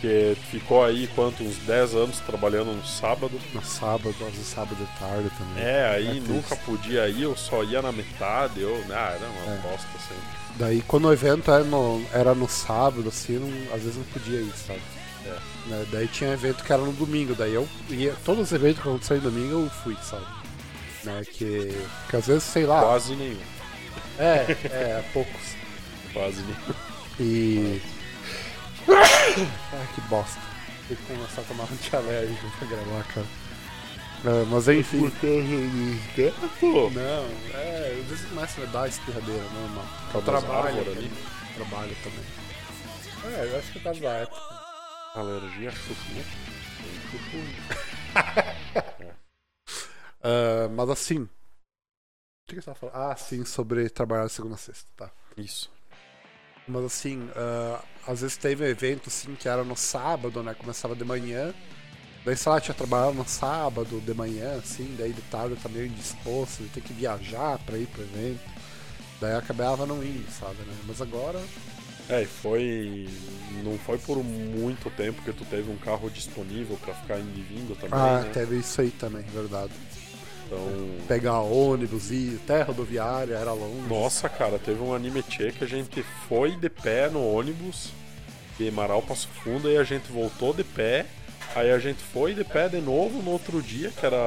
que 0.01 0.37
ficou 0.51 0.83
aí 0.85 1.07
quanto 1.15 1.43
uns 1.45 1.57
10 1.59 1.95
anos 1.95 2.19
trabalhando 2.21 2.73
no 2.75 2.85
sábado. 2.87 3.39
No 3.53 3.62
sábado, 3.62 4.15
às 4.21 4.33
vezes 4.33 4.47
sábado 4.47 4.77
de 4.77 4.99
tarde 4.99 5.31
também. 5.39 5.62
É, 5.65 5.95
aí 5.97 6.19
É 6.19 6.21
nunca 6.21 6.57
podia 6.57 7.09
ir, 7.09 7.23
eu 7.23 7.37
só 7.37 7.62
ia 7.62 7.83
na 7.83 7.93
metade, 7.93 8.61
eu, 8.61 8.75
ah, 8.91 9.17
era 9.19 9.27
uma 9.27 9.55
É. 9.55 9.59
bosta 9.59 9.89
sempre. 9.99 10.45
Daí 10.57 10.81
quando 10.87 11.07
o 11.09 11.12
evento 11.12 11.51
era 11.51 11.65
no, 11.65 12.03
era 12.12 12.35
no 12.35 12.49
sábado, 12.49 13.09
assim, 13.09 13.39
não- 13.39 13.75
às 13.75 13.83
vezes 13.83 13.97
não 13.97 14.05
podia 14.05 14.41
ir, 14.41 14.53
sabe? 14.57 14.81
É. 15.27 15.39
Né, 15.69 15.87
Daí 15.91 16.07
tinha 16.09 16.31
evento 16.33 16.62
que 16.62 16.73
era 16.73 16.83
no 16.83 16.93
domingo, 16.93 17.35
daí 17.35 17.55
eu 17.55 17.67
ia. 17.91 18.15
Todos 18.25 18.45
os 18.45 18.53
eventos 18.53 18.83
que 18.83 18.89
aconteceram 18.89 19.21
em 19.21 19.25
domingo 19.25 19.65
eu 19.65 19.71
fui, 19.83 19.97
sabe? 20.03 20.25
Né, 21.05 21.23
que, 21.31 21.87
que 22.09 22.17
às 22.17 22.27
vezes, 22.27 22.45
sei 22.45 22.67
lá. 22.67 22.81
Quase 22.81 23.15
nenhum. 23.15 23.41
É, 24.19 24.47
é, 24.71 25.05
poucos. 25.13 25.55
Quase 26.13 26.43
nenhum. 26.43 26.75
E. 27.21 27.81
Ai, 28.89 29.89
que 29.95 30.01
bosta. 30.03 30.41
Tem 30.89 30.97
que 30.97 31.03
começar 31.05 31.41
a 31.41 31.45
tomar 31.45 31.65
antialérgico 31.73 32.51
pra 32.59 32.69
gravar, 32.69 33.05
cara. 33.05 33.27
É, 34.25 34.45
mas 34.49 34.69
enfim. 34.69 35.11
Pô, 36.61 36.91
Não, 36.91 37.29
é, 37.59 37.99
às 38.01 38.07
vezes 38.09 38.25
começa 38.29 38.61
a 38.61 38.65
me 38.65 38.73
dar 38.73 38.89
espirradeira, 38.89 39.45
normal. 39.53 39.87
Por 40.13 40.19
Eu 40.19 40.23
trabalho 40.23 40.81
ali. 40.81 41.11
Trabalho 41.55 41.97
também. 42.03 43.37
É, 43.37 43.45
eu 43.53 43.59
acho 43.59 43.73
que 43.73 43.79
é 43.79 43.81
por 43.81 43.85
causa 43.85 44.01
da 44.01 44.11
época. 44.11 44.41
alergia 45.15 45.69
a 45.69 45.73
chuchu. 45.73 46.25
Ah, 50.25 50.68
mas 50.70 50.89
assim. 50.89 51.22
O 51.22 51.29
que 52.49 52.57
que 52.57 52.62
você 52.62 52.66
tava 52.66 52.79
falando? 52.79 52.97
Ah, 52.97 53.16
sim, 53.16 53.45
sobre 53.45 53.89
trabalhar 53.91 54.27
de 54.27 54.33
segunda 54.33 54.55
a 54.55 54.59
sexta, 54.59 54.89
tá. 54.97 55.11
Isso. 55.37 55.70
Mas 56.66 56.85
assim, 56.85 57.29
ah, 57.37 57.85
às 58.07 58.22
vezes 58.22 58.37
teve 58.39 58.64
um 58.64 58.66
evento 58.66 59.09
assim 59.09 59.35
que 59.35 59.49
era 59.49 59.62
no 59.62 59.77
sábado, 59.77 60.43
né? 60.43 60.55
Começava 60.55 60.97
de 60.97 61.05
manhã. 61.05 61.55
Daí, 62.25 62.35
sei 62.37 62.51
lá, 62.51 62.59
tinha 62.59 62.75
trabalhado 62.75 63.12
no 63.12 63.29
sábado, 63.29 64.01
de 64.01 64.14
manhã, 64.14 64.57
assim, 64.57 64.97
daí 64.99 65.12
de 65.12 65.20
tarde 65.22 65.51
eu 65.51 65.61
tá 65.61 65.68
meio 65.68 65.87
indisposto, 65.87 66.62
de 66.62 66.70
ter 66.70 66.81
que 66.81 66.95
viajar 66.95 67.59
pra 67.66 67.77
ir 67.77 67.87
pro 67.87 68.03
evento. 68.03 68.41
Daí 69.20 69.35
acabava 69.35 69.85
não 69.85 70.03
indo, 70.03 70.31
sabe, 70.31 70.57
né? 70.62 70.75
Mas 70.87 71.03
agora. 71.03 71.39
É, 72.09 72.22
e 72.22 72.27
foi. 72.27 73.09
Não 73.62 73.79
foi 73.79 73.99
por 73.99 74.22
muito 74.25 74.91
tempo 74.91 75.20
que 75.22 75.35
tu 75.35 75.45
teve 75.45 75.70
um 75.70 75.77
carro 75.77 76.09
disponível 76.11 76.79
pra 76.79 76.95
ficar 76.95 77.18
indo 77.18 77.39
e 77.39 77.43
vindo 77.43 77.75
também, 77.77 77.99
ah, 77.99 78.20
né? 78.22 78.31
teve 78.33 78.59
isso 78.59 78.81
aí 78.81 78.91
também, 78.91 79.22
verdade. 79.22 79.72
Então. 80.47 80.59
Pegar 81.09 81.40
ônibus 81.40 82.11
e 82.11 82.38
até 82.42 82.62
rodoviária, 82.62 83.34
era 83.34 83.53
longe. 83.53 83.88
Nossa, 83.88 84.28
cara, 84.28 84.59
teve 84.59 84.82
um 84.82 84.95
anime 84.95 85.22
tchê 85.22 85.53
que 85.53 85.64
a 85.64 85.66
gente 85.66 86.03
foi 86.28 86.57
de 86.57 86.68
pé 86.68 87.09
no 87.09 87.24
ônibus 87.34 87.90
de 88.59 88.70
Marau 88.70 89.03
Passo 89.03 89.28
Fundo 89.42 89.70
e 89.70 89.76
a 89.76 89.84
gente 89.84 90.11
voltou 90.12 90.53
de 90.53 90.64
pé. 90.64 91.07
Aí 91.55 91.70
a 91.70 91.78
gente 91.78 92.03
foi 92.03 92.34
de 92.34 92.42
pé 92.42 92.68
de 92.68 92.80
novo 92.80 93.22
no 93.22 93.30
outro 93.30 93.62
dia, 93.62 93.90
que 93.90 94.05
era. 94.05 94.18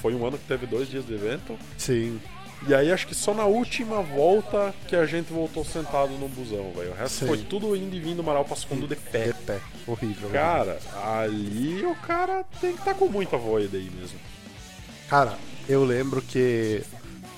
Foi 0.00 0.14
um 0.14 0.26
ano 0.26 0.38
que 0.38 0.46
teve 0.46 0.66
dois 0.66 0.88
dias 0.88 1.04
de 1.06 1.14
evento. 1.14 1.58
Sim, 1.76 2.18
E 2.66 2.74
aí 2.74 2.90
acho 2.92 3.06
que 3.06 3.14
só 3.14 3.34
na 3.34 3.44
última 3.44 4.00
volta 4.00 4.72
que 4.86 4.96
a 4.96 5.04
gente 5.04 5.32
voltou 5.32 5.64
sentado 5.64 6.12
no 6.12 6.28
busão, 6.28 6.72
velho. 6.72 6.92
O 6.92 6.94
resto 6.94 7.18
Sim. 7.20 7.26
foi 7.26 7.38
tudo 7.38 7.76
indo 7.76 7.94
e 7.94 8.00
vindo 8.00 8.22
Marau 8.22 8.44
Passo 8.44 8.66
Fundo 8.66 8.86
de 8.86 8.96
pé. 8.96 9.26
de 9.26 9.34
pé. 9.34 9.60
Horrível. 9.86 10.28
horrível. 10.28 10.30
Cara, 10.30 10.78
ali 11.04 11.84
o 11.84 11.94
cara 11.96 12.44
tem 12.60 12.72
que 12.72 12.78
estar 12.78 12.94
com 12.94 13.06
muita 13.06 13.36
voida 13.36 13.76
aí 13.76 13.90
mesmo. 13.90 14.18
Cara, 15.08 15.36
eu 15.68 15.84
lembro 15.84 16.20
que 16.22 16.82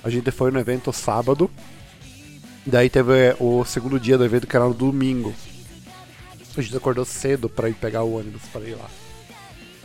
a 0.02 0.10
gente 0.10 0.30
foi 0.30 0.50
no 0.50 0.58
evento 0.58 0.92
sábado. 0.92 1.50
Daí 2.66 2.88
teve 2.88 3.34
o 3.38 3.64
segundo 3.64 4.00
dia 4.00 4.16
do 4.16 4.24
evento 4.24 4.46
que 4.46 4.56
era 4.56 4.64
no 4.64 4.74
domingo. 4.74 5.34
A 6.56 6.62
gente 6.62 6.76
acordou 6.76 7.04
cedo 7.04 7.48
pra 7.48 7.68
ir 7.68 7.74
pegar 7.74 8.02
o 8.04 8.16
ônibus 8.18 8.42
pra 8.52 8.62
ir 8.62 8.74
lá. 8.74 8.88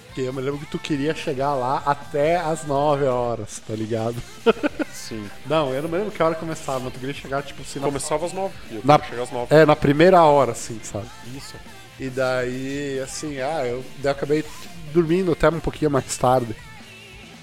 Porque 0.05 0.21
eu 0.21 0.33
me 0.33 0.41
lembro 0.41 0.59
que 0.59 0.65
tu 0.71 0.79
queria 0.79 1.13
chegar 1.13 1.53
lá 1.55 1.83
até 1.85 2.37
as 2.37 2.65
9 2.65 3.05
horas, 3.05 3.61
tá 3.67 3.73
ligado? 3.75 4.15
Sim. 4.93 5.27
Não, 5.45 5.73
eu 5.73 5.81
não 5.83 5.89
me 5.89 5.97
lembro 5.97 6.11
que 6.11 6.21
hora 6.23 6.35
começava, 6.35 6.79
mas 6.79 6.93
tu 6.93 6.99
queria 6.99 7.13
chegar 7.13 7.41
tipo 7.43 7.61
assim 7.61 7.79
na, 7.79 7.85
Começava 7.87 8.25
às 8.25 8.33
nove. 8.33 8.53
Eu 8.71 8.81
Na- 8.83 8.99
chegar 9.01 9.23
às 9.23 9.31
nove. 9.31 9.53
é, 9.53 9.65
na 9.65 9.75
primeira 9.75 10.23
hora, 10.23 10.51
assim, 10.53 10.79
sabe? 10.83 11.05
Isso. 11.35 11.55
E 11.99 12.09
daí, 12.09 12.99
assim, 13.03 13.39
ah, 13.39 13.65
eu, 13.65 13.83
daí 13.97 14.05
eu 14.05 14.11
acabei 14.11 14.45
dormindo 14.93 15.31
até 15.33 15.49
um 15.49 15.59
pouquinho 15.59 15.91
mais 15.91 16.17
tarde. 16.17 16.55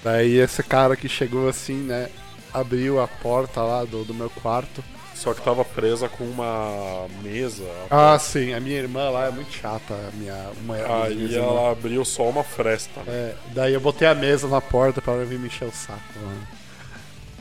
Daí 0.07 0.37
esse 0.37 0.63
cara 0.63 0.95
que 0.95 1.09
chegou 1.09 1.49
assim, 1.49 1.73
né, 1.81 2.07
abriu 2.53 3.01
a 3.01 3.09
porta 3.09 3.61
lá 3.61 3.83
do, 3.83 4.05
do 4.05 4.13
meu 4.13 4.29
quarto. 4.29 4.81
Só 5.13 5.33
que 5.33 5.41
tava 5.41 5.65
presa 5.65 6.07
com 6.07 6.23
uma 6.23 7.07
mesa. 7.21 7.65
Ah, 7.89 8.17
sim, 8.17 8.53
a 8.53 8.59
minha 8.61 8.77
irmã 8.77 9.09
lá 9.09 9.25
é 9.25 9.31
muito 9.31 9.51
chata, 9.51 9.93
a 9.93 10.11
minha 10.15 10.51
uma 10.63 10.75
Aí 11.03 11.35
ela 11.35 11.71
abriu 11.71 12.05
só 12.05 12.29
uma 12.29 12.41
fresta. 12.43 13.01
né? 13.01 13.05
É, 13.09 13.35
daí 13.53 13.73
eu 13.73 13.81
botei 13.81 14.07
a 14.07 14.15
mesa 14.15 14.47
na 14.47 14.61
porta 14.61 15.01
pra 15.01 15.13
ela 15.13 15.25
vir 15.25 15.39
me 15.39 15.47
encher 15.47 15.67
o 15.67 15.71
saco. 15.73 15.99
Mano. 16.23 16.47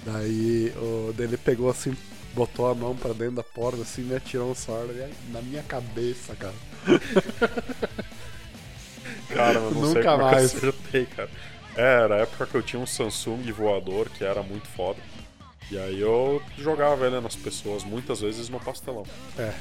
Daí 0.04 0.72
o 0.76 1.12
dele 1.12 1.36
pegou 1.36 1.70
assim, 1.70 1.94
botou 2.34 2.68
a 2.68 2.74
mão 2.74 2.96
pra 2.96 3.12
dentro 3.12 3.36
da 3.36 3.44
porta 3.44 3.82
assim, 3.82 4.02
me 4.02 4.16
atirou 4.16 4.50
um 4.50 4.54
sordo 4.56 4.92
na 5.30 5.40
minha 5.40 5.62
cabeça, 5.62 6.34
cara. 6.34 6.54
Cara, 9.28 9.54
eu 9.54 9.70
não 9.70 9.72
sei 9.92 9.94
Nunca 9.94 10.02
como 10.12 10.22
é 10.22 10.30
mais. 10.32 10.50
que 10.50 10.56
acertei, 10.56 11.06
cara. 11.06 11.30
É, 11.76 12.02
era 12.04 12.16
a 12.16 12.18
época 12.18 12.46
que 12.46 12.54
eu 12.54 12.62
tinha 12.62 12.80
um 12.80 12.86
Samsung 12.86 13.50
voador 13.52 14.08
que 14.08 14.24
era 14.24 14.42
muito 14.42 14.66
foda. 14.68 14.98
E 15.70 15.78
aí 15.78 16.00
eu 16.00 16.40
jogava 16.56 17.06
ele 17.06 17.20
nas 17.20 17.34
pessoas, 17.34 17.84
muitas 17.84 18.20
vezes 18.20 18.48
no 18.48 18.60
pastelão. 18.60 19.04
É. 19.38 19.52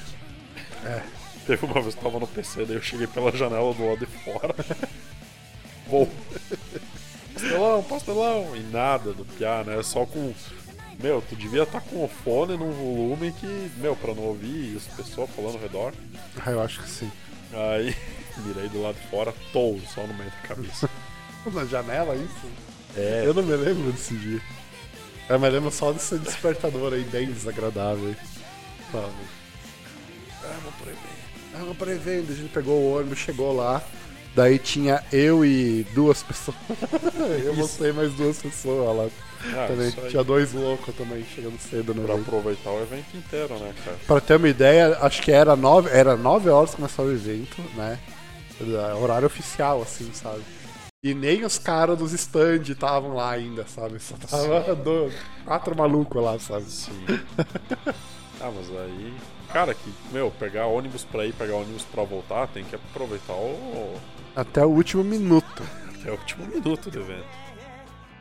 Teve 1.45 1.65
uma 1.65 1.81
vez 1.81 1.93
que 1.93 1.99
eu 1.99 2.03
tava 2.03 2.19
no 2.19 2.27
PC, 2.27 2.65
daí 2.65 2.75
eu 2.75 2.81
cheguei 2.81 3.07
pela 3.07 3.31
janela 3.31 3.73
do 3.73 3.87
lado 3.87 3.99
de 3.99 4.05
fora. 4.05 4.55
Vou. 5.87 6.09
Pastelão, 7.33 7.83
pastelão! 7.83 8.55
E 8.55 8.61
nada 8.71 9.13
do 9.13 9.25
piá, 9.25 9.63
né? 9.63 9.81
Só 9.83 10.05
com. 10.05 10.33
Meu, 10.99 11.21
tu 11.21 11.35
devia 11.35 11.63
estar 11.63 11.81
com 11.81 12.03
o 12.05 12.07
fone 12.07 12.55
num 12.55 12.71
volume 12.71 13.31
que, 13.33 13.71
meu, 13.77 13.95
pra 13.95 14.13
não 14.13 14.23
ouvir 14.23 14.77
as 14.77 14.87
pessoas 14.95 15.29
falando 15.31 15.55
ao 15.55 15.61
redor. 15.61 15.93
Ah, 16.43 16.51
eu 16.51 16.61
acho 16.61 16.81
que 16.81 16.89
sim. 16.89 17.11
Aí, 17.51 17.95
mirei 18.45 18.69
do 18.69 18.81
lado 18.81 18.95
de 18.95 19.07
fora, 19.07 19.33
tou 19.51 19.79
só 19.93 20.01
no 20.07 20.13
meio 20.13 20.31
da 20.31 20.47
cabeça. 20.47 20.89
Na 21.53 21.65
janela, 21.65 22.15
isso? 22.15 22.47
É, 22.97 23.23
Eu 23.25 23.33
não 23.33 23.43
me 23.43 23.55
lembro 23.55 23.91
desse 23.91 24.15
dia. 24.15 24.41
Eu 25.29 25.39
me 25.39 25.49
lembro 25.49 25.71
só 25.71 25.91
desse 25.91 26.17
despertador 26.17 26.93
aí 26.93 27.03
bem 27.03 27.27
desagradável. 27.31 28.15
Sabe? 28.91 29.05
é 30.43 30.47
uma 30.47 30.71
prevê. 30.83 31.15
É 31.53 31.57
uma 31.63 31.75
pré-venda, 31.75 32.33
a 32.33 32.35
gente 32.35 32.49
pegou 32.49 32.79
o 32.81 32.97
ônibus, 32.97 33.19
chegou 33.19 33.55
lá. 33.55 33.81
Daí 34.35 34.59
tinha 34.59 35.01
eu 35.13 35.45
e 35.45 35.85
duas 35.93 36.21
pessoas. 36.21 36.57
eu 37.45 37.55
mostrei 37.55 37.91
mais 37.93 38.11
duas 38.13 38.37
pessoas 38.41 38.97
lá 38.97 39.09
Ah, 39.63 39.67
também. 39.67 39.91
Tinha 40.09 40.23
dois 40.23 40.51
loucos 40.51 40.93
também 40.95 41.25
chegando 41.33 41.57
cedo 41.59 41.93
no 41.93 42.03
Pra 42.03 42.13
evento. 42.15 42.27
aproveitar 42.27 42.69
o 42.71 42.81
evento 42.81 43.15
inteiro, 43.15 43.57
né, 43.57 43.73
cara? 43.85 43.97
Pra 44.05 44.19
ter 44.19 44.35
uma 44.35 44.49
ideia, 44.49 44.97
acho 45.01 45.21
que 45.21 45.31
era 45.31 45.55
nove, 45.55 45.89
era 45.89 46.17
nove 46.17 46.49
horas 46.49 46.71
que 46.71 46.75
começava 46.75 47.07
o 47.07 47.13
evento, 47.13 47.61
né? 47.75 47.97
Horário 49.01 49.25
oficial, 49.27 49.81
assim, 49.81 50.11
sabe? 50.13 50.41
E 51.05 51.13
nem 51.13 51.45
os 51.45 51.59
caras 51.59 51.99
dos 51.99 52.13
stand 52.13 52.63
estavam 52.63 53.13
lá 53.13 53.29
ainda, 53.29 53.63
sabe? 53.67 53.99
Só 53.99 54.15
tava 54.17 54.73
do- 54.73 55.11
quatro 55.45 55.77
malucos 55.77 56.19
lá, 56.23 56.39
sabe? 56.39 56.65
Sim. 56.65 57.05
ah, 58.41 58.51
mas 58.51 58.67
aí. 58.71 59.13
Cara, 59.53 59.75
que, 59.75 59.93
meu, 60.11 60.31
pegar 60.31 60.65
ônibus 60.65 61.03
pra 61.05 61.23
ir, 61.23 61.33
pegar 61.33 61.57
ônibus 61.57 61.83
pra 61.83 62.03
voltar, 62.03 62.47
tem 62.47 62.63
que 62.63 62.73
aproveitar 62.75 63.33
o. 63.33 63.93
Até 64.35 64.65
o 64.65 64.69
último 64.69 65.03
minuto. 65.03 65.61
Até 65.99 66.09
o 66.09 66.13
último 66.15 66.47
minuto 66.47 66.89
do 66.89 66.99
evento. 66.99 67.25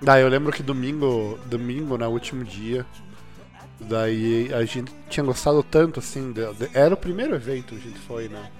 Daí 0.02 0.20
eu 0.22 0.28
lembro 0.28 0.52
que 0.52 0.62
domingo, 0.62 1.38
domingo, 1.46 1.96
né, 1.96 2.06
último 2.06 2.44
dia, 2.44 2.84
Daí 3.80 4.52
a 4.54 4.64
gente 4.64 4.92
tinha 5.10 5.24
gostado 5.24 5.62
tanto, 5.62 6.00
assim. 6.00 6.32
de- 6.32 6.70
era 6.74 6.92
o 6.94 6.96
primeiro 6.96 7.34
evento 7.34 7.74
que 7.74 7.80
a 7.80 7.90
gente 7.90 7.98
foi, 8.00 8.28
né? 8.28 8.50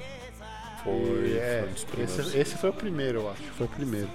Foi, 0.85 1.37
é, 1.39 1.61
foi 1.61 1.69
um 1.69 1.73
dos 1.73 1.85
primeiros. 1.85 2.19
esse, 2.19 2.39
esse 2.39 2.57
foi 2.57 2.71
o 2.71 2.73
primeiro, 2.73 3.21
eu 3.21 3.31
acho. 3.31 3.43
Foi 3.55 3.67
o 3.67 3.71
primeiro. 3.71 4.09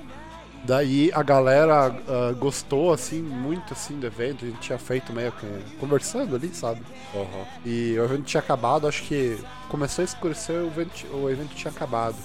Daí 0.63 1.09
a 1.13 1.24
galera 1.24 1.88
ah, 2.07 2.34
gostou, 2.38 2.91
assim, 2.91 3.22
muito, 3.22 3.74
assim, 3.74 3.99
do 3.99 4.05
evento. 4.05 4.45
A 4.45 4.47
gente 4.47 4.59
tinha 4.59 4.78
feito 4.78 5.13
meio 5.13 5.32
que 5.32 5.47
conversando 5.80 6.36
ali, 6.36 6.53
sabe? 6.53 6.82
Aham. 7.15 7.45
E 7.65 7.97
o 7.97 8.03
evento 8.03 8.24
tinha 8.24 8.41
acabado, 8.41 8.88
acho 8.88 9.03
que 9.03 9.38
começou 9.70 10.01
a 10.01 10.05
escurecer, 10.05 10.55
o 10.55 10.67
evento, 10.67 11.07
o 11.13 11.30
evento 11.30 11.55
tinha 11.55 11.72
acabado. 11.72 12.15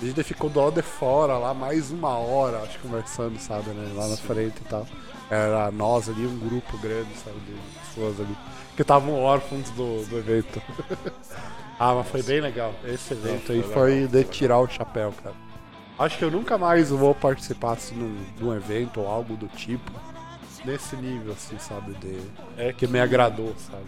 A 0.00 0.04
gente 0.04 0.22
ficou 0.24 0.48
do 0.48 0.60
lado 0.60 0.74
de 0.74 0.82
fora 0.82 1.38
lá 1.38 1.52
mais 1.54 1.90
uma 1.90 2.16
hora, 2.16 2.58
acho, 2.62 2.78
conversando, 2.78 3.38
sabe, 3.38 3.70
né? 3.70 3.92
Lá 3.94 4.08
na 4.08 4.16
frente 4.16 4.56
e 4.60 4.64
tal. 4.64 4.86
Era 5.30 5.70
nós 5.70 6.08
ali, 6.08 6.26
um 6.26 6.38
grupo 6.38 6.76
grande, 6.78 7.14
sabe, 7.24 7.36
de 7.40 7.54
pessoas 7.80 8.20
ali. 8.20 8.36
Que 8.76 8.82
estavam 8.82 9.14
órfãos 9.14 9.70
do, 9.70 10.04
do 10.06 10.18
evento. 10.18 10.62
ah, 11.90 11.94
mas 11.96 12.08
foi 12.08 12.22
bem 12.22 12.40
legal. 12.40 12.72
Esse 12.84 13.12
evento 13.12 13.46
foi 13.46 13.54
aí 13.56 13.60
legal, 13.60 13.74
foi 13.74 14.08
foi 14.08 14.08
de 14.08 14.24
tirar 14.28 14.58
o 14.60 14.68
chapéu, 14.68 15.12
cara. 15.22 15.34
Acho 15.98 16.16
que 16.16 16.24
eu 16.24 16.30
nunca 16.30 16.56
mais 16.56 16.90
vou 16.90 17.14
participar 17.14 17.72
assim, 17.72 17.96
num, 17.96 18.24
de 18.36 18.44
um 18.44 18.54
evento 18.54 19.00
ou 19.00 19.08
algo 19.08 19.36
do 19.36 19.48
tipo. 19.48 19.90
Nesse 20.64 20.94
nível, 20.94 21.32
assim, 21.32 21.58
sabe? 21.58 21.92
De, 21.94 22.20
É 22.56 22.72
que 22.72 22.86
me 22.86 23.00
agradou, 23.00 23.52
sabe? 23.58 23.84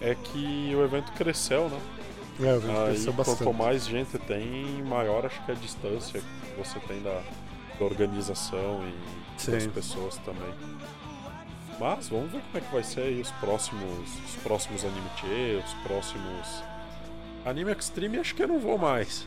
É 0.00 0.14
que 0.14 0.72
o 0.74 0.82
evento 0.82 1.12
cresceu, 1.12 1.68
né? 1.68 1.78
É, 2.40 2.44
o 2.44 2.56
evento 2.56 2.78
Aí 2.78 2.86
cresceu 2.94 3.12
bastante. 3.12 3.38
quanto 3.44 3.52
mais 3.52 3.86
gente 3.86 4.18
tem, 4.20 4.82
maior 4.84 5.26
acho 5.26 5.44
que 5.44 5.50
é 5.50 5.54
a 5.54 5.58
distância 5.58 6.20
que 6.20 6.58
você 6.58 6.80
tem 6.80 7.02
da, 7.02 7.20
da 7.78 7.84
organização 7.84 8.80
e 8.88 9.50
das 9.50 9.64
Sim. 9.64 9.70
pessoas 9.70 10.16
também. 10.24 10.54
Mas 11.78 12.08
vamos 12.08 12.32
ver 12.32 12.40
como 12.40 12.56
é 12.56 12.60
que 12.60 12.72
vai 12.72 12.82
ser 12.82 13.02
aí 13.02 13.20
os 13.20 13.30
próximos. 13.32 14.08
Os 14.26 14.36
próximos 14.42 14.82
Anime 14.82 15.60
os 15.62 15.74
próximos. 15.86 16.62
Anime 17.48 17.72
Extreme 17.72 18.18
acho 18.18 18.34
que 18.34 18.42
eu 18.42 18.48
não 18.48 18.58
vou 18.58 18.76
mais. 18.78 19.26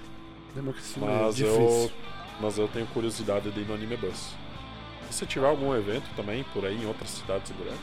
Lembra 0.55 0.74
que 0.74 0.80
isso 0.82 0.99
Mas 0.99 1.39
é 1.41 1.45
eu. 1.45 1.91
Mas 2.39 2.57
eu 2.57 2.67
tenho 2.67 2.88
curiosidade 2.88 3.51
de 3.51 3.59
ir 3.61 3.65
no 3.67 3.74
Anime 3.74 3.97
Bus. 3.97 4.34
E 5.09 5.13
se 5.13 5.26
tiver 5.26 5.47
algum 5.47 5.74
evento 5.76 6.05
também 6.15 6.43
por 6.53 6.65
aí 6.65 6.76
em 6.82 6.86
outras 6.88 7.09
cidades 7.09 7.51
grandes, 7.59 7.80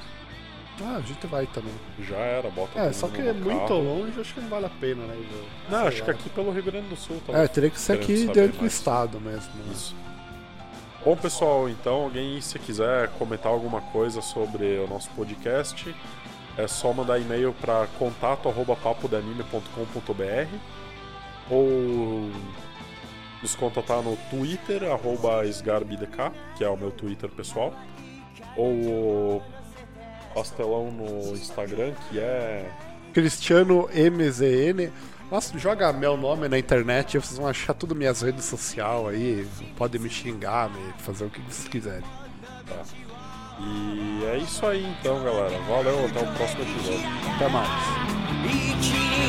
Ah, 0.80 0.97
a 0.97 1.01
gente 1.01 1.26
vai 1.26 1.47
também. 1.47 1.72
já 2.01 2.16
era, 2.16 2.49
bota 2.51 2.78
É, 2.78 2.93
só 2.93 3.09
que 3.09 3.20
é 3.20 3.32
muito 3.32 3.59
carro. 3.61 3.82
longe, 3.82 4.20
acho 4.20 4.32
que 4.34 4.41
não 4.41 4.49
vale 4.49 4.66
a 4.66 4.70
pena, 4.70 5.05
né? 5.07 5.14
Ivo? 5.14 5.45
Não, 5.70 5.86
acho 5.89 6.03
que 6.03 6.11
lá. 6.11 6.16
aqui 6.16 6.28
pelo 6.30 6.51
Rio 6.53 6.62
Grande 6.62 6.89
do 6.89 6.97
Sul, 6.97 7.16
É, 7.16 7.20
talvez. 7.26 7.51
teria 7.51 7.70
que 7.70 7.80
ser 7.80 7.93
aqui 7.95 8.26
dentro 8.26 8.59
do 8.61 8.66
estado 8.66 9.20
mesmo. 9.20 9.53
Né? 9.55 9.72
Isso. 9.72 9.95
Bom, 11.05 11.16
pessoal, 11.16 11.68
então, 11.68 12.03
alguém 12.03 12.41
se 12.41 12.59
quiser 12.59 13.09
comentar 13.18 13.51
alguma 13.51 13.80
coisa 13.80 14.20
sobre 14.20 14.78
o 14.78 14.86
nosso 14.86 15.09
podcast, 15.11 15.95
é 16.59 16.66
só 16.66 16.92
mandar 16.92 17.18
e-mail 17.20 17.54
para 17.54 17.86
contato@papodanime.com.br 17.98 20.59
ou 21.48 22.30
nos 23.40 23.54
contatar 23.54 24.02
no 24.02 24.16
Twitter 24.28 24.82
@sgarbdk, 25.48 26.32
que 26.56 26.64
é 26.64 26.68
o 26.68 26.76
meu 26.76 26.90
Twitter 26.90 27.30
pessoal, 27.30 27.72
ou 28.56 28.72
o 28.72 29.40
Pastelão 30.34 30.90
no 30.90 31.36
Instagram, 31.36 31.92
que 32.11 32.18
é 32.18 32.68
Cristiano 33.14 33.88
MZN. 33.92 34.90
Nossa, 35.30 35.56
joga 35.59 35.92
meu 35.92 36.16
nome 36.16 36.48
na 36.48 36.59
internet, 36.59 37.18
vocês 37.18 37.38
vão 37.38 37.46
achar 37.46 37.74
tudo 37.74 37.94
minhas 37.94 38.22
redes 38.22 38.46
sociais 38.46 39.06
aí. 39.06 39.46
Podem 39.76 40.00
me 40.00 40.11
xingar, 40.11 40.68
me 40.70 40.92
fazer 40.98 41.26
o 41.26 41.30
que 41.30 41.40
vocês 41.42 41.68
quiserem. 41.68 42.02
tá. 42.66 42.82
E 43.61 44.24
é 44.24 44.38
isso 44.38 44.64
aí 44.66 44.84
então, 45.00 45.22
galera. 45.22 45.59
Valeu, 45.68 46.06
até 46.06 46.20
o 46.20 46.34
próximo 46.34 46.62
episódio. 46.62 47.09
Até 47.34 47.48
mais. 47.48 49.28